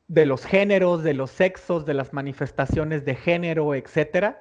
de 0.09 0.25
los 0.25 0.47
géneros, 0.47 1.03
de 1.03 1.13
los 1.13 1.31
sexos, 1.31 1.85
de 1.85 1.93
las 1.93 2.15
manifestaciones 2.15 3.05
de 3.05 3.17
género, 3.17 3.75
etcétera, 3.75 4.41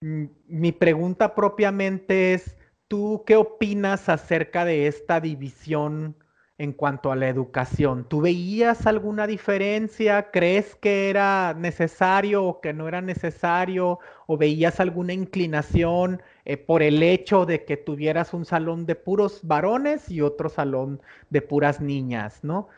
mi 0.00 0.72
pregunta 0.72 1.34
propiamente 1.34 2.34
es, 2.34 2.56
¿Tú 2.88 3.24
qué 3.26 3.34
opinas 3.36 4.08
acerca 4.08 4.64
de 4.64 4.86
esta 4.86 5.20
división 5.20 6.16
en 6.58 6.72
cuanto 6.72 7.10
a 7.10 7.16
la 7.16 7.28
educación? 7.28 8.08
¿Tú 8.08 8.20
veías 8.20 8.86
alguna 8.86 9.26
diferencia? 9.26 10.30
¿Crees 10.30 10.76
que 10.76 11.10
era 11.10 11.54
necesario 11.54 12.44
o 12.44 12.60
que 12.60 12.72
no 12.72 12.86
era 12.86 13.00
necesario? 13.00 13.98
¿O 14.26 14.36
veías 14.36 14.78
alguna 14.78 15.12
inclinación 15.12 16.22
eh, 16.44 16.56
por 16.56 16.82
el 16.82 17.02
hecho 17.02 17.44
de 17.44 17.64
que 17.64 17.76
tuvieras 17.76 18.32
un 18.32 18.44
salón 18.44 18.86
de 18.86 18.94
puros 18.94 19.40
varones 19.42 20.08
y 20.08 20.20
otro 20.20 20.48
salón 20.48 21.02
de 21.28 21.42
puras 21.42 21.80
niñas, 21.80 22.44
¿no? 22.44 22.68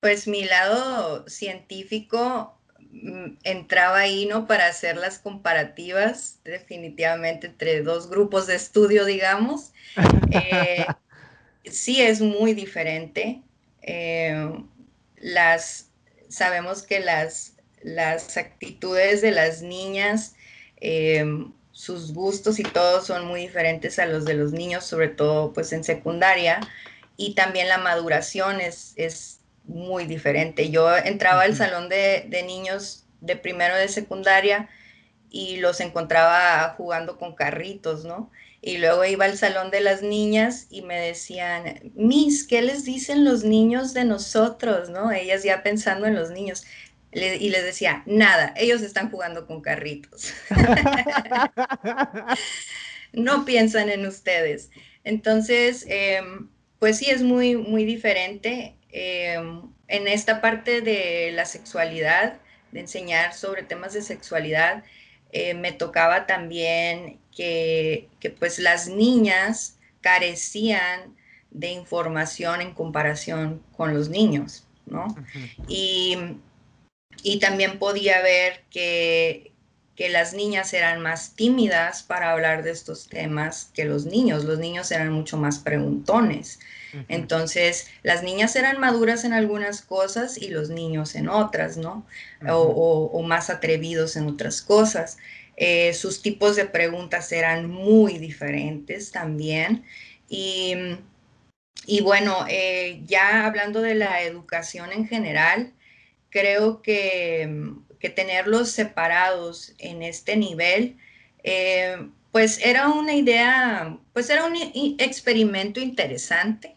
Pues 0.00 0.26
mi 0.26 0.44
lado 0.44 1.28
científico 1.28 2.58
entraba 3.42 3.98
ahí, 3.98 4.26
¿no? 4.26 4.46
Para 4.46 4.66
hacer 4.66 4.96
las 4.96 5.18
comparativas 5.18 6.38
definitivamente 6.44 7.48
entre 7.48 7.82
dos 7.82 8.08
grupos 8.08 8.46
de 8.46 8.56
estudio, 8.56 9.04
digamos. 9.04 9.72
Eh, 10.32 10.84
sí 11.70 12.02
es 12.02 12.20
muy 12.20 12.54
diferente. 12.54 13.40
Eh, 13.82 14.52
las, 15.16 15.90
sabemos 16.28 16.82
que 16.82 16.98
las, 16.98 17.52
las 17.84 18.36
actitudes 18.36 19.22
de 19.22 19.30
las 19.30 19.62
niñas, 19.62 20.34
eh, 20.80 21.24
sus 21.70 22.12
gustos 22.12 22.58
y 22.58 22.64
todo 22.64 23.00
son 23.00 23.26
muy 23.26 23.42
diferentes 23.42 24.00
a 24.00 24.06
los 24.06 24.24
de 24.24 24.34
los 24.34 24.50
niños, 24.50 24.84
sobre 24.84 25.06
todo 25.06 25.52
pues 25.52 25.72
en 25.72 25.84
secundaria. 25.84 26.60
y 27.16 27.34
también 27.34 27.68
la 27.68 27.78
maduración 27.78 28.60
es, 28.60 28.92
es 28.96 29.33
muy 29.64 30.06
diferente. 30.06 30.70
Yo 30.70 30.94
entraba 30.96 31.42
al 31.42 31.56
salón 31.56 31.88
de, 31.88 32.26
de, 32.28 32.42
niños 32.42 33.06
de 33.20 33.36
primero 33.36 33.76
de 33.76 33.88
secundaria 33.88 34.68
y 35.30 35.56
los 35.56 35.80
encontraba 35.80 36.74
jugando 36.76 37.18
con 37.18 37.34
carritos, 37.34 38.04
¿no? 38.04 38.30
Y 38.66 38.78
luego 38.78 39.04
iba 39.04 39.26
al 39.26 39.36
salón 39.36 39.70
de 39.70 39.80
las 39.80 40.00
niñas 40.00 40.68
y 40.70 40.80
me 40.80 40.98
decían, 40.98 41.92
Miss, 41.94 42.46
¿qué 42.46 42.62
les 42.62 42.84
dicen 42.84 43.24
los 43.24 43.44
niños 43.44 43.92
de 43.92 44.06
nosotros? 44.06 44.88
¿No? 44.88 45.12
Ellas 45.12 45.42
ya 45.42 45.62
pensando 45.62 46.06
en 46.06 46.14
los 46.14 46.30
niños. 46.30 46.64
y 47.12 47.50
les 47.50 47.62
decía, 47.62 48.02
nada, 48.06 48.54
ellos 48.56 48.80
están 48.80 49.10
jugando 49.10 49.46
con 49.46 49.60
carritos. 49.60 50.32
no 53.12 53.44
piensan 53.44 53.90
en 53.90 54.06
ustedes. 54.06 54.70
Entonces, 55.04 55.84
em, 55.88 56.48
pues 56.78 56.98
sí, 56.98 57.10
es 57.10 57.22
muy, 57.22 57.56
muy 57.56 57.84
diferente. 57.84 58.76
Em, 58.96 59.60
en 59.88 60.06
esta 60.06 60.40
parte 60.40 60.80
de 60.80 61.32
la 61.32 61.46
sexualidad, 61.46 62.38
de 62.70 62.78
enseñar 62.78 63.34
sobre 63.34 63.64
temas 63.64 63.92
de 63.92 64.02
sexualidad, 64.02 64.84
eh, 65.32 65.54
me 65.54 65.72
tocaba 65.72 66.26
también 66.26 67.18
que, 67.36 68.08
pues 68.38 68.60
las 68.60 68.86
niñas 68.86 69.78
carecían 70.00 71.16
de 71.50 71.70
información 71.70 72.60
en 72.60 72.72
comparación 72.72 73.64
con 73.76 73.94
los 73.94 74.10
niños, 74.10 74.64
¿no? 74.86 75.08
y, 75.66 76.16
también 77.40 77.80
podía 77.80 78.22
ver 78.22 78.62
que, 78.70 79.50
que 79.96 80.08
las 80.08 80.34
niñas 80.34 80.72
eran 80.72 81.00
más 81.00 81.34
tímidas 81.34 82.04
para 82.04 82.30
hablar 82.30 82.62
de 82.62 82.70
estos 82.70 83.08
temas 83.08 83.72
que 83.74 83.84
los 83.86 84.06
niños. 84.06 84.44
Los 84.44 84.60
niños 84.60 84.90
eran 84.92 85.10
mucho 85.10 85.36
más 85.36 85.58
preguntones. 85.58 86.60
Entonces, 87.08 87.88
las 88.02 88.22
niñas 88.22 88.54
eran 88.56 88.78
maduras 88.78 89.24
en 89.24 89.32
algunas 89.32 89.82
cosas 89.82 90.36
y 90.40 90.48
los 90.48 90.70
niños 90.70 91.14
en 91.14 91.28
otras, 91.28 91.76
¿no? 91.76 92.06
o, 92.48 93.22
más 93.22 93.50
atrevidos 93.50 94.16
en 94.16 94.26
otras 94.26 94.62
cosas. 94.62 95.18
Eh, 95.56 95.94
sus 95.94 96.20
tipos 96.22 96.56
de 96.56 96.66
preguntas 96.66 97.30
eran 97.32 97.70
muy 97.70 98.18
diferentes 98.18 99.10
también. 99.12 99.84
Y, 100.28 100.96
bueno, 102.02 102.46
eh, 102.48 103.02
ya 103.06 103.46
hablando 103.46 103.80
de 103.82 103.94
la 103.94 104.22
educación 104.22 104.92
en 104.92 105.06
general, 105.06 105.72
creo 106.30 106.82
que, 106.82 107.72
tenerlos 108.14 108.70
separados 108.70 109.72
en 109.78 110.02
este 110.02 110.36
nivel, 110.36 110.98
eh, 111.42 111.96
pues 112.32 112.60
era 112.62 112.88
una 112.88 113.14
idea, 113.14 113.98
pues 114.12 114.28
era 114.28 114.44
un 114.44 114.54
experimento 114.98 115.80
interesante 115.80 116.73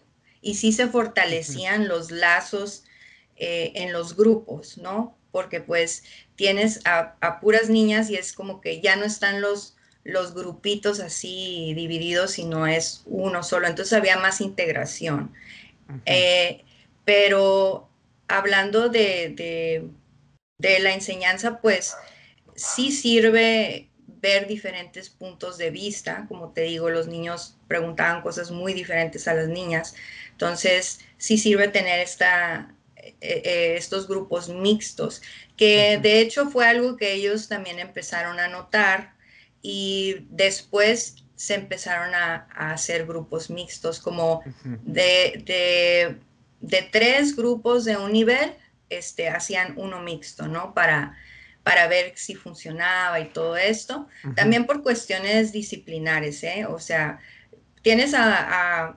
y 0.47 0.55
sí 0.55 0.71
se 0.71 0.87
fortalecían 0.87 1.87
los 1.87 2.11
lazos 2.11 2.85
en 3.35 3.93
los 3.93 4.15
grupos, 4.15 4.77
¿no? 4.77 5.17
Porque 5.31 5.61
pues 5.61 6.03
tienes 6.35 6.79
a, 6.85 7.39
puras 7.41 7.69
niñas 7.69 8.09
y 8.09 8.15
es 8.15 8.31
como 8.31 8.61
que 8.61 8.79
ya 8.79 8.95
no 8.95 9.03
están 9.03 9.41
los, 9.41 9.75
los 10.03 10.33
grupitos 10.33 11.01
así 11.01 11.73
divididos, 11.75 12.31
sino 12.31 12.65
es 12.65 13.03
uno 13.05 13.43
solo. 13.43 13.67
Entonces 13.67 13.93
había 13.93 14.17
más 14.17 14.39
integración. 14.39 15.33
Eh, 16.05 16.63
pero 17.03 17.89
hablando 18.27 18.89
de, 18.89 19.89
de, 20.57 20.79
la 20.79 20.93
enseñanza, 20.93 21.59
pues 21.61 21.95
sí 22.55 22.91
sirve 22.91 23.89
ver 24.07 24.47
diferentes 24.47 25.09
puntos 25.09 25.57
de 25.57 25.71
vista. 25.71 26.25
Como 26.27 26.51
te 26.51 26.61
digo, 26.61 26.89
los 26.89 27.07
niños 27.07 27.57
preguntaban 27.67 28.21
cosas 28.21 28.51
muy 28.51 28.73
diferentes 28.73 29.27
a 29.27 29.33
las 29.33 29.47
niñas. 29.47 29.95
Entonces, 30.37 30.99
sí 31.17 31.39
sirve 31.39 31.67
tener 31.67 31.99
esta, 31.99 32.75
eh, 32.95 33.15
eh, 33.21 33.73
estos 33.75 34.07
grupos 34.07 34.49
mixtos 34.49 35.23
que 35.55 35.97
de 35.97 36.19
hecho 36.19 36.47
fue 36.51 36.67
algo 36.67 36.95
que 36.95 37.13
ellos 37.13 37.47
también 37.47 37.79
empezaron 37.79 38.39
a 38.39 38.47
notar 38.47 39.15
y 39.63 40.27
después 40.29 41.15
se 41.35 41.55
empezaron 41.55 42.13
a, 42.13 42.47
hacer 42.51 43.07
grupos 43.07 43.49
mixtos, 43.49 43.99
como 43.99 44.43
de, 44.83 46.19
tres 46.91 47.35
grupos 47.35 47.83
de 47.83 47.97
un 47.97 48.13
nivel, 48.13 48.53
este, 48.91 49.29
hacían 49.29 49.73
uno 49.75 50.01
mixto, 50.01 50.47
¿no? 50.47 50.75
Para, 50.75 51.17
para 51.63 51.87
ver 51.87 52.13
si 52.15 52.35
funcionaba 52.35 53.19
y 53.19 53.29
todo 53.29 53.57
esto. 53.57 54.07
También 54.35 54.67
por 54.67 54.83
cuestiones 54.83 55.51
disciplinares, 55.51 56.43
¿eh? 56.43 56.67
O 56.67 56.77
sea, 56.79 57.19
tienes 57.81 58.13
a, 58.13 58.95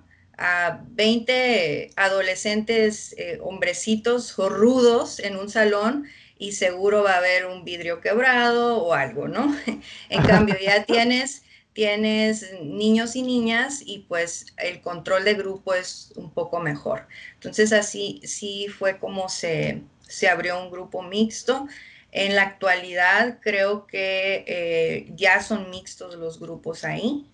20 0.93 1.91
adolescentes, 1.97 3.15
eh, 3.19 3.39
hombrecitos 3.43 4.35
rudos 4.37 5.19
en 5.19 5.37
un 5.37 5.51
salón 5.51 6.07
y 6.39 6.53
seguro 6.53 7.03
va 7.03 7.15
a 7.15 7.19
haber 7.19 7.47
un 7.47 7.65
vidrio 7.65 8.01
quebrado 8.01 8.79
o 8.79 8.95
algo, 8.95 9.29
¿no? 9.29 9.55
en 10.09 10.23
cambio, 10.23 10.57
ya 10.59 10.85
tienes, 10.87 11.43
tienes 11.75 12.55
niños 12.63 13.17
y 13.17 13.23
niñas 13.23 13.83
y 13.85 14.07
pues 14.09 14.47
el 14.57 14.81
control 14.81 15.25
de 15.25 15.35
grupo 15.35 15.75
es 15.75 16.13
un 16.17 16.33
poco 16.33 16.59
mejor. 16.61 17.07
Entonces 17.35 17.73
así 17.75 18.23
sí 18.25 18.69
fue 18.69 18.99
como 18.99 19.29
se, 19.29 19.83
se 20.09 20.29
abrió 20.29 20.59
un 20.63 20.71
grupo 20.71 21.03
mixto. 21.03 21.67
En 22.13 22.35
la 22.35 22.43
actualidad 22.43 23.39
creo 23.41 23.87
que 23.87 24.45
eh, 24.47 25.13
ya 25.15 25.43
son 25.43 25.71
mixtos 25.71 26.17
los 26.17 26.41
grupos 26.41 26.83
ahí, 26.85 27.29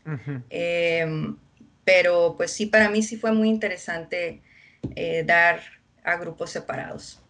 pero 1.87 2.35
pues 2.37 2.51
sí, 2.51 2.67
para 2.67 2.91
mí 2.91 3.01
sí 3.01 3.17
fue 3.17 3.31
muy 3.31 3.49
interesante 3.49 4.43
eh, 4.97 5.23
dar 5.25 5.61
a 6.03 6.17
grupos 6.17 6.51
separados. 6.51 7.23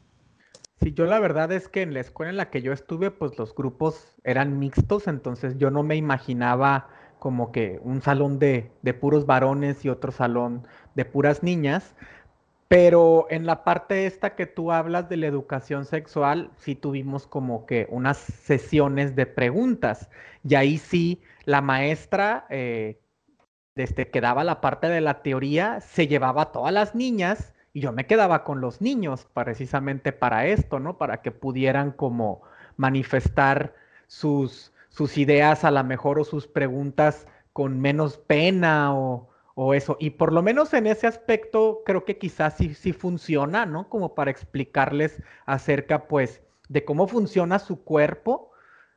Sí, 0.80 0.94
yo 0.94 1.04
la 1.04 1.18
verdad 1.18 1.52
es 1.52 1.68
que 1.68 1.82
en 1.82 1.92
la 1.92 2.00
escuela 2.00 2.30
en 2.30 2.38
la 2.38 2.50
que 2.50 2.62
yo 2.62 2.72
estuve, 2.72 3.10
pues 3.10 3.36
los 3.38 3.54
grupos 3.54 4.16
eran 4.24 4.58
mixtos, 4.58 5.08
entonces 5.08 5.58
yo 5.58 5.70
no 5.70 5.82
me 5.82 5.96
imaginaba 5.96 6.88
como 7.18 7.52
que 7.52 7.78
un 7.82 8.00
salón 8.00 8.38
de, 8.38 8.70
puros 8.98 9.26
varones 9.26 9.84
y 9.84 9.90
otro 9.90 10.10
salón 10.10 10.66
de 10.94 11.04
puras 11.04 11.42
niñas, 11.42 11.94
pero 12.68 13.26
en 13.28 13.44
la 13.44 13.62
parte 13.62 14.06
esta 14.06 14.36
que 14.36 14.46
tú 14.46 14.72
hablas 14.72 15.10
de 15.10 15.18
la 15.18 15.26
educación 15.26 15.84
sexual, 15.84 16.50
sí 16.56 16.74
tuvimos 16.74 17.26
como 17.26 17.66
que 17.66 17.86
unas 17.90 18.16
sesiones 18.16 19.14
de 19.16 19.26
preguntas. 19.26 20.08
Y 20.48 20.54
ahí 20.54 20.78
sí, 20.78 21.22
la 21.44 21.60
maestra, 21.60 22.46
eh, 22.48 22.98
desde 23.76 24.08
que 24.08 24.22
daba 24.22 24.42
la 24.42 24.60
parte 24.60 24.88
de 24.88 25.02
la 25.02 25.22
teoría, 25.22 25.80
se 25.80 26.08
llevaba 26.08 26.42
a 26.42 26.52
todas 26.52 26.72
las 26.72 26.94
niñas 26.94 27.54
y 27.74 27.80
yo 27.80 27.92
me 27.92 28.06
quedaba 28.06 28.42
con 28.42 28.62
los 28.62 28.80
niños 28.80 29.28
precisamente 29.34 30.12
para 30.12 30.46
esto, 30.46 30.80
¿no? 30.80 30.96
Para 30.96 31.20
que 31.20 31.30
pudieran 31.30 31.92
como 31.92 32.40
manifestar 32.78 33.74
sus, 34.06 34.72
sus 34.88 35.18
ideas 35.18 35.62
a 35.62 35.70
lo 35.70 35.84
mejor 35.84 36.18
o 36.18 36.24
sus 36.24 36.48
preguntas 36.48 37.28
con 37.52 37.78
menos 37.78 38.16
pena 38.16 38.94
o, 38.94 39.28
eso. 39.74 39.96
Y 39.98 40.10
por 40.10 40.32
lo 40.32 40.42
menos 40.42 40.74
en 40.74 40.86
ese 40.86 41.06
aspecto 41.06 41.82
creo 41.86 42.04
que 42.04 42.18
quizás 42.18 42.56
sí, 42.58 42.74
sí 42.74 42.92
funciona, 42.92 43.64
¿no? 43.64 43.88
Como 43.88 44.14
para 44.14 44.30
explicarles 44.30 45.22
acerca 45.46 46.08
pues 46.08 46.42
de 46.68 46.84
cómo 46.84 47.08
funciona 47.08 47.58
su 47.58 47.82
cuerpo, 47.82 48.52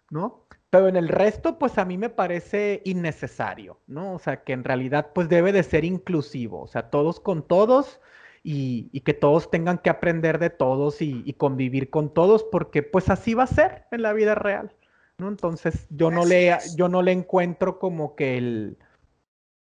¿no? 0.10 0.46
Pero 0.70 0.88
en 0.88 0.96
el 0.96 1.08
resto, 1.08 1.58
pues 1.58 1.78
a 1.78 1.86
mí 1.86 1.98
me 1.98 2.10
parece 2.10 2.82
innecesario, 2.86 3.80
¿no? 3.88 4.14
O 4.14 4.20
sea, 4.20 4.44
que 4.44 4.54
en 4.54 4.64
realidad, 4.64 5.12
pues 5.14 5.28
debe 5.28 5.52
de 5.52 5.64
ser 5.64 5.84
inclusivo, 5.84 6.62
o 6.62 6.68
sea, 6.68 6.90
todos 6.90 7.20
con 7.20 7.48
todos, 7.48 8.00
y, 8.44 9.02
que 9.02 9.14
todos 9.14 9.52
tengan 9.52 9.80
que 9.80 9.90
aprender 9.90 10.40
de 10.40 10.50
todos 10.50 11.02
y, 11.02 11.34
convivir 11.34 11.90
con 11.90 12.14
todos, 12.14 12.44
porque 12.44 12.84
pues 12.84 13.10
así 13.10 13.34
va 13.34 13.44
a 13.44 13.48
ser 13.48 13.86
en 13.92 14.02
la 14.02 14.14
vida 14.14 14.36
real, 14.36 14.74
¿no? 15.18 15.28
Entonces 15.28 15.88
yo 15.90 16.12
no, 16.12 16.26
le, 16.26 16.58
yo 16.76 16.90
no 16.90 17.02
le 17.02 17.12
encuentro 17.12 17.80
como 17.80 18.16
que 18.16 18.38
el, 18.38 18.78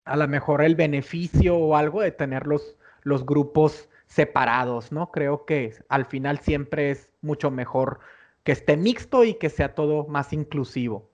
a 0.05 0.17
lo 0.17 0.27
mejor 0.27 0.61
el 0.61 0.75
beneficio 0.75 1.57
o 1.57 1.75
algo 1.75 2.01
de 2.01 2.11
tener 2.11 2.47
los, 2.47 2.77
los 3.03 3.25
grupos 3.25 3.89
separados, 4.07 4.91
¿no? 4.91 5.11
Creo 5.11 5.45
que 5.45 5.73
al 5.89 6.05
final 6.05 6.39
siempre 6.39 6.91
es 6.91 7.09
mucho 7.21 7.51
mejor 7.51 7.99
que 8.43 8.51
esté 8.51 8.77
mixto 8.77 9.23
y 9.23 9.35
que 9.35 9.49
sea 9.49 9.75
todo 9.75 10.07
más 10.07 10.33
inclusivo. 10.33 11.11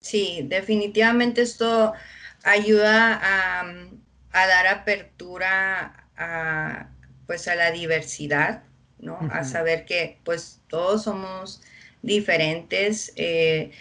Sí, 0.00 0.44
definitivamente 0.48 1.42
esto 1.42 1.94
ayuda 2.42 3.18
a, 3.22 3.60
a 4.32 4.46
dar 4.46 4.66
apertura 4.66 6.08
a, 6.16 6.88
pues 7.26 7.48
a 7.48 7.54
la 7.54 7.70
diversidad, 7.70 8.62
¿no? 8.98 9.18
A 9.32 9.44
saber 9.44 9.84
que 9.84 10.18
pues 10.24 10.60
todos 10.68 11.04
somos 11.04 11.62
diferentes, 12.02 13.12
eh, 13.16 13.72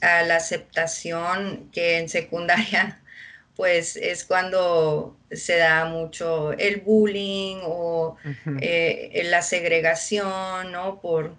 a 0.00 0.22
la 0.22 0.36
aceptación 0.36 1.70
que 1.72 1.98
en 1.98 2.08
secundaria 2.08 3.00
pues 3.56 3.96
es 3.96 4.24
cuando 4.24 5.16
se 5.30 5.56
da 5.56 5.84
mucho 5.86 6.52
el 6.52 6.80
bullying 6.80 7.58
o 7.64 8.16
eh, 8.60 9.22
la 9.24 9.42
segregación, 9.42 10.70
¿no? 10.70 11.00
Por 11.00 11.36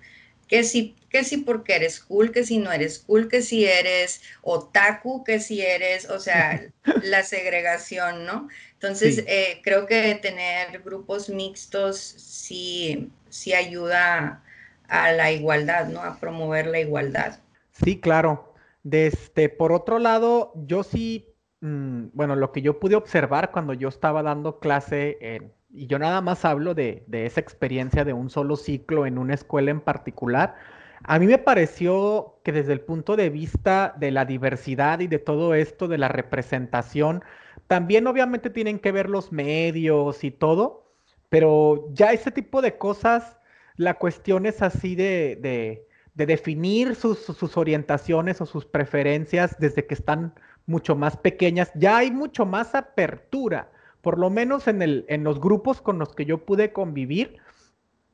que 0.49 0.63
si, 0.63 0.95
que 1.09 1.23
si 1.23 1.37
porque 1.37 1.75
eres 1.75 1.99
cool, 1.99 2.31
que 2.31 2.43
si 2.43 2.57
no 2.57 2.71
eres 2.71 2.99
cool, 2.99 3.29
que 3.29 3.43
si 3.43 3.65
eres 3.65 4.21
otaku, 4.41 5.23
que 5.23 5.39
si 5.39 5.61
eres, 5.61 6.09
o 6.09 6.19
sea, 6.19 6.59
la 7.03 7.23
segregación, 7.23 8.25
¿no? 8.25 8.49
Entonces, 8.73 9.23
eh, 9.27 9.61
creo 9.63 9.85
que 9.85 10.15
tener 10.15 10.81
grupos 10.81 11.29
mixtos 11.29 11.97
sí, 11.97 13.11
sí 13.29 13.53
ayuda 13.53 14.43
a 14.87 15.11
la 15.11 15.31
igualdad, 15.31 15.87
¿no? 15.87 16.01
A 16.01 16.19
promover 16.19 16.65
la 16.65 16.79
igualdad. 16.79 17.39
Sí, 17.71 17.99
claro. 17.99 18.55
Desde, 18.81 19.49
por 19.49 19.71
otro 19.71 19.99
lado, 19.99 20.53
yo 20.55 20.83
sí, 20.83 21.35
mm, 21.61 22.05
bueno, 22.13 22.35
lo 22.35 22.51
que 22.51 22.63
yo 22.63 22.79
pude 22.79 22.95
observar 22.95 23.51
cuando 23.51 23.73
yo 23.73 23.87
estaba 23.87 24.23
dando 24.23 24.59
clase, 24.59 25.17
en, 25.21 25.53
y 25.69 25.87
yo 25.87 25.99
nada 25.99 26.21
más 26.21 26.45
hablo 26.45 26.73
de, 26.73 27.03
de 27.07 27.25
esa 27.25 27.39
experiencia 27.39 28.05
de 28.05 28.13
un 28.13 28.29
solo 28.29 28.55
ciclo 28.55 29.05
en 29.05 29.17
una 29.17 29.33
escuela 29.35 29.71
en 29.71 29.81
particular, 29.81 30.55
a 31.03 31.17
mí 31.19 31.27
me 31.27 31.37
pareció 31.37 32.39
que 32.43 32.51
desde 32.51 32.73
el 32.73 32.81
punto 32.81 33.15
de 33.15 33.29
vista 33.29 33.95
de 33.97 34.11
la 34.11 34.25
diversidad 34.25 34.99
y 34.99 35.07
de 35.07 35.19
todo 35.19 35.53
esto, 35.53 35.87
de 35.87 35.97
la 35.97 36.09
representación, 36.09 37.23
también 37.67 38.07
obviamente 38.07 38.49
tienen 38.49 38.79
que 38.79 38.91
ver 38.91 39.09
los 39.09 39.31
medios 39.31 40.23
y 40.23 40.31
todo, 40.31 40.91
pero 41.29 41.87
ya 41.93 42.11
ese 42.11 42.31
tipo 42.31 42.61
de 42.61 42.77
cosas, 42.77 43.37
la 43.77 43.93
cuestión 43.93 44.45
es 44.45 44.61
así 44.61 44.95
de, 44.95 45.85
definir 46.15 46.95
sus, 46.95 47.19
sus, 47.19 47.55
orientaciones 47.55 48.41
o 48.41 48.45
sus 48.45 48.65
preferencias 48.65 49.55
desde 49.59 49.85
que 49.85 49.93
están 49.93 50.33
mucho 50.65 50.95
más 50.95 51.15
pequeñas, 51.15 51.71
ya 51.75 51.97
hay 51.97 52.11
mucho 52.11 52.45
más 52.45 52.75
apertura, 52.75 53.71
por 54.01 54.17
lo 54.17 54.29
menos 54.29 54.67
en, 54.67 54.81
el, 54.81 55.05
en 55.09 55.23
los 55.23 55.39
grupos 55.39 55.81
con 55.81 55.99
los 55.99 56.15
que 56.15 56.25
yo 56.25 56.45
pude 56.45 56.71
convivir, 56.71 57.37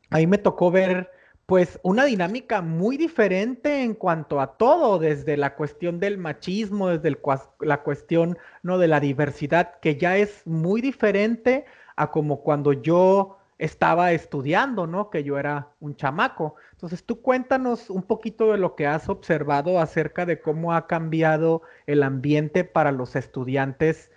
ahí 0.09 0.27
me 0.27 0.38
tocó 0.38 0.71
ver 0.71 1.11
pues 1.45 1.79
una 1.83 2.05
dinámica 2.05 2.61
muy 2.61 2.97
diferente 2.97 3.83
en 3.83 3.93
cuanto 3.93 4.41
a 4.41 4.57
todo, 4.57 4.97
desde 4.97 5.38
la 5.38 5.55
cuestión 5.55 5.99
del 5.99 6.17
machismo, 6.17 6.89
desde 6.89 7.15
la 7.59 7.83
cuestión 7.83 8.38
no 8.63 8.79
de 8.79 8.88
la 8.88 8.99
diversidad, 8.99 9.79
que 9.79 9.95
ya 9.95 10.17
es 10.17 10.41
muy 10.47 10.81
diferente 10.81 11.65
a 11.95 12.09
como 12.09 12.41
cuando 12.41 12.73
yo 12.73 13.38
estaba 13.59 14.11
estudiando, 14.11 14.88
¿no? 14.88 15.09
Que 15.09 15.23
yo 15.23 15.38
era 15.38 15.69
un 15.79 15.95
chamaco. 15.95 16.55
Entonces, 16.71 17.05
tú 17.05 17.21
cuéntanos 17.21 17.89
un 17.89 18.03
poquito 18.03 18.51
de 18.51 18.57
lo 18.57 18.75
que 18.75 18.88
has 18.88 19.07
observado 19.07 19.79
acerca 19.79 20.25
de 20.25 20.41
cómo 20.41 20.73
ha 20.73 20.88
cambiado 20.88 21.61
el 21.86 22.03
ambiente 22.03 22.63
para 22.63 22.91
los 22.91 23.15
estudiantes 23.15 24.11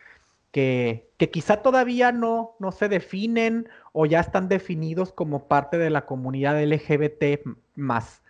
que, 0.51 1.08
que 1.19 1.31
quizá 1.31 1.59
todavía 1.59 2.13
no, 2.13 2.57
no 2.59 2.73
se 2.73 2.89
definen 2.89 3.69
o 3.93 4.07
ya 4.07 4.21
están 4.21 4.49
definidos 4.49 5.13
como 5.13 5.47
parte 5.49 5.77
de 5.77 5.91
la 5.91 6.07
comunidad 6.07 6.63
LGBT 6.63 7.47
más? 7.75 8.23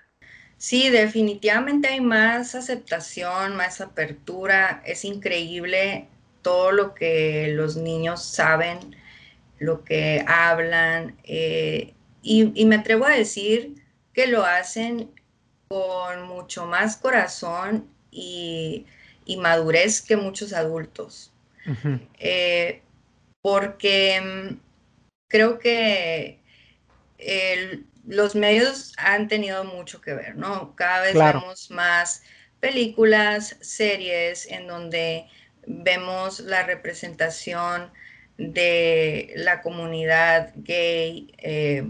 Sí, 0.57 0.91
definitivamente 0.91 1.87
hay 1.87 2.01
más 2.01 2.57
aceptación, 2.57 3.57
más 3.57 3.81
apertura. 3.81 4.83
Es 4.85 5.05
increíble 5.05 6.09
todo 6.43 6.73
lo 6.73 6.95
que 6.95 7.53
los 7.55 7.77
niños 7.77 8.25
saben, 8.25 8.97
lo 9.59 9.85
que 9.85 10.25
hablan. 10.27 11.17
Eh, 11.25 11.95
y, 12.23 12.65
me 12.65 12.77
atrevo 12.77 13.05
a 13.05 13.11
decir 13.11 13.75
que 14.13 14.27
lo 14.27 14.45
hacen 14.45 15.11
con 15.69 16.23
mucho 16.27 16.67
más 16.67 16.97
corazón 16.97 17.87
y, 18.11 18.87
madurez 19.39 20.03
que 20.03 20.17
muchos 20.17 20.53
adultos. 20.53 21.33
Eh, 22.19 22.83
porque 23.43 24.21
mm, 24.21 24.57
creo 25.29 25.59
que 25.59 26.39
los 28.07 28.35
medios 28.35 28.95
han 28.97 29.29
tenido 29.29 29.65
mucho 29.65 30.01
que 30.01 30.15
ver, 30.15 30.37
¿no? 30.37 30.75
Cada 30.77 31.03
vez 31.03 31.15
vemos 31.15 31.71
más 31.71 32.23
películas, 32.61 33.57
series 33.61 34.47
en 34.47 34.67
donde 34.67 35.27
vemos 35.67 36.41
la 36.41 36.63
representación 36.65 37.91
de 38.39 39.33
la 39.37 39.61
comunidad 39.61 40.53
gay. 40.57 41.35
Eh, 41.39 41.87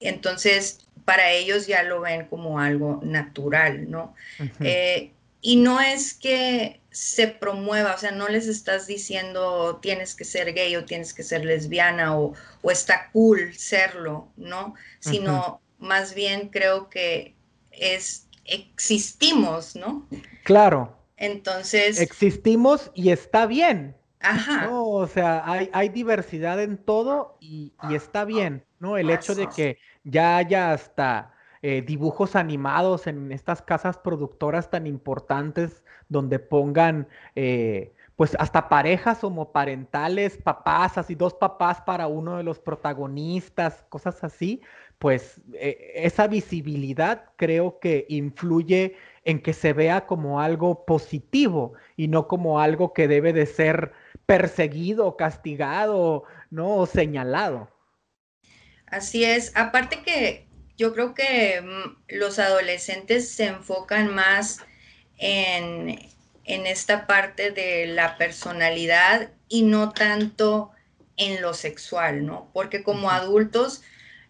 entonces, 0.00 0.86
para 1.04 1.30
ellos 1.30 1.66
ya 1.66 1.82
lo 1.82 2.00
ven 2.00 2.26
como 2.26 2.58
algo 2.60 3.00
natural, 3.04 3.90
¿no? 3.90 4.14
Eh, 4.60 5.12
y 5.40 5.56
no 5.56 5.80
es 5.80 6.14
que 6.14 6.80
se 6.90 7.28
promueva, 7.28 7.94
o 7.94 7.98
sea, 7.98 8.10
no 8.10 8.28
les 8.28 8.46
estás 8.46 8.86
diciendo 8.86 9.78
tienes 9.80 10.14
que 10.14 10.24
ser 10.24 10.52
gay 10.52 10.74
o 10.76 10.84
tienes 10.84 11.14
que 11.14 11.22
ser 11.22 11.44
lesbiana 11.44 12.18
o, 12.18 12.34
está 12.64 13.10
cool 13.12 13.54
serlo, 13.54 14.28
¿no? 14.36 14.74
Sino 14.98 15.60
más 15.78 16.14
bien 16.14 16.48
creo 16.48 16.90
que 16.90 17.34
es, 17.70 18.26
existimos, 18.44 19.76
¿no? 19.76 20.06
Claro. 20.44 20.96
Entonces. 21.16 22.00
Existimos 22.00 22.90
y 22.94 23.10
está 23.10 23.46
bien. 23.46 23.96
Ajá. 24.20 24.66
¿no? 24.66 24.86
O 24.88 25.06
sea, 25.06 25.42
hay, 25.50 25.70
hay 25.72 25.88
diversidad 25.88 26.60
en 26.60 26.76
todo 26.76 27.38
y, 27.40 27.72
está 27.90 28.24
bien, 28.24 28.64
¿no? 28.78 28.98
El 28.98 29.10
hecho 29.10 29.34
de 29.34 29.48
que 29.48 29.78
ya 30.04 30.36
haya 30.36 30.72
hasta 30.72 31.32
eh, 31.62 31.82
dibujos 31.82 32.36
animados 32.36 33.06
en 33.06 33.32
estas 33.32 33.62
casas 33.62 33.98
productoras 33.98 34.70
tan 34.70 34.86
importantes 34.86 35.84
donde 36.08 36.38
pongan 36.38 37.08
eh, 37.34 37.92
pues 38.20 38.36
hasta 38.38 38.68
parejas 38.68 39.24
homoparentales, 39.24 40.36
papás, 40.36 40.98
así 40.98 41.14
dos 41.14 41.32
papás 41.32 41.80
para 41.80 42.06
uno 42.06 42.36
de 42.36 42.42
los 42.42 42.58
protagonistas, 42.58 43.82
cosas 43.88 44.22
así, 44.22 44.60
pues 44.98 45.40
eh, 45.54 45.92
esa 45.94 46.26
visibilidad 46.26 47.30
creo 47.36 47.78
que 47.78 48.04
influye 48.10 48.96
en 49.24 49.40
que 49.40 49.54
se 49.54 49.72
vea 49.72 50.04
como 50.04 50.40
algo 50.40 50.84
positivo 50.84 51.72
y 51.96 52.08
no 52.08 52.28
como 52.28 52.60
algo 52.60 52.92
que 52.92 53.08
debe 53.08 53.32
de 53.32 53.46
ser 53.46 53.92
perseguido, 54.26 55.16
castigado, 55.16 56.24
¿no? 56.50 56.76
O 56.76 56.84
señalado. 56.84 57.70
Así 58.86 59.24
es. 59.24 59.56
Aparte 59.56 60.02
que 60.02 60.49
yo 60.80 60.94
creo 60.94 61.12
que 61.12 61.60
mm, 61.60 62.16
los 62.16 62.38
adolescentes 62.38 63.28
se 63.28 63.48
enfocan 63.48 64.14
más 64.14 64.60
en, 65.18 66.08
esta 66.46 67.06
parte 67.06 67.52
de 67.52 67.86
la 67.86 68.16
personalidad 68.16 69.30
y 69.48 69.62
no 69.62 69.92
tanto 69.92 70.72
en 71.16 71.42
lo 71.42 71.54
sexual, 71.54 72.26
¿no? 72.26 72.50
Porque 72.52 72.82
como 72.82 73.10
adultos 73.10 73.82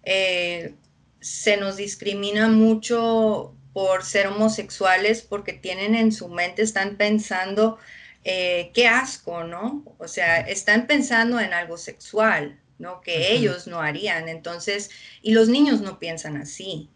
eh, 0.03 0.75
se 1.21 1.57
nos 1.57 1.77
discrimina 1.77 2.49
mucho 2.49 3.55
por 3.73 4.05
ser 4.05 4.27
homosexuales 4.27 5.23
porque 5.23 5.55
tienen 5.55 5.95
en 5.95 6.13
su 6.13 6.29
mente, 6.29 6.61
están 6.61 6.97
pensando, 6.97 7.79
eh, 8.25 8.71
qué 8.75 8.87
asco, 8.87 9.45
¿no? 9.45 9.85
O 9.99 10.09
sea, 10.09 10.41
están 10.41 10.87
pensando 10.87 11.41
en 11.41 11.55
algo 11.55 11.79
sexual, 11.79 12.61
¿no? 12.81 13.01
Que 13.01 13.33
ellos 13.33 13.67
no 13.67 13.81
harían. 13.81 14.29
Entonces, 14.29 14.91
y 15.23 15.33
los 15.33 15.49
niños 15.49 15.81
no 15.81 15.99
piensan 15.99 16.37
así. 16.37 16.91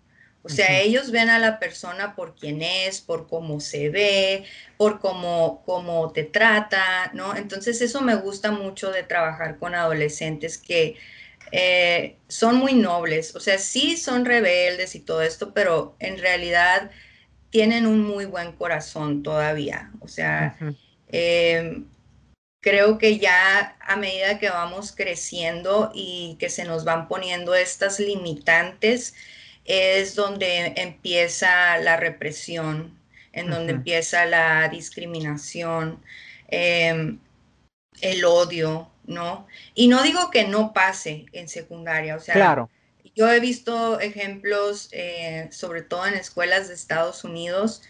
O 0.47 0.51
sea, 0.51 0.81
ellos 0.81 1.11
ven 1.11 1.31
a 1.31 1.39
la 1.39 1.59
persona 1.59 2.15
por 2.15 2.35
quien 2.35 2.61
es, 2.61 3.01
por 3.01 3.27
cómo 3.29 3.61
se 3.61 3.89
ve, 3.89 4.45
por 4.77 5.01
cómo, 5.01 5.63
cómo 5.65 6.13
te 6.13 6.25
trata, 6.25 7.11
¿no? 7.15 7.35
Entonces 7.35 7.81
eso 7.81 8.03
me 8.03 8.15
gusta 8.15 8.51
mucho 8.51 8.91
de 8.91 9.05
trabajar 9.05 9.59
con 9.59 9.75
adolescentes 9.75 10.59
que 10.59 10.97
eh, 11.51 12.19
son 12.29 12.57
muy 12.57 12.75
nobles, 12.75 13.35
o 13.35 13.41
sea, 13.41 13.57
sí 13.57 13.97
son 13.97 14.27
rebeldes 14.27 14.95
y 14.95 15.01
todo 15.01 15.23
esto, 15.23 15.55
pero 15.55 15.97
en 15.99 16.19
realidad 16.19 16.91
tienen 17.49 17.87
un 17.87 18.03
muy 18.03 18.27
buen 18.27 18.53
corazón 18.53 19.23
todavía. 19.23 19.93
O 20.01 20.09
sea, 20.09 20.59
creo 22.65 22.97
que 22.97 23.19
ya 23.19 23.77
a 23.79 23.97
medida 23.97 24.39
que 24.39 24.49
vamos 24.49 24.93
creciendo 24.97 25.93
y 25.95 26.39
que 26.41 26.49
se 26.49 26.65
nos 26.65 26.87
van 26.87 27.09
poniendo 27.09 27.55
estas 27.55 28.01
limitantes, 28.01 29.15
es 29.67 30.15
donde 30.15 30.73
empieza 30.77 31.77
la 31.77 31.99
represión, 31.99 32.99
en 33.33 33.51
donde 33.51 33.75
empieza 33.75 34.25
la 34.25 34.67
discriminación, 34.71 36.03
em, 36.49 37.19
el 38.01 38.25
odio, 38.25 38.91
¿no? 39.07 39.47
Y 39.75 39.89
no 39.89 40.03
digo 40.03 40.31
que 40.31 40.45
no 40.45 40.73
pase 40.73 41.27
en 41.33 41.51
secundaria, 41.51 42.17
o 42.17 42.21
sea, 42.21 42.33
claro. 42.33 42.71
yo 43.15 43.31
he 43.31 43.41
visto 43.41 44.01
ejemplos, 44.01 44.89
eh, 44.93 45.49
sobre 45.53 45.83
todo 45.83 46.07
en 46.07 46.15
escuelas 46.15 46.69
de 46.69 46.75
Estados 46.75 47.25
Unidos, 47.25 47.83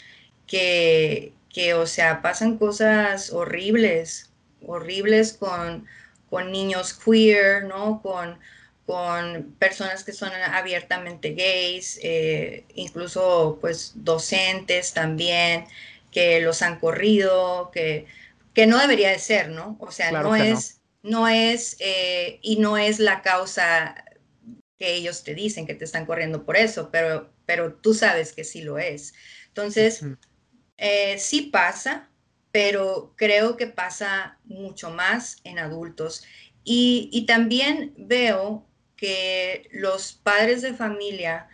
que, 0.48 1.32
que, 1.48 1.74
o 1.74 1.86
sea, 1.86 2.22
pasan 2.22 2.58
cosas 2.58 3.30
horribles 3.32 4.33
horribles 4.66 5.32
con, 5.34 5.86
con 6.30 6.52
niños 6.52 6.92
queer, 6.92 7.64
¿no? 7.64 8.00
Con, 8.02 8.38
con 8.86 9.54
personas 9.58 10.04
que 10.04 10.12
son 10.12 10.30
abiertamente 10.32 11.32
gays, 11.32 11.98
eh, 12.02 12.64
incluso 12.74 13.58
pues 13.60 13.92
docentes 13.96 14.92
también, 14.92 15.66
que 16.10 16.40
los 16.40 16.62
han 16.62 16.78
corrido, 16.78 17.70
que, 17.72 18.06
que 18.52 18.66
no 18.66 18.78
debería 18.78 19.10
de 19.10 19.18
ser, 19.18 19.48
¿no? 19.48 19.76
O 19.80 19.90
sea, 19.90 20.12
no, 20.12 20.36
es, 20.36 20.80
no. 21.02 21.28
es, 21.28 21.76
eh, 21.80 22.38
y 22.42 22.56
no 22.56 22.76
es 22.76 22.98
la 22.98 23.22
causa 23.22 24.04
que 24.78 24.94
ellos 24.94 25.24
te 25.24 25.34
dicen 25.34 25.66
que 25.66 25.74
te 25.74 25.84
están 25.84 26.06
corriendo 26.06 26.44
por 26.44 26.56
eso, 26.56 26.90
pero, 26.90 27.32
pero 27.46 27.74
tú 27.74 27.94
sabes 27.94 28.32
que 28.32 28.44
sí 28.44 28.62
lo 28.62 28.78
es. 28.78 29.14
Entonces, 29.48 30.04
eh, 30.76 31.16
sí 31.18 31.42
pasa, 31.42 32.08
pero 32.54 33.12
creo 33.16 33.56
que 33.56 33.66
pasa 33.66 34.38
mucho 34.44 34.90
más 34.90 35.38
en 35.42 35.58
adultos. 35.58 36.22
Y, 36.62 37.24
también 37.26 37.92
veo 37.96 38.64
que 38.96 39.68
los 39.72 40.12
padres 40.12 40.62
de 40.62 40.72
familia 40.72 41.48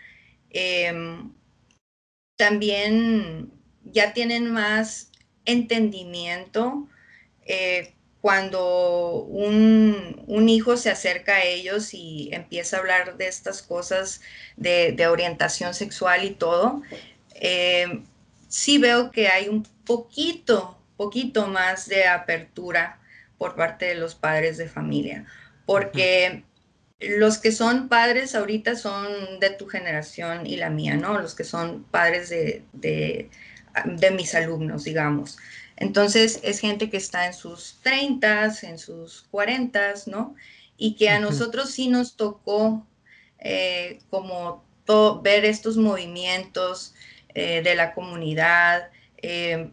em, 0.51 1.33
también 2.37 3.51
ya 3.83 4.13
tienen 4.13 4.53
más 4.53 5.11
entendimiento 5.47 6.87
eh, 7.47 7.95
cuando 8.21 9.25
un, 9.25 10.49
hijo 10.51 10.77
se 10.77 10.91
acerca 10.91 11.37
a 11.37 11.45
ellos 11.45 11.95
y 11.95 12.29
empieza 12.33 12.77
a 12.77 12.81
hablar 12.81 13.17
de 13.17 13.27
estas 13.27 13.63
cosas 13.63 14.21
de, 14.59 15.07
orientación 15.07 15.73
sexual 15.73 16.25
y 16.25 16.33
todo, 16.33 16.83
em, 17.37 18.05
sí 18.49 18.77
veo 18.77 19.11
que 19.11 19.29
hay 19.29 19.49
un 19.49 19.63
poquito, 19.87 20.77
poquito 21.01 21.47
más 21.47 21.89
de 21.89 22.07
apertura 22.07 23.01
por 23.39 23.57
parte 23.57 23.87
de 23.87 23.95
los 23.95 24.15
padres 24.15 24.59
de 24.59 24.69
familia, 24.69 25.25
porque 25.65 26.45
los 27.01 27.39
que 27.39 27.53
son 27.53 27.89
padres 27.89 28.35
ahorita 28.35 28.77
son 28.77 29.41
de 29.41 29.49
tu 29.49 29.67
generación 29.67 30.47
y 30.47 30.57
la 30.57 30.69
mía, 30.69 30.97
¿no? 30.97 31.19
Los 31.19 31.35
que 31.35 31.45
son 31.45 31.85
padres 31.85 32.29
de, 32.29 32.65
de, 32.75 33.31
mis 34.11 34.35
alumnos, 34.35 34.85
digamos. 34.85 35.39
Entonces 35.79 36.39
es 36.43 36.61
gente 36.61 36.91
que 36.91 36.99
está 36.99 37.27
en 37.27 37.33
sus 37.33 37.79
30, 37.83 38.53
en 38.65 38.77
sus 38.77 39.27
40, 39.31 39.95
¿no? 40.05 40.35
Y 40.77 40.97
que 40.97 41.09
a 41.09 41.19
nosotros 41.19 41.71
sí 41.71 41.89
nos 41.89 42.15
tocó 42.15 42.87
eh, 43.39 44.01
como 44.11 44.63
ver 45.23 45.47
estos 45.47 45.79
movimientos 45.79 46.93
eh, 47.35 47.63
de 47.63 47.75
la 47.75 47.95
comunidad, 47.95 48.91
eh, 49.23 49.71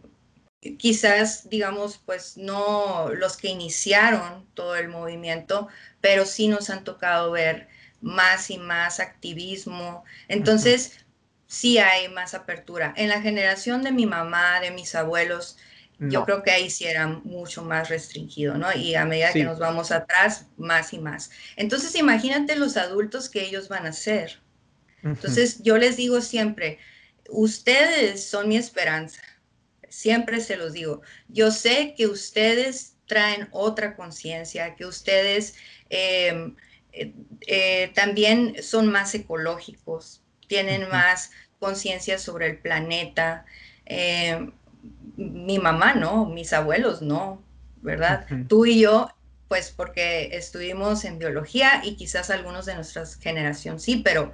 quizás, 0.60 1.48
digamos, 1.48 1.98
pues 2.04 2.36
no 2.36 3.10
los 3.10 3.36
que 3.36 3.48
iniciaron 3.48 4.46
todo 4.54 4.76
el 4.76 4.88
movimiento, 4.88 5.68
pero 6.00 6.26
sí 6.26 6.48
nos 6.48 6.70
han 6.70 6.84
tocado 6.84 7.30
ver 7.30 7.68
más 8.00 8.50
y 8.50 8.58
más 8.58 9.00
activismo. 9.00 10.04
Entonces, 10.28 10.98
sí 11.46 11.78
hay 11.78 12.08
más 12.08 12.34
apertura. 12.34 12.92
En 12.96 13.08
la 13.08 13.20
generación 13.20 13.82
de 13.82 13.92
mi 13.92 14.06
mamá, 14.06 14.60
de 14.60 14.70
mis 14.70 14.94
abuelos, 14.94 15.56
yo 16.00 16.24
creo 16.24 16.44
que 16.44 16.52
ahí 16.52 16.70
sí 16.70 16.84
era 16.84 17.08
mucho 17.08 17.64
más 17.64 17.88
restringido, 17.88 18.56
¿no? 18.56 18.72
Y 18.72 18.94
a 18.94 19.04
medida 19.04 19.32
que 19.32 19.42
nos 19.42 19.58
vamos 19.58 19.90
atrás, 19.90 20.46
más 20.56 20.92
y 20.92 20.98
más. 20.98 21.30
Entonces, 21.56 21.96
imagínate 21.96 22.54
los 22.54 22.76
adultos 22.76 23.28
que 23.28 23.42
ellos 23.42 23.68
van 23.68 23.84
a 23.84 23.92
ser. 23.92 24.40
Entonces, 25.02 25.60
yo 25.62 25.76
les 25.76 25.96
digo 25.96 26.20
siempre, 26.20 26.78
ustedes 27.28 28.24
son 28.24 28.48
mi 28.48 28.56
esperanza 28.56 29.20
siempre 29.88 30.40
se 30.40 30.56
los 30.56 30.72
digo, 30.72 31.02
yo 31.28 31.50
sé 31.50 31.94
que 31.96 32.06
ustedes 32.06 32.96
traen 33.06 33.48
otra 33.52 33.96
conciencia, 33.96 34.74
que 34.76 34.86
ustedes 34.86 35.54
em, 35.90 36.54
eh, 36.92 37.12
eh, 37.46 37.90
también 37.94 38.62
son 38.62 38.86
más 38.88 39.14
ecológicos, 39.14 40.22
tienen 40.46 40.88
más 40.88 41.30
conciencia 41.58 42.18
sobre 42.18 42.46
el 42.46 42.58
planeta. 42.58 43.44
Em, 43.86 44.52
mi 45.16 45.58
mamá 45.58 45.94
no, 45.94 46.26
mis 46.26 46.52
abuelos 46.52 47.02
no, 47.02 47.42
¿verdad? 47.82 48.26
Tú 48.48 48.66
y 48.66 48.80
yo, 48.80 49.10
pues 49.48 49.70
porque 49.70 50.36
estuvimos 50.36 51.04
en 51.04 51.18
biología 51.18 51.80
y 51.84 51.96
quizás 51.96 52.30
algunos 52.30 52.66
de 52.66 52.74
nuestra 52.74 53.04
generación 53.06 53.80
sí, 53.80 54.02
pero 54.04 54.32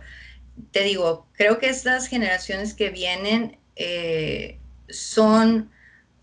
te 0.72 0.82
digo, 0.82 1.26
creo 1.32 1.58
que 1.58 1.68
estas 1.68 2.08
generaciones 2.08 2.74
que 2.74 2.90
vienen 2.90 3.58
eh, 3.76 4.58
son, 4.88 5.70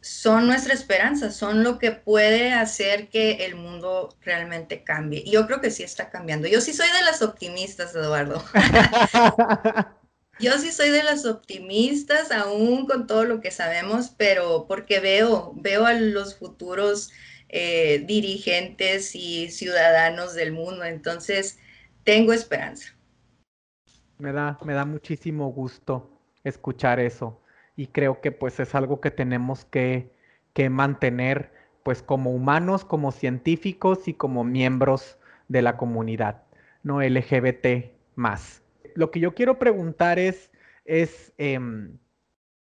son 0.01 0.47
nuestra 0.47 0.73
esperanza, 0.73 1.31
son 1.31 1.63
lo 1.63 1.79
que 1.79 1.91
puede 1.91 2.53
hacer 2.53 3.09
que 3.09 3.45
el 3.45 3.55
mundo 3.55 4.15
realmente 4.21 4.83
cambie. 4.83 5.23
Y 5.25 5.31
yo 5.31 5.45
creo 5.47 5.61
que 5.61 5.71
sí 5.71 5.83
está 5.83 6.09
cambiando. 6.09 6.47
Yo 6.47 6.61
sí 6.61 6.73
soy 6.73 6.87
de 6.87 7.03
las 7.03 7.21
optimistas, 7.21 7.95
Eduardo. 7.95 8.43
yo 10.39 10.57
sí 10.57 10.71
soy 10.71 10.89
de 10.89 11.03
las 11.03 11.25
optimistas, 11.25 12.31
aún 12.31 12.85
con 12.85 13.07
todo 13.07 13.25
lo 13.25 13.41
que 13.41 13.51
sabemos, 13.51 14.09
pero 14.17 14.65
porque 14.67 14.99
veo, 14.99 15.53
veo 15.55 15.85
a 15.85 15.93
los 15.93 16.35
futuros 16.35 17.11
eh, 17.49 18.03
dirigentes 18.07 19.15
y 19.15 19.49
ciudadanos 19.49 20.33
del 20.33 20.51
mundo. 20.51 20.83
Entonces, 20.83 21.59
tengo 22.03 22.33
esperanza. 22.33 22.95
Me 24.17 24.31
da, 24.31 24.57
me 24.63 24.73
da 24.73 24.85
muchísimo 24.85 25.51
gusto 25.51 26.09
escuchar 26.43 26.99
eso 26.99 27.41
y 27.75 27.87
creo 27.87 28.21
que 28.21 28.31
pues 28.31 28.59
es 28.59 28.75
algo 28.75 29.01
que 29.01 29.11
tenemos 29.11 29.65
que, 29.65 30.11
mantener 30.69 31.51
pues 31.83 32.03
como 32.03 32.31
humanos, 32.31 32.85
como 32.85 33.11
científicos 33.11 34.07
y 34.07 34.13
como 34.13 34.43
miembros 34.43 35.17
de 35.47 35.63
la 35.63 35.77
comunidad, 35.77 36.43
no 36.83 37.01
LGBT 37.01 37.91
más. 38.15 38.61
Lo 38.93 39.09
que 39.09 39.19
yo 39.19 39.33
quiero 39.33 39.57
preguntar 39.57 40.19
es, 40.19 40.51
es 40.85 41.33
em, 41.37 41.97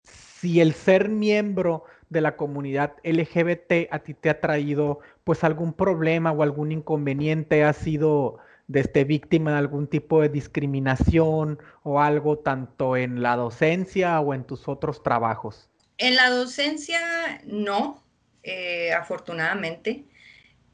si 0.02 0.60
el 0.60 0.72
ser 0.72 1.08
miembro 1.08 1.84
de 2.08 2.20
la 2.20 2.36
comunidad 2.36 2.94
LGBT 3.04 3.88
a 3.90 3.98
ti 3.98 4.14
te 4.14 4.30
ha 4.30 4.40
traído 4.40 5.00
pues 5.24 5.44
algún 5.44 5.72
problema 5.72 6.32
o 6.32 6.42
algún 6.42 6.72
inconveniente, 6.72 7.64
ha 7.64 7.72
sido 7.72 8.38
de 8.72 8.80
este, 8.80 9.04
víctima 9.04 9.52
de 9.52 9.58
algún 9.58 9.86
tipo 9.86 10.22
de 10.22 10.30
discriminación 10.30 11.58
o 11.82 12.00
algo 12.00 12.38
tanto 12.38 12.96
en 12.96 13.22
la 13.22 13.36
docencia 13.36 14.18
o 14.20 14.32
en 14.32 14.44
tus 14.44 14.66
otros 14.66 15.02
trabajos? 15.02 15.68
En 15.98 16.16
la 16.16 16.30
docencia 16.30 16.98
no, 17.44 18.02
eh, 18.42 18.92
afortunadamente. 18.94 20.04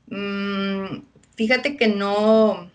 Mm, 0.07 1.03
fíjate 1.35 1.77
que 1.77 1.89
no, 1.89 2.71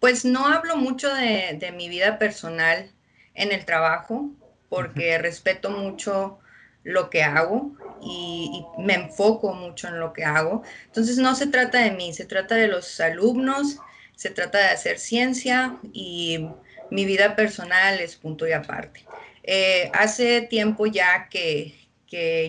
pues 0.00 0.24
no 0.24 0.46
hablo 0.46 0.76
mucho 0.76 1.14
de, 1.14 1.72
mi 1.76 1.90
vida 1.90 2.18
personal 2.18 2.90
en 3.34 3.52
el 3.52 3.64
trabajo 3.66 4.30
porque 4.70 5.18
respeto 5.18 5.70
mucho 5.70 6.38
lo 6.84 7.10
que 7.10 7.22
hago 7.22 7.72
y, 8.00 8.64
me 8.78 8.94
enfoco 8.94 9.52
mucho 9.52 9.88
en 9.88 10.00
lo 10.00 10.14
que 10.14 10.24
hago. 10.24 10.62
Entonces 10.86 11.18
no 11.18 11.34
se 11.34 11.46
trata 11.46 11.80
de 11.80 11.90
mí, 11.90 12.14
se 12.14 12.24
trata 12.24 12.54
de 12.54 12.66
los 12.66 12.98
alumnos 12.98 13.78
se 14.22 14.30
trata 14.30 14.58
de 14.58 14.66
hacer 14.66 15.00
ciencia 15.00 15.78
y 15.92 16.46
mi 16.92 17.06
vida 17.06 17.34
personal 17.34 17.98
es 17.98 18.14
punto 18.14 18.46
y 18.46 18.52
aparte. 18.52 19.04
Eh, 19.42 19.90
hace 19.94 20.42
tiempo 20.42 20.86
ya 20.86 21.28
que, 21.28 21.74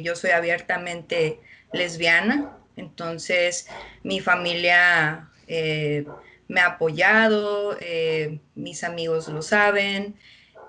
yo 0.04 0.16
soy 0.16 0.32
abiertamente 0.32 1.40
lesbiana, 1.72 2.56
entonces 2.76 3.68
mi 4.04 4.20
familia 4.20 5.32
eh, 5.48 6.06
me 6.48 6.60
ha 6.60 6.68
apoyado, 6.68 7.76
eh, 7.82 8.40
mis 8.54 8.84
amigos 8.84 9.28
lo 9.30 9.42
saben, 9.42 10.16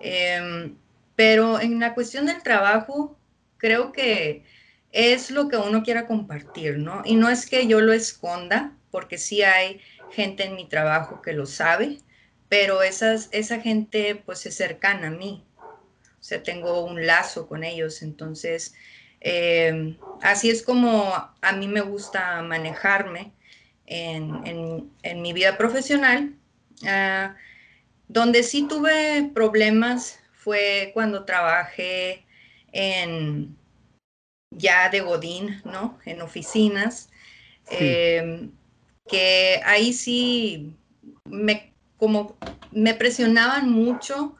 em, 0.00 0.74
pero 1.16 1.60
en 1.60 1.80
la 1.80 1.92
cuestión 1.92 2.24
del 2.24 2.42
trabajo, 2.42 3.18
creo 3.58 3.92
que 3.92 4.44
es 4.92 5.30
lo 5.30 5.48
que 5.48 5.58
uno 5.58 5.82
quiera 5.82 6.06
compartir, 6.06 6.78
¿no? 6.78 7.02
Y 7.04 7.16
no 7.16 7.28
es 7.28 7.44
que 7.44 7.66
yo 7.66 7.82
lo 7.82 7.92
esconda, 7.92 8.72
porque 8.90 9.18
sí 9.18 9.42
hay 9.42 9.80
gente 10.10 10.44
en 10.44 10.56
mi 10.56 10.66
trabajo 10.66 11.22
que 11.22 11.32
lo 11.32 11.46
sabe, 11.46 11.98
pero 12.48 12.82
esas, 12.82 13.28
esa 13.32 13.60
gente 13.60 14.14
pues 14.14 14.46
es 14.46 14.56
cercana 14.56 15.08
a 15.08 15.10
mí. 15.10 15.44
O 15.58 16.26
sea, 16.26 16.42
tengo 16.42 16.84
un 16.84 17.06
lazo 17.06 17.46
con 17.48 17.64
ellos. 17.64 18.02
Entonces, 18.02 18.74
em, 19.20 19.98
así 20.22 20.50
es 20.50 20.62
como 20.62 21.12
a 21.40 21.52
mí 21.52 21.68
me 21.68 21.82
gusta 21.82 22.40
manejarme 22.42 23.32
en, 23.86 24.90
mi 25.16 25.32
vida 25.32 25.58
profesional. 25.58 26.34
Ah, 26.86 27.36
donde 28.08 28.42
sí 28.42 28.66
tuve 28.68 29.30
problemas 29.34 30.20
fue 30.32 30.90
cuando 30.94 31.24
trabajé 31.24 32.24
en 32.72 33.56
ya 34.50 34.88
de 34.88 35.00
Godín, 35.00 35.60
¿no? 35.64 35.98
En 36.04 36.22
oficinas. 36.22 37.10
Em, 37.70 38.50
que 39.08 39.60
ahí 39.64 39.92
sí 39.92 40.74
me, 41.24 41.72
como 41.96 42.36
me 42.72 42.94
presionaban 42.94 43.70
mucho 43.70 44.36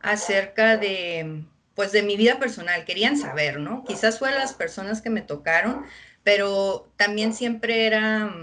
acerca 0.00 0.76
de, 0.76 1.44
pues 1.74 1.92
de 1.92 2.02
mi 2.02 2.16
vida 2.16 2.38
personal, 2.38 2.84
querían 2.84 3.16
saber, 3.16 3.60
¿no? 3.60 3.84
Quizás 3.84 4.18
fueron 4.18 4.38
las 4.38 4.52
personas 4.52 5.00
que 5.00 5.10
me 5.10 5.22
tocaron, 5.22 5.84
pero 6.22 6.88
también 6.96 7.32
siempre 7.34 7.86
era, 7.86 8.34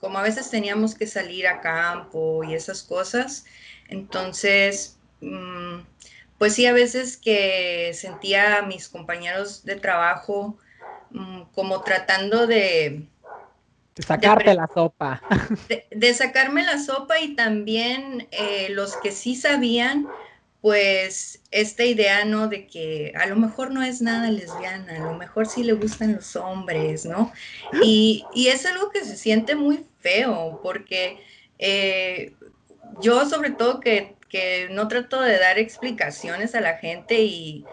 como 0.00 0.18
a 0.18 0.22
veces 0.22 0.50
teníamos 0.50 0.94
que 0.94 1.06
salir 1.06 1.46
a 1.46 1.60
campo 1.60 2.44
y 2.44 2.54
esas 2.54 2.82
cosas, 2.82 3.46
entonces, 3.88 4.98
mm, 5.20 5.78
pues 6.38 6.54
sí, 6.54 6.66
a 6.66 6.72
veces 6.72 7.16
que 7.16 7.92
sentía 7.94 8.58
a 8.58 8.62
mis 8.62 8.88
compañeros 8.88 9.64
de 9.64 9.76
trabajo 9.76 10.56
mm, 11.10 11.42
como 11.54 11.82
tratando 11.82 12.46
de, 12.46 13.08
de 13.98 14.04
sacarte 14.04 14.54
la 14.54 14.68
sopa. 14.72 15.20
De, 15.90 16.14
sacarme 16.14 16.62
la 16.62 16.78
sopa 16.78 17.18
y 17.18 17.34
también 17.34 18.28
eh, 18.30 18.68
los 18.70 18.96
que 18.96 19.10
sí 19.10 19.34
sabían, 19.34 20.06
pues 20.60 21.42
esta 21.50 21.84
idea, 21.84 22.24
¿no? 22.24 22.46
De 22.46 22.68
que 22.68 23.12
a 23.16 23.26
lo 23.26 23.34
mejor 23.34 23.72
no 23.72 23.82
es 23.82 24.00
nada 24.00 24.30
lesbiana, 24.30 24.96
a 24.96 25.10
lo 25.10 25.14
mejor 25.14 25.48
sí 25.48 25.64
le 25.64 25.72
gustan 25.72 26.14
los 26.14 26.36
hombres, 26.36 27.04
¿no? 27.04 27.32
Y, 27.82 28.24
es 28.34 28.66
algo 28.66 28.90
que 28.90 29.04
se 29.04 29.16
siente 29.16 29.56
muy 29.56 29.84
feo, 30.00 30.60
porque 30.62 31.18
eh, 31.58 32.34
yo 33.00 33.28
sobre 33.28 33.50
todo 33.50 33.80
que, 33.80 34.16
no 34.70 34.86
trato 34.86 35.20
de 35.20 35.38
dar 35.38 35.58
explicaciones 35.58 36.54
a 36.54 36.60
la 36.60 36.76
gente 36.76 37.22
y, 37.22 37.64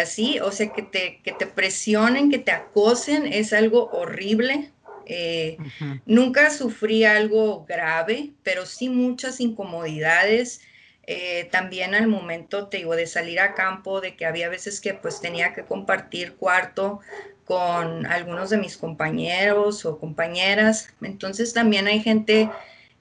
así, 0.00 0.40
o 0.40 0.50
sea, 0.50 0.72
que 0.72 0.82
te, 0.82 1.20
que 1.22 1.32
te 1.32 1.46
presionen, 1.46 2.30
que 2.30 2.38
te 2.38 2.50
acosen, 2.50 3.32
es 3.32 3.52
algo 3.52 3.88
horrible. 3.90 4.72
Eh, 5.12 5.58
nunca 6.06 6.50
sufrí 6.50 7.04
algo 7.04 7.64
grave, 7.64 8.30
pero 8.44 8.64
sí 8.64 8.88
muchas 8.88 9.40
incomodidades 9.40 10.60
eh, 11.12 11.48
también 11.50 11.96
al 11.96 12.06
momento, 12.06 12.68
te 12.68 12.76
digo, 12.76 12.94
de 12.94 13.08
salir 13.08 13.40
a 13.40 13.54
campo, 13.54 14.00
de 14.00 14.14
que 14.14 14.24
había 14.24 14.48
veces 14.48 14.80
que 14.80 14.94
pues 14.94 15.20
tenía 15.20 15.52
que 15.52 15.64
compartir 15.64 16.36
cuarto 16.36 17.00
con 17.44 18.06
algunos 18.06 18.50
de 18.50 18.58
mis 18.58 18.76
compañeros 18.76 19.84
o 19.84 19.98
compañeras. 19.98 20.94
Entonces 21.02 21.52
también 21.52 21.88
hay 21.88 22.00
gente 22.00 22.48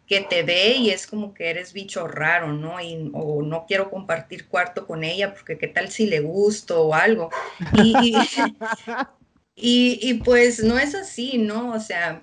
que 0.07 0.21
te 0.21 0.41
ve 0.41 0.77
y 0.77 0.89
es 0.89 1.05
como 1.05 1.35
que 1.35 1.51
eres 1.51 1.73
bicho 1.73 2.07
raro, 2.07 2.51
¿no? 2.51 2.81
Y, 2.81 3.11
o 3.13 3.43
no 3.43 3.65
quiero 3.67 3.91
compartir 3.91 4.47
cuarto 4.47 4.87
con 4.87 5.03
ella 5.03 5.35
porque 5.35 5.59
qué 5.59 5.67
tal 5.67 5.91
si 5.91 6.07
le 6.07 6.21
gusto 6.21 6.87
o 6.87 6.95
algo. 6.95 7.29
Y, 7.73 7.95
y, 8.01 8.15
y 9.61 10.13
pues 10.25 10.63
no 10.63 10.79
es 10.79 10.95
así, 10.95 11.37
¿no? 11.37 11.73
O 11.73 11.79
sea, 11.79 12.21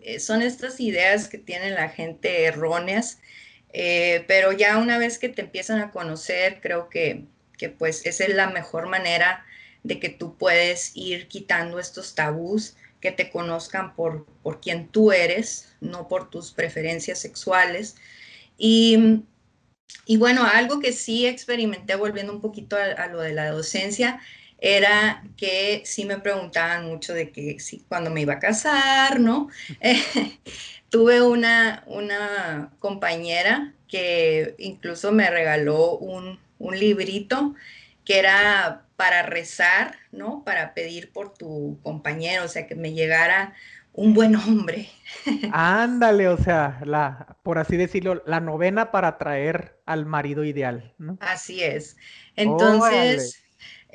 eh, 0.00 0.20
son 0.20 0.42
estas 0.42 0.80
ideas 0.80 1.28
que 1.28 1.38
tiene 1.38 1.70
la 1.70 1.88
gente 1.88 2.44
erróneas 2.44 3.18
eh, 3.72 4.24
pero 4.26 4.52
ya 4.52 4.78
una 4.78 4.98
vez 4.98 5.18
que 5.18 5.28
te 5.28 5.42
empiezan 5.42 5.80
a 5.80 5.90
conocer, 5.90 6.60
creo 6.60 6.88
que, 6.88 7.24
que 7.56 7.68
pues 7.68 8.04
esa 8.06 8.24
es 8.24 8.34
la 8.34 8.50
mejor 8.50 8.88
manera 8.88 9.44
de 9.82 10.00
que 10.00 10.08
tú 10.08 10.36
puedes 10.36 10.92
ir 10.94 11.28
quitando 11.28 11.78
estos 11.78 12.14
tabús, 12.14 12.76
que 13.00 13.12
te 13.12 13.30
conozcan 13.30 13.94
por, 13.94 14.26
por 14.42 14.60
quien 14.60 14.88
tú 14.88 15.12
eres, 15.12 15.72
no 15.80 16.08
por 16.08 16.30
tus 16.30 16.52
preferencias 16.52 17.18
sexuales. 17.20 17.96
Y, 18.56 19.22
y 20.04 20.16
bueno, 20.16 20.44
algo 20.44 20.80
que 20.80 20.92
sí 20.92 21.26
experimenté 21.26 21.94
volviendo 21.94 22.32
un 22.32 22.40
poquito 22.40 22.76
a, 22.76 23.06
lo 23.06 23.20
de 23.20 23.32
la 23.32 23.50
docencia, 23.50 24.20
era 24.58 25.24
que 25.36 25.82
sí 25.84 26.04
me 26.04 26.18
preguntaban 26.18 26.86
mucho 26.86 27.14
de 27.14 27.30
que 27.30 27.60
sí, 27.60 27.84
cuando 27.88 28.10
me 28.10 28.22
iba 28.22 28.34
a 28.34 28.38
casar, 28.38 29.20
¿no? 29.20 29.48
tuve 30.88 31.22
una, 31.22 31.84
una 31.86 32.70
compañera 32.78 33.74
que 33.88 34.54
incluso 34.58 35.12
me 35.12 35.30
regaló 35.30 35.96
un, 35.96 36.38
librito 36.72 37.54
que 38.04 38.18
era 38.18 38.82
para 38.96 39.22
rezar, 39.22 39.96
¿no? 40.10 40.42
Para 40.44 40.74
pedir 40.74 41.12
por 41.12 41.34
tu 41.34 41.78
compañero, 41.82 42.44
o 42.44 42.48
sea, 42.48 42.66
que 42.66 42.74
me 42.74 42.92
llegara 42.92 43.54
un 43.92 44.12
buen 44.12 44.34
hombre. 44.34 44.88
Ándale, 45.52 46.28
o 46.28 46.36
sea, 46.36 46.80
la, 46.84 47.36
por 47.42 47.58
así 47.58 47.76
decirlo, 47.76 48.22
la 48.26 48.40
novena 48.40 48.90
para 48.90 49.18
traer 49.18 49.78
al 49.86 50.04
marido 50.04 50.44
ideal, 50.44 50.94
¿no? 50.98 51.16
Así 51.20 51.62
es. 51.62 51.96
Entonces, 52.34 53.40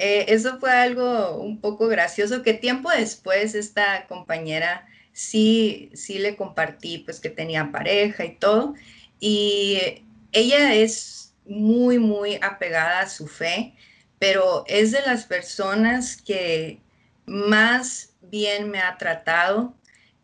eh, 0.06 0.26
eso 0.34 0.60
fue 0.60 0.70
algo 0.70 1.38
un 1.38 1.62
poco 1.62 1.88
gracioso 1.88 2.44
que 2.44 2.54
tiempo 2.54 2.90
después 2.90 3.56
esta 3.56 4.06
compañera 4.08 4.86
sí, 5.14 5.92
sí 5.94 6.20
le 6.20 6.36
compartí 6.36 6.98
pues 6.98 7.22
que 7.22 7.30
tenía 7.30 7.72
pareja 7.72 8.26
y 8.26 8.36
todo. 8.36 8.74
Y 9.22 10.04
ella 10.34 10.74
es 10.74 11.34
muy, 11.46 12.00
muy 12.00 12.38
apegada 12.42 13.00
a 13.00 13.08
su 13.10 13.28
fe, 13.28 13.76
pero 14.20 14.66
es 14.68 14.92
de 14.92 15.02
las 15.04 15.24
personas 15.24 16.18
que 16.18 16.82
más 17.26 18.14
bien 18.24 18.70
me 18.70 18.80
ha 18.80 18.98
tratado, 18.98 19.74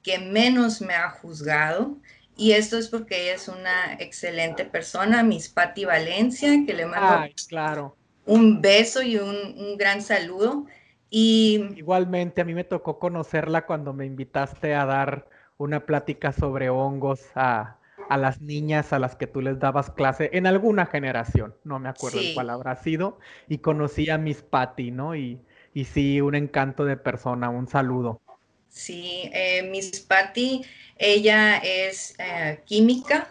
que 0.03 0.19
menos 0.19 0.81
me 0.81 0.93
ha 0.93 1.09
juzgado. 1.09 1.95
Y 2.35 2.51
esto 2.51 2.77
es 2.77 2.89
porque 2.89 3.23
ella 3.23 3.35
es 3.35 3.47
una 3.47 3.93
excelente 3.93 4.65
persona, 4.65 5.23
Miss 5.23 5.47
Patti 5.47 5.85
Valencia, 5.85 6.65
que 6.67 6.73
le 6.73 6.85
mando 6.85 7.33
claro. 7.47 7.95
Un 8.29 8.61
beso 8.61 9.01
y 9.01 9.17
un, 9.17 9.35
un 9.57 9.77
gran 9.77 10.01
saludo. 10.01 10.65
Y 11.09 11.59
igualmente 11.75 12.41
a 12.41 12.45
mí 12.45 12.53
me 12.53 12.63
tocó 12.63 12.99
conocerla 12.99 13.65
cuando 13.65 13.93
me 13.93 14.05
invitaste 14.05 14.75
a 14.75 14.85
dar 14.85 15.27
una 15.57 15.85
plática 15.85 16.31
sobre 16.31 16.69
hongos 16.69 17.21
a, 17.33 17.77
las 18.09 18.41
niñas 18.41 18.93
a 18.93 18.99
las 18.99 19.15
que 19.15 19.27
tú 19.27 19.41
les 19.41 19.59
dabas 19.59 19.91
clase 19.91 20.29
en 20.33 20.47
alguna 20.47 20.87
generación, 20.87 21.53
no 21.63 21.77
me 21.77 21.89
acuerdo 21.89 22.19
en 22.19 22.33
cuál 22.33 22.49
habrá 22.49 22.75
sido, 22.75 23.19
y 23.47 23.59
conocí 23.59 24.09
a 24.09 24.17
Miss 24.17 24.41
Patty, 24.41 24.89
¿no? 24.89 25.15
Y, 25.15 25.39
y 25.75 25.85
sí, 25.85 26.19
un 26.19 26.33
encanto 26.33 26.85
de 26.85 26.97
persona, 26.97 27.49
un 27.49 27.67
saludo. 27.67 28.19
Sí, 28.67 29.29
eh, 29.33 29.61
Miss 29.69 29.99
Patty, 29.99 30.63
ella 30.97 31.57
es 31.57 32.15
eh, 32.19 32.61
química, 32.65 33.29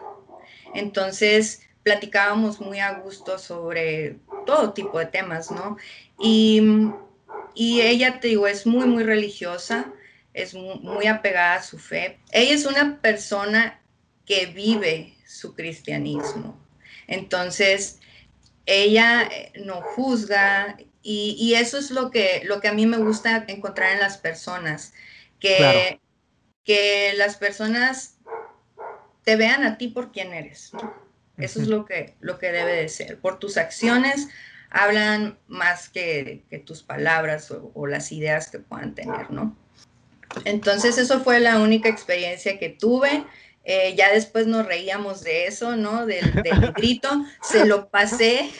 entonces 0.75 1.69
platicábamos 1.83 2.61
muy 2.61 2.79
a 2.79 3.01
gusto 3.01 3.39
sobre 3.39 4.19
todo 4.49 4.73
tipo 4.73 4.99
de 4.99 5.05
temas, 5.05 5.51
¿no? 5.51 5.77
Y 6.19 6.63
y 7.59 7.81
ella, 7.81 8.21
te 8.21 8.29
digo, 8.29 8.47
es 8.47 8.67
muy, 8.67 8.87
muy 8.87 9.03
religiosa, 9.03 9.93
es 10.33 10.55
muy, 10.55 11.09
apegada 11.09 11.57
a 11.57 11.63
su 11.65 11.77
fe. 11.77 12.21
Ella 12.31 12.55
es 12.55 12.65
una 12.67 13.01
persona 13.01 13.83
que 14.25 14.47
vive 14.47 15.17
su 15.27 15.57
cristianismo. 15.57 16.57
Entonces, 17.09 17.99
ella 18.65 19.23
eh, 19.25 19.53
no 19.65 19.83
juzga 19.83 20.79
y, 21.03 21.55
eso 21.55 21.79
es 21.79 21.91
lo 21.91 22.13
que, 22.13 22.43
lo 22.45 22.61
que 22.61 22.69
a 22.69 22.73
mí 22.73 22.87
me 22.87 22.99
gusta 22.99 23.45
encontrar 23.49 23.95
en 23.95 23.99
las 23.99 24.19
personas, 24.19 24.93
que, 25.41 26.01
que 26.63 27.13
las 27.17 27.39
personas 27.39 28.19
te 29.25 29.35
vean 29.35 29.65
a 29.65 29.79
ti 29.79 29.89
por 29.89 30.13
quien 30.13 30.33
eres. 30.33 30.71
Eso 31.39 31.63
es 31.63 31.69
lo 31.69 31.85
que, 31.85 32.15
lo 32.21 32.39
que 32.39 32.51
debe 32.51 32.73
de 32.73 32.89
ser, 32.89 33.19
por 33.19 33.39
tus 33.39 33.57
acciones, 33.57 34.29
hablan 34.71 35.39
más 35.47 35.89
que, 35.89 36.45
tus 36.67 36.83
palabras 36.83 37.51
o, 37.51 37.87
las 37.87 38.13
ideas 38.13 38.51
que 38.51 38.59
puedan 38.59 38.95
tener, 38.95 39.31
¿no? 39.31 39.57
Entonces, 40.45 40.99
eso 40.99 41.21
fue 41.21 41.41
la 41.41 41.59
única 41.59 41.89
experiencia 41.89 42.59
que 42.59 42.69
tuve. 42.69 43.25
Eh, 43.65 43.95
ya 43.97 44.13
después 44.13 44.47
nos 44.47 44.67
reíamos 44.67 45.23
de 45.23 45.47
eso, 45.47 45.77
¿no? 45.77 46.07
Del, 46.07 46.43
del 46.43 46.73
grito. 46.77 47.25
Se 47.43 47.67
lo 47.67 47.89
pasé, 47.89 48.51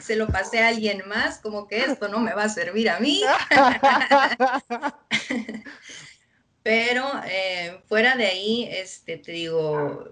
se 0.00 0.16
lo 0.16 0.28
pasé 0.28 0.60
a 0.60 0.68
alguien 0.68 1.02
más, 1.06 1.38
como 1.38 1.68
que 1.68 1.84
esto 1.84 2.08
no 2.08 2.18
me 2.20 2.32
va 2.32 2.44
a 2.44 2.48
servir 2.48 2.90
a 2.90 3.00
mí. 3.00 3.22
Pero 6.70 7.04
eh, 7.28 7.80
fuera 7.88 8.14
de 8.14 8.26
ahí, 8.26 8.68
este, 8.70 9.16
te 9.16 9.32
digo, 9.32 10.04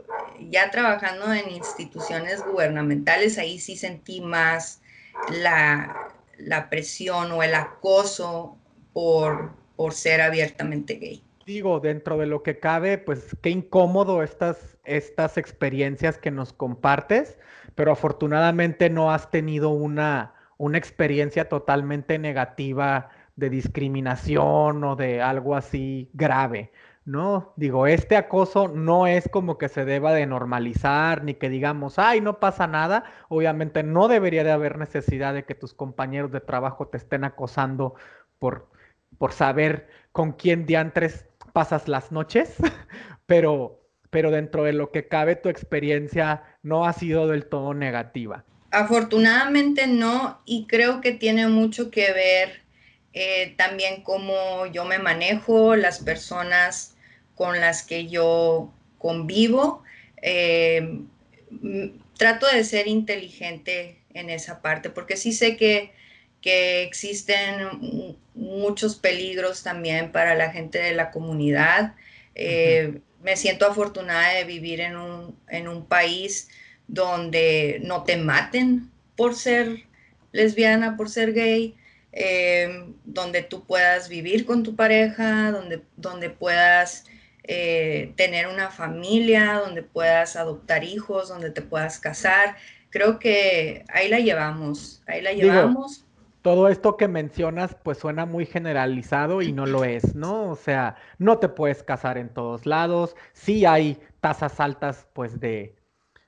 ya 0.50 0.72
trabajando 0.72 1.32
en 1.32 1.52
instituciones 1.52 2.44
gubernamentales, 2.44 3.38
ahí 3.38 3.60
sí 3.60 3.76
sentí 3.76 4.20
más 4.20 4.82
la, 5.30 6.10
presión 6.68 7.30
o 7.30 7.44
el 7.44 7.54
acoso 7.54 8.58
por, 8.92 9.52
por 9.76 9.92
ser 9.92 10.20
abiertamente 10.20 10.94
gay. 10.94 11.22
Digo, 11.46 11.78
dentro 11.78 12.18
de 12.18 12.26
lo 12.26 12.42
que 12.42 12.58
cabe, 12.58 12.98
pues 12.98 13.36
qué 13.40 13.50
incómodo 13.50 14.24
estas, 14.24 14.78
estas 14.82 15.38
experiencias 15.38 16.18
que 16.18 16.32
nos 16.32 16.52
compartes, 16.52 17.38
pero 17.76 17.92
afortunadamente 17.92 18.90
no 18.90 19.12
has 19.12 19.30
tenido 19.30 19.68
una, 19.68 20.34
una 20.56 20.76
experiencia 20.76 21.48
totalmente 21.48 22.18
negativa 22.18 23.10
de 23.38 23.50
discriminación 23.50 24.82
o 24.82 24.96
de 24.96 25.22
algo 25.22 25.54
así 25.54 26.10
grave. 26.12 26.72
¿no? 27.04 27.54
Digo, 27.56 27.86
este 27.86 28.16
acoso 28.16 28.68
no 28.68 29.06
es 29.06 29.28
como 29.28 29.56
que 29.56 29.68
se 29.68 29.84
deba 29.84 30.12
de 30.12 30.26
normalizar, 30.26 31.24
ni 31.24 31.34
que 31.34 31.48
digamos, 31.48 31.98
ay, 31.98 32.20
no 32.20 32.40
pasa 32.40 32.66
nada. 32.66 33.04
Obviamente 33.28 33.82
no 33.82 34.08
debería 34.08 34.44
de 34.44 34.50
haber 34.50 34.76
necesidad 34.76 35.32
de 35.32 35.44
que 35.44 35.54
tus 35.54 35.72
compañeros 35.72 36.32
de 36.32 36.40
trabajo 36.40 36.88
te 36.88 36.98
estén 36.98 37.24
acosando 37.24 37.94
por, 38.38 38.68
por 39.16 39.32
saber 39.32 39.88
con 40.12 40.32
quién 40.32 40.66
diantres 40.66 41.26
pasas 41.52 41.88
las 41.88 42.10
noches, 42.10 42.56
pero, 43.26 43.80
pero 44.10 44.30
dentro 44.32 44.64
de 44.64 44.72
lo 44.72 44.90
que 44.90 45.06
cabe 45.06 45.36
tu 45.36 45.48
experiencia 45.48 46.42
no 46.62 46.84
ha 46.86 46.92
sido 46.92 47.28
del 47.28 47.46
todo 47.46 47.72
negativa. 47.72 48.44
Afortunadamente 48.70 49.86
no, 49.86 50.42
y 50.44 50.66
creo 50.66 51.00
que 51.00 51.12
tiene 51.12 51.46
mucho 51.46 51.90
que 51.90 52.12
ver 52.12 52.67
eh, 53.20 53.54
también 53.56 54.02
cómo 54.02 54.66
yo 54.66 54.84
me 54.84 55.00
manejo, 55.00 55.74
las 55.74 55.98
personas 55.98 56.94
con 57.34 57.58
las 57.60 57.82
que 57.82 58.06
yo 58.06 58.72
convivo. 58.96 59.82
Eh, 60.22 61.00
trato 62.16 62.46
de 62.46 62.62
ser 62.62 62.86
inteligente 62.86 63.98
en 64.14 64.30
esa 64.30 64.62
parte, 64.62 64.88
porque 64.88 65.16
sí 65.16 65.32
sé 65.32 65.56
que, 65.56 65.96
existen 66.40 68.16
muchos 68.34 68.94
peligros 68.94 69.64
también 69.64 70.12
para 70.12 70.36
la 70.36 70.52
gente 70.52 70.78
de 70.78 70.94
la 70.94 71.10
comunidad. 71.10 71.96
Eh, 72.36 73.00
me 73.22 73.36
siento 73.36 73.66
afortunada 73.66 74.34
de 74.34 74.44
vivir 74.44 74.80
en 74.80 74.96
un, 74.96 75.86
país 75.86 76.48
donde 76.86 77.80
no 77.82 78.04
te 78.04 78.16
maten 78.16 78.90
por 79.16 79.34
ser 79.34 79.82
lesbiana, 80.32 80.96
por 80.96 81.10
ser 81.10 81.34
gay, 81.34 81.74
em, 82.20 82.94
donde 83.04 83.42
tú 83.42 83.64
puedas 83.64 84.08
vivir 84.08 84.44
con 84.44 84.64
tu 84.64 84.74
pareja, 84.74 85.52
donde, 85.52 85.82
donde 85.96 86.30
puedas 86.30 87.04
eh, 87.44 88.12
tener 88.16 88.48
una 88.48 88.70
familia, 88.70 89.60
donde 89.64 89.84
puedas 89.84 90.34
adoptar 90.34 90.82
hijos, 90.82 91.28
donde 91.28 91.50
te 91.50 91.62
puedas 91.62 92.00
casar. 92.00 92.56
Creo 92.90 93.20
que 93.20 93.84
ahí 93.88 94.08
la 94.08 94.18
llevamos, 94.18 95.00
ahí 95.06 95.22
la 95.22 95.32
llevamos. 95.32 96.04
todo 96.42 96.66
esto 96.66 96.96
que 96.96 97.06
mencionas 97.06 97.76
pues 97.84 97.98
suena 97.98 98.26
muy 98.26 98.46
generalizado 98.46 99.40
y 99.40 99.52
no 99.52 99.64
lo 99.64 99.84
es, 99.84 100.16
¿no? 100.16 100.50
O 100.50 100.56
sea, 100.56 100.96
no 101.18 101.38
te 101.38 101.48
puedes 101.48 101.84
casar 101.84 102.18
en 102.18 102.30
todos 102.30 102.66
lados, 102.66 103.14
sí 103.32 103.64
hay 103.64 103.96
tasas 104.20 104.58
altas 104.58 105.06
pues 105.12 105.38
de, 105.38 105.76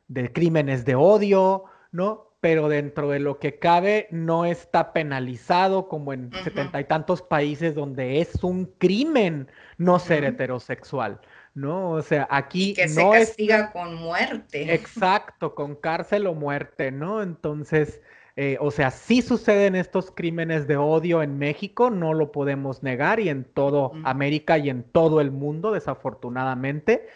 de 0.07 0.32
crímenes 0.32 0.84
de 0.84 0.95
odio, 0.95 1.64
¿no? 1.91 2.29
Pero 2.41 2.68
dentro 2.68 3.11
de 3.11 3.18
lo 3.18 3.38
que 3.38 3.59
cabe 3.59 4.09
no 4.11 4.47
está 4.47 4.93
penalizado 4.93 5.88
como 5.88 6.12
en 6.12 6.30
setenta 6.43 6.80
y 6.80 6.84
tantos 6.84 7.20
países 7.20 7.74
donde 7.74 8.20
es 8.20 8.43
un 8.43 8.64
crimen 8.78 9.49
no 9.76 9.99
ser 9.99 10.24
heterosexual, 10.24 11.20
¿no? 11.55 11.91
O 11.91 12.03
sea, 12.03 12.26
aquí 12.30 12.72
que 12.72 12.86
no 12.86 13.12
se 13.12 13.18
castiga 13.18 13.72
con 13.72 13.95
muerte. 13.95 14.72
Exacto, 14.72 15.55
con 15.55 15.76
cárcel 15.76 16.26
o 16.26 16.34
muerte, 16.34 16.91
¿no? 16.91 17.22
Entonces, 17.22 18.01
eh, 18.36 18.57
o 18.59 18.70
sea, 18.70 18.91
sí 18.91 19.20
suceden 19.20 19.76
estos 19.76 20.11
crímenes 20.11 20.66
de 20.66 20.78
odio 20.78 21.22
en 21.22 21.38
México, 21.38 21.91
no 21.91 22.14
lo 22.14 22.32
podemos 22.32 22.82
negar, 22.82 23.20
y 23.20 23.28
en 23.28 23.45
todo 23.45 23.93
América 24.05 24.57
y 24.57 24.70
en 24.70 24.82
todo 24.82 25.20
el 25.20 25.30
mundo, 25.30 25.72
desafortunadamente 25.72 27.07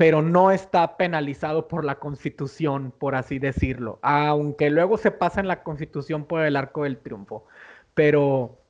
pero 0.00 0.22
no 0.22 0.50
está 0.50 0.96
penalizado 0.96 1.68
por 1.68 1.84
la 1.84 1.98
constitución, 1.98 2.90
por 2.90 3.14
así 3.14 3.38
decirlo, 3.38 3.98
aunque 4.00 4.70
luego 4.70 4.96
se 4.96 5.10
pasa 5.10 5.40
en 5.40 5.46
la 5.46 5.62
constitución 5.62 6.24
por 6.24 6.40
el 6.40 6.56
arco 6.56 6.84
del 6.84 6.96
triunfo. 6.96 7.44
Pero, 7.92 8.64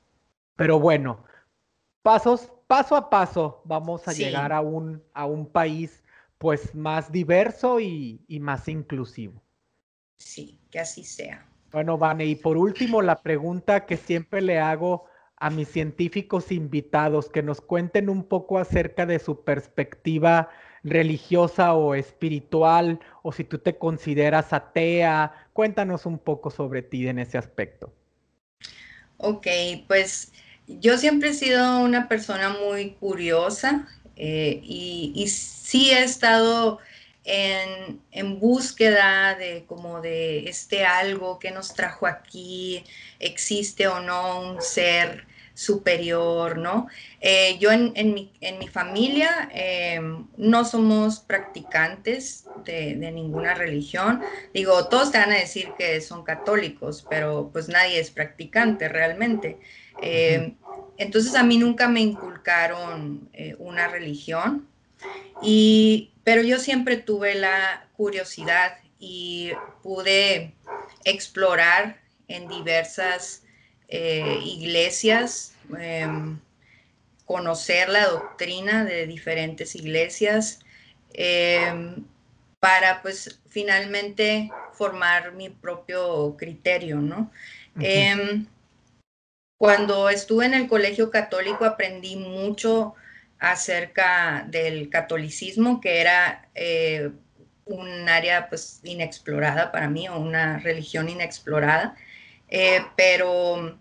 pero 0.56 0.80
bueno, 0.80 1.22
pasos, 2.02 2.50
paso 2.66 2.96
a 2.96 3.10
paso 3.10 3.62
vamos 3.64 4.08
a 4.08 4.12
llegar 4.12 4.52
a 4.52 4.60
un, 4.60 5.04
a 5.14 5.24
un 5.24 5.46
país 5.46 6.02
pues 6.36 6.74
más 6.74 7.12
diverso 7.12 7.78
y, 7.78 8.24
y 8.26 8.40
más 8.40 8.66
inclusivo. 8.66 9.40
Sí, 10.16 10.58
que 10.68 10.80
así 10.80 11.04
sea. 11.04 11.46
Bueno, 11.70 11.96
Vane, 11.96 12.24
y 12.24 12.34
por 12.34 12.56
último, 12.56 13.02
la 13.02 13.22
pregunta 13.22 13.86
que 13.86 13.96
siempre 13.96 14.40
le 14.40 14.58
hago 14.58 15.04
a 15.36 15.48
mis 15.48 15.68
científicos 15.68 16.50
invitados, 16.50 17.28
que 17.28 17.44
nos 17.44 17.60
cuenten 17.60 18.10
un 18.10 18.24
poco 18.24 18.58
acerca 18.58 19.06
de 19.06 19.20
su 19.20 19.44
perspectiva 19.44 20.48
religiosa 20.82 21.74
o 21.74 21.94
espiritual, 21.94 23.00
o 23.22 23.32
si 23.32 23.44
tú 23.44 23.58
te 23.58 23.76
consideras 23.76 24.52
atea. 24.52 25.32
Cuéntanos 25.52 26.06
un 26.06 26.18
poco 26.18 26.50
sobre 26.50 26.82
ti 26.82 27.06
en 27.08 27.18
ese 27.18 27.38
aspecto. 27.38 27.92
Ok, 29.16 29.46
pues 29.86 30.32
yo 30.66 30.96
siempre 30.96 31.30
he 31.30 31.34
sido 31.34 31.80
una 31.80 32.08
persona 32.08 32.50
muy 32.50 32.92
curiosa 32.92 33.86
eh, 34.16 34.60
y, 34.62 35.12
y, 35.14 35.28
sí 35.28 35.90
he 35.90 36.02
estado 36.02 36.78
en, 37.24 38.00
en, 38.12 38.38
búsqueda 38.38 39.34
de 39.34 39.64
como 39.66 40.00
de 40.00 40.48
este 40.48 40.84
algo 40.84 41.38
que 41.38 41.50
nos 41.50 41.74
trajo 41.74 42.06
aquí, 42.06 42.84
existe 43.18 43.88
o 43.88 44.00
no 44.00 44.40
un 44.40 44.62
ser 44.62 45.26
superior, 45.60 46.56
¿no? 46.56 46.88
Eh, 47.20 47.58
yo 47.58 47.70
en, 47.70 47.92
mi, 48.14 48.32
familia 48.72 49.50
em, 49.52 50.26
no 50.38 50.64
somos 50.64 51.20
practicantes 51.20 52.46
de, 52.64 52.94
ninguna 53.12 53.52
religión. 53.52 54.22
Digo, 54.54 54.88
todos 54.88 55.12
te 55.12 55.18
van 55.18 55.32
a 55.32 55.38
decir 55.38 55.74
que 55.76 56.00
son 56.00 56.24
católicos, 56.24 57.04
pero 57.10 57.50
pues 57.52 57.68
nadie 57.68 58.00
es 58.00 58.10
practicante 58.10 58.88
realmente. 58.88 59.58
Em, 60.00 60.56
entonces 60.96 61.34
a 61.34 61.42
mí 61.42 61.58
nunca 61.58 61.88
me 61.88 62.00
inculcaron 62.00 63.28
eh, 63.34 63.54
una 63.58 63.86
religión, 63.86 64.66
y, 65.42 66.12
pero 66.24 66.40
yo 66.40 66.58
siempre 66.58 66.96
tuve 66.96 67.34
la 67.34 67.86
curiosidad 67.98 68.78
y 68.98 69.50
pude 69.82 70.54
explorar 71.04 72.00
en 72.28 72.48
diversas 72.48 73.42
eh, 73.90 74.38
iglesias, 74.44 75.54
em, 75.78 76.38
conocer 77.26 77.88
la 77.88 78.06
doctrina 78.06 78.84
de 78.84 79.06
diferentes 79.06 79.74
iglesias 79.74 80.60
em, 81.12 82.04
para 82.60 83.02
pues 83.02 83.40
finalmente 83.48 84.50
formar 84.72 85.32
mi 85.32 85.50
propio 85.50 86.36
criterio, 86.36 86.96
¿no? 86.96 87.30
Em, 87.80 88.46
cuando 89.58 90.08
estuve 90.08 90.46
en 90.46 90.54
el 90.54 90.68
colegio 90.68 91.10
católico 91.10 91.64
aprendí 91.64 92.16
mucho 92.16 92.94
acerca 93.38 94.46
del 94.48 94.88
catolicismo, 94.90 95.80
que 95.80 96.00
era 96.00 96.48
eh, 96.54 97.10
un 97.64 98.08
área 98.08 98.48
pues 98.48 98.80
inexplorada 98.84 99.72
para 99.72 99.88
mí 99.88 100.08
o 100.08 100.18
una 100.18 100.58
religión 100.58 101.08
inexplorada. 101.08 101.96
Eh, 102.50 102.80
pero, 102.96 103.78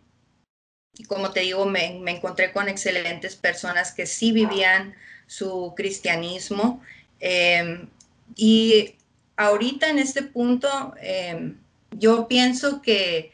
como 1.08 1.32
te 1.32 1.42
digo, 1.42 1.66
me, 1.66 1.98
encontré 2.08 2.52
con 2.52 2.70
excelentes 2.70 3.36
personas 3.36 3.92
que 3.92 4.06
sí 4.06 4.32
vivían 4.32 4.96
su 5.26 5.74
cristianismo. 5.76 6.82
Em, 7.20 7.88
y 8.36 8.96
ahorita 9.36 9.90
en 9.90 10.00
este 10.00 10.22
punto, 10.22 10.94
em, 11.02 11.58
yo 11.92 12.28
pienso 12.28 12.82
que 12.82 13.32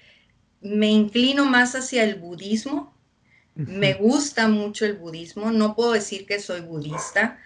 me 0.62 0.88
inclino 0.88 1.46
más 1.46 1.76
hacia 1.76 2.04
el 2.04 2.16
budismo. 2.16 2.94
Me 3.56 3.94
gusta 3.94 4.50
mucho 4.50 4.86
el 4.86 4.94
budismo. 4.94 5.52
No 5.52 5.76
puedo 5.76 5.94
decir 5.94 6.26
que 6.26 6.40
soy 6.40 6.60
budista, 6.60 7.40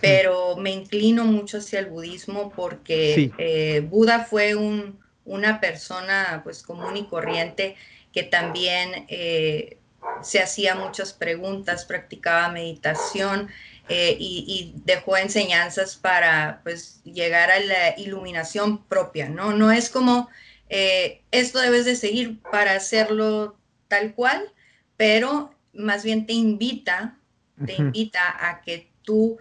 pero 0.00 0.56
me 0.56 0.70
inclino 0.70 1.24
mucho 1.24 1.58
hacia 1.58 1.78
el 1.78 1.86
budismo 1.86 2.50
porque 2.50 3.32
eh, 3.38 3.86
Buda 3.88 4.24
fue 4.24 4.56
un, 4.56 4.98
una 5.24 5.60
persona 5.60 6.40
pues 6.44 6.62
común 6.62 6.96
y 6.96 7.06
corriente 7.06 7.76
que 8.12 8.22
también 8.22 9.06
eh, 9.08 9.78
se 10.22 10.40
hacía 10.40 10.74
muchas 10.74 11.12
preguntas, 11.12 11.84
practicaba 11.84 12.48
meditación 12.48 13.48
eh, 13.88 14.16
y, 14.18 14.74
dejó 14.84 15.16
enseñanzas 15.16 15.96
para 15.96 16.60
pues 16.62 17.02
llegar 17.04 17.50
a 17.50 17.60
la 17.60 17.98
iluminación 17.98 18.84
propia, 18.84 19.28
¿no? 19.28 19.52
No 19.52 19.72
es 19.72 19.90
como 19.90 20.28
eh, 20.68 21.22
esto 21.30 21.58
debes 21.58 21.84
de 21.84 21.96
seguir 21.96 22.40
para 22.50 22.72
hacerlo 22.72 23.56
tal 23.88 24.14
cual, 24.14 24.52
pero 24.96 25.54
más 25.72 26.04
bien 26.04 26.26
te 26.26 26.32
invita, 26.32 27.18
te 27.66 27.74
invita 27.74 28.48
a 28.48 28.62
que 28.62 28.90
tú 29.02 29.38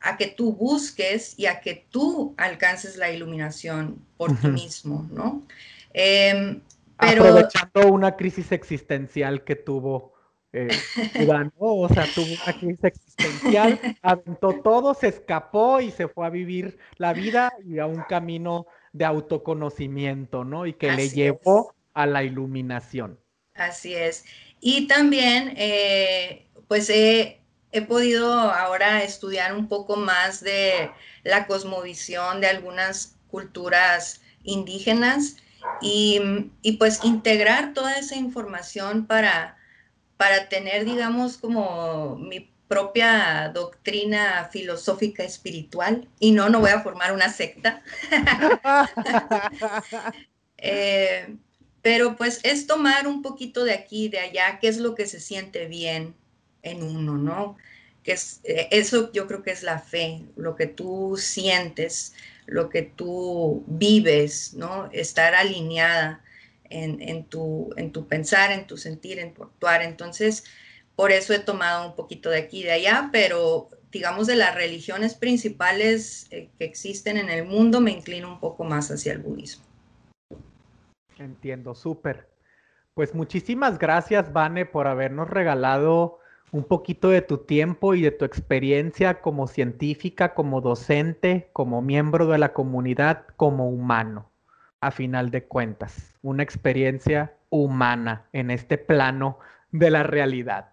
a 0.00 0.16
que 0.16 0.28
tú 0.28 0.52
busques 0.52 1.38
y 1.38 1.46
a 1.46 1.60
que 1.60 1.86
tú 1.90 2.34
alcances 2.36 2.96
la 2.96 3.10
iluminación 3.10 4.04
por 4.16 4.36
ti 4.38 4.48
mismo, 4.48 5.06
¿no? 5.10 5.46
Em, 5.92 6.60
pero... 6.98 7.24
Aprovechando 7.24 7.92
una 7.92 8.16
crisis 8.16 8.52
existencial 8.52 9.44
que 9.44 9.56
tuvo 9.56 10.14
eh, 10.52 10.68
O 11.58 11.88
sea, 11.88 12.06
tuvo 12.14 12.26
una 12.26 12.58
crisis 12.58 12.84
existencial, 12.84 13.80
aventó 14.02 14.60
todo, 14.62 14.94
se 14.94 15.08
escapó 15.08 15.80
y 15.80 15.90
se 15.90 16.08
fue 16.08 16.26
a 16.26 16.30
vivir 16.30 16.78
la 16.96 17.12
vida 17.12 17.52
y 17.64 17.78
a 17.78 17.86
un 17.86 18.02
camino 18.08 18.66
de 18.92 19.04
autoconocimiento, 19.04 20.44
¿no? 20.44 20.66
Y 20.66 20.72
que 20.74 20.90
le 20.90 21.08
llevó 21.08 21.74
a 21.94 22.06
la 22.06 22.24
iluminación. 22.24 23.18
Así 23.54 23.94
es. 23.94 24.24
Y 24.60 24.88
también, 24.88 25.54
eh, 25.56 26.48
pues 26.66 26.90
he 26.90 27.39
he 27.72 27.82
podido 27.82 28.32
ahora 28.32 29.02
estudiar 29.02 29.54
un 29.54 29.68
poco 29.68 29.96
más 29.96 30.40
de 30.40 30.90
la 31.22 31.46
cosmovisión 31.46 32.40
de 32.40 32.48
algunas 32.48 33.16
culturas 33.30 34.20
indígenas 34.42 35.36
y, 35.80 36.20
pues 36.78 37.04
integrar 37.04 37.74
toda 37.74 37.98
esa 37.98 38.16
información 38.16 39.06
para, 39.06 39.56
para 40.16 40.48
tener, 40.48 40.84
digamos, 40.84 41.36
como 41.36 42.16
mi 42.16 42.50
propia 42.66 43.50
doctrina 43.52 44.48
filosófica 44.50 45.24
espiritual. 45.24 46.08
Y 46.18 46.32
no, 46.32 46.48
no 46.48 46.60
voy 46.60 46.70
a 46.70 46.80
formar 46.80 47.12
una 47.12 47.28
secta. 47.28 47.82
Eh, 50.62 51.38
pero 51.80 52.16
pues 52.16 52.38
es 52.42 52.66
tomar 52.66 53.06
un 53.06 53.22
poquito 53.22 53.64
de 53.64 53.72
aquí, 53.72 54.10
de 54.10 54.18
allá, 54.18 54.58
qué 54.60 54.68
es 54.68 54.76
lo 54.76 54.94
que 54.94 55.06
se 55.06 55.20
siente 55.20 55.64
bien, 55.64 56.14
en 56.62 56.82
uno, 56.82 57.16
¿no? 57.16 57.56
Que 58.02 58.12
es, 58.12 58.40
eh, 58.44 58.68
eso 58.70 59.12
yo 59.12 59.26
creo 59.26 59.42
que 59.42 59.50
es 59.50 59.62
la 59.62 59.78
fe, 59.78 60.22
lo 60.36 60.56
que 60.56 60.66
tú 60.66 61.16
sientes, 61.18 62.14
lo 62.46 62.68
que 62.68 62.82
tú 62.82 63.64
vives, 63.66 64.54
¿no? 64.54 64.88
Estar 64.92 65.34
alineada 65.34 66.22
en, 66.70 67.24
tu, 67.24 67.72
en 67.76 67.90
tu 67.90 68.06
pensar, 68.06 68.52
en 68.52 68.66
tu 68.66 68.76
sentir, 68.76 69.18
en 69.18 69.34
tu 69.34 69.42
actuar. 69.42 69.82
Entonces, 69.82 70.44
por 70.94 71.10
eso 71.10 71.34
he 71.34 71.40
tomado 71.40 71.88
un 71.88 71.96
poquito 71.96 72.30
de 72.30 72.38
aquí 72.38 72.60
y 72.60 72.64
de 72.64 72.72
allá, 72.72 73.08
pero 73.12 73.68
digamos 73.90 74.28
de 74.28 74.36
las 74.36 74.54
religiones 74.54 75.14
principales 75.14 76.28
eh, 76.30 76.48
que 76.58 76.64
existen 76.64 77.16
en 77.16 77.28
el 77.28 77.44
mundo, 77.44 77.80
me 77.80 77.90
inclino 77.90 78.28
un 78.32 78.38
poco 78.38 78.64
más 78.64 78.90
hacia 78.90 79.12
el 79.12 79.18
budismo. 79.18 79.64
Entiendo, 81.18 81.74
súper. 81.74 82.28
Pues 82.94 83.14
muchísimas 83.14 83.78
gracias, 83.78 84.32
Vane, 84.32 84.64
por 84.64 84.86
habernos 84.86 85.28
regalado 85.28 86.19
un 86.52 86.64
poquito 86.64 87.08
de 87.08 87.22
tu 87.22 87.38
tiempo 87.38 87.94
y 87.94 88.02
de 88.02 88.10
tu 88.10 88.24
experiencia 88.24 89.20
como 89.20 89.46
científica, 89.46 90.34
como 90.34 90.60
docente, 90.60 91.50
como 91.52 91.82
miembro 91.82 92.26
de 92.26 92.38
la 92.38 92.52
comunidad, 92.52 93.24
como 93.36 93.68
humano, 93.68 94.30
a 94.80 94.90
final 94.90 95.30
de 95.30 95.44
cuentas. 95.44 96.14
Una 96.22 96.42
experiencia 96.42 97.34
humana 97.50 98.26
en 98.32 98.50
este 98.50 98.78
plano 98.78 99.38
de 99.70 99.90
la 99.90 100.02
realidad. 100.02 100.72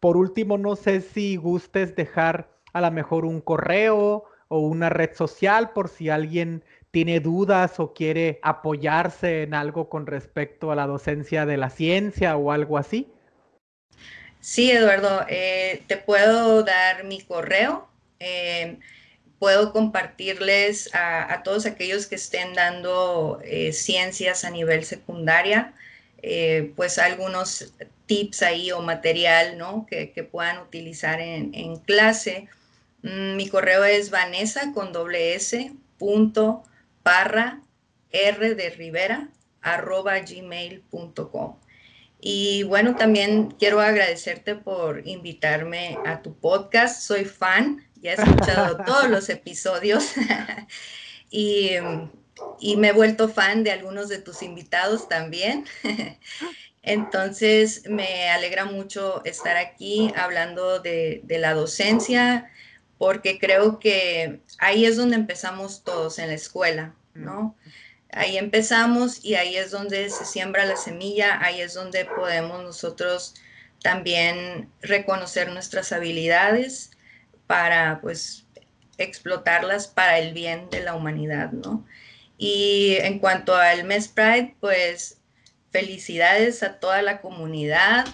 Por 0.00 0.16
último, 0.16 0.58
no 0.58 0.76
sé 0.76 1.00
si 1.00 1.36
gustes 1.36 1.96
dejar 1.96 2.48
a 2.72 2.80
lo 2.80 2.90
mejor 2.90 3.24
un 3.24 3.40
correo 3.40 4.24
o 4.48 4.60
una 4.60 4.88
red 4.88 5.14
social 5.14 5.70
por 5.70 5.88
si 5.88 6.10
alguien 6.10 6.62
tiene 6.90 7.20
dudas 7.20 7.80
o 7.80 7.92
quiere 7.92 8.38
apoyarse 8.42 9.42
en 9.42 9.54
algo 9.54 9.88
con 9.88 10.06
respecto 10.06 10.70
a 10.70 10.76
la 10.76 10.86
docencia 10.86 11.44
de 11.44 11.56
la 11.56 11.70
ciencia 11.70 12.36
o 12.36 12.52
algo 12.52 12.78
así. 12.78 13.10
Sí, 14.46 14.70
Eduardo, 14.70 15.26
eh, 15.28 15.82
te 15.88 15.96
puedo 15.96 16.62
dar 16.62 17.02
mi 17.02 17.20
correo. 17.20 17.88
Eh, 18.20 18.78
puedo 19.40 19.72
compartirles 19.72 20.88
a, 20.94 21.42
todos 21.42 21.66
aquellos 21.66 22.06
que 22.06 22.14
estén 22.14 22.54
dando 22.54 23.40
eh, 23.44 23.72
ciencias 23.72 24.44
a 24.44 24.50
nivel 24.50 24.84
secundaria, 24.84 25.74
pues 26.76 26.98
algunos 26.98 27.72
tips 28.06 28.42
ahí 28.42 28.70
o 28.70 28.80
material 28.82 29.58
¿no? 29.58 29.84
que, 29.90 30.28
puedan 30.30 30.58
utilizar 30.58 31.20
en, 31.20 31.76
clase. 31.78 32.48
Mm, 33.02 33.34
mi 33.34 33.48
correo 33.48 33.84
es 33.84 34.10
vanessa 34.10 34.72
con 34.72 34.92
doble 34.92 35.34
s 35.34 35.72
punto 35.98 36.62
barra 37.02 37.62
r 38.12 38.54
de 38.54 38.70
rivera 38.70 39.28
arroba 39.60 40.20
gmail.com. 40.20 41.56
Y 42.28 42.64
bueno, 42.64 42.96
también 42.96 43.52
quiero 43.52 43.80
agradecerte 43.80 44.56
por 44.56 45.06
invitarme 45.06 45.96
a 46.04 46.22
tu 46.22 46.34
podcast. 46.34 47.02
Soy 47.02 47.24
fan, 47.24 47.86
ya 48.02 48.10
he 48.10 48.14
escuchado 48.14 48.78
todos 48.84 49.08
los 49.08 49.28
episodios 49.28 50.10
y, 51.30 51.74
y, 52.58 52.76
me 52.78 52.88
he 52.88 52.92
vuelto 52.92 53.28
fan 53.28 53.62
de 53.62 53.70
algunos 53.70 54.08
de 54.08 54.18
tus 54.18 54.42
invitados 54.42 55.08
también. 55.08 55.66
Entonces, 56.82 57.88
me 57.88 58.28
alegra 58.30 58.64
mucho 58.64 59.24
estar 59.24 59.56
aquí 59.56 60.12
hablando 60.16 60.80
de, 60.80 61.20
de 61.22 61.38
la 61.38 61.54
docencia, 61.54 62.50
porque 62.98 63.38
creo 63.38 63.78
que 63.78 64.40
ahí 64.58 64.84
es 64.84 64.96
donde 64.96 65.14
empezamos 65.14 65.84
todos 65.84 66.18
en 66.18 66.26
la 66.26 66.34
escuela, 66.34 66.92
¿no? 67.14 67.54
Ahí 68.16 68.38
empezamos 68.38 69.22
y 69.22 69.34
ahí 69.34 69.56
es 69.56 69.70
donde 69.70 70.08
se 70.08 70.24
siembra 70.24 70.64
la 70.64 70.76
semilla, 70.76 71.38
ahí 71.44 71.60
es 71.60 71.74
donde 71.74 72.06
podemos 72.06 72.64
nosotros 72.64 73.34
también 73.82 74.70
reconocer 74.80 75.52
nuestras 75.52 75.92
habilidades 75.92 76.92
para 77.46 78.00
pues 78.00 78.46
explotarlas 78.96 79.86
para 79.86 80.18
el 80.18 80.32
bien 80.32 80.70
de 80.70 80.80
la 80.80 80.94
humanidad, 80.94 81.52
¿no? 81.52 81.84
Y 82.38 82.96
en 83.00 83.18
cuanto 83.18 83.54
al 83.54 83.84
Mes 83.84 84.08
Pride, 84.08 84.56
pues 84.60 85.18
felicidades 85.70 86.62
a 86.62 86.80
toda 86.80 87.02
la 87.02 87.20
comunidad 87.20 88.06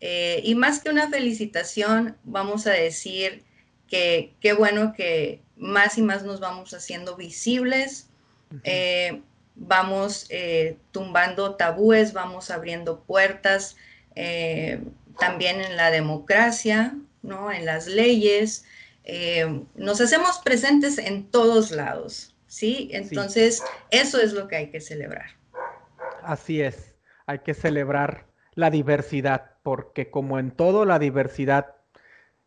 eh, 0.00 0.40
y 0.42 0.54
más 0.54 0.80
que 0.80 0.88
una 0.88 1.10
felicitación, 1.10 2.16
vamos 2.24 2.66
a 2.66 2.70
decir 2.70 3.44
que 3.88 4.32
qué 4.40 4.54
bueno 4.54 4.94
que 4.96 5.42
más 5.58 5.98
y 5.98 6.02
más 6.02 6.22
nos 6.22 6.40
vamos 6.40 6.72
haciendo 6.72 7.14
visibles 7.14 8.08
vamos 9.60 10.26
eh, 10.30 10.78
tumbando 10.90 11.54
tabúes, 11.54 12.12
vamos 12.12 12.50
abriendo 12.50 13.00
puertas 13.00 13.76
eh, 14.16 14.82
también 15.18 15.60
en 15.60 15.76
la 15.76 15.90
democracia, 15.90 16.96
¿no? 17.22 17.52
en 17.52 17.66
las 17.66 17.86
leyes. 17.86 18.64
Eh, 19.04 19.64
nos 19.74 20.00
hacemos 20.00 20.38
presentes 20.38 20.98
en 20.98 21.30
todos 21.30 21.70
lados, 21.70 22.34
¿sí? 22.46 22.88
Entonces, 22.92 23.62
eso 23.90 24.20
es 24.20 24.32
lo 24.32 24.48
que 24.48 24.56
hay 24.56 24.70
que 24.70 24.80
celebrar. 24.80 25.26
Así 26.22 26.62
es, 26.62 26.94
hay 27.26 27.40
que 27.40 27.54
celebrar 27.54 28.26
la 28.54 28.70
diversidad, 28.70 29.52
porque 29.62 30.10
como 30.10 30.38
en 30.38 30.50
todo, 30.52 30.86
la 30.86 30.98
diversidad 30.98 31.76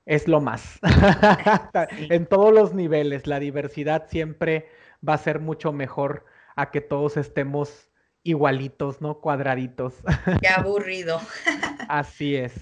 es 0.05 0.27
lo 0.27 0.41
más. 0.41 0.79
en 2.09 2.25
todos 2.25 2.51
los 2.51 2.73
niveles, 2.73 3.27
la 3.27 3.39
diversidad 3.39 4.07
siempre 4.09 4.67
va 5.07 5.13
a 5.13 5.19
ser 5.19 5.39
mucho 5.39 5.71
mejor 5.71 6.25
a 6.55 6.71
que 6.71 6.81
todos 6.81 7.17
estemos 7.17 7.89
igualitos, 8.23 9.01
¿no? 9.01 9.19
Cuadraditos. 9.19 9.95
Qué 10.41 10.47
aburrido. 10.47 11.19
Así 11.89 12.35
es. 12.35 12.53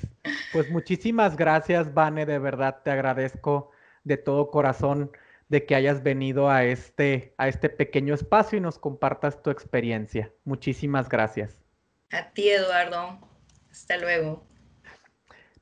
Pues 0.54 0.70
muchísimas 0.70 1.38
gracias, 1.38 1.94
Vane, 1.94 2.26
de 2.26 2.39
verdad 2.39 2.82
te 2.84 2.92
agradezco 2.92 3.72
de 4.04 4.18
todo 4.18 4.50
corazón 4.50 5.12
de 5.48 5.66
que 5.66 5.76
hayas 5.76 6.02
venido 6.02 6.50
a 6.50 6.64
este, 6.64 7.34
a 7.38 7.48
este 7.48 7.70
pequeño 7.70 8.14
espacio 8.14 8.58
y 8.58 8.62
nos 8.62 8.80
compartas 8.80 9.44
tu 9.44 9.50
experiencia. 9.50 10.32
Muchísimas 10.46 11.10
gracias. 11.10 11.58
A 12.12 12.32
ti, 12.32 12.50
Eduardo. 12.50 13.20
Hasta 13.70 13.98
luego. 13.98 14.46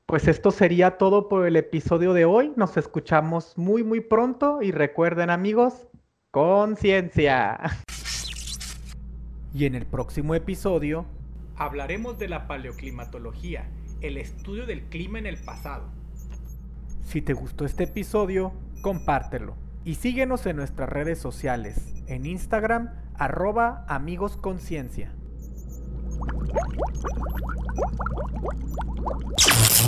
Pues 0.06 0.26
esto 0.26 0.50
sería 0.50 0.98
todo 0.98 1.28
por 1.28 1.46
el 1.46 1.56
episodio 1.56 2.12
de 2.12 2.24
hoy. 2.24 2.52
Nos 2.56 2.76
escuchamos 2.76 3.56
muy, 3.56 3.84
muy 3.84 4.00
pronto 4.00 4.60
y 4.62 4.72
recuerden 4.72 5.30
amigos, 5.30 5.88
conciencia. 6.30 7.58
Y 9.52 9.64
en 9.64 9.74
el 9.74 9.86
próximo 9.86 10.34
episodio 10.34 11.06
hablaremos 11.56 12.18
de 12.18 12.28
la 12.28 12.46
paleoclimatología, 12.46 13.68
el 14.00 14.16
estudio 14.16 14.64
del 14.64 14.84
clima 14.84 15.18
en 15.18 15.26
el 15.26 15.36
pasado. 15.38 15.84
Si 17.04 17.20
te 17.20 17.32
gustó 17.32 17.64
este 17.64 17.84
episodio, 17.84 18.52
compártelo 18.80 19.56
y 19.84 19.96
síguenos 19.96 20.46
en 20.46 20.56
nuestras 20.56 20.88
redes 20.88 21.18
sociales, 21.18 21.92
en 22.06 22.26
Instagram, 22.26 22.90
arroba 23.14 23.84
amigosconciencia. 23.88 25.12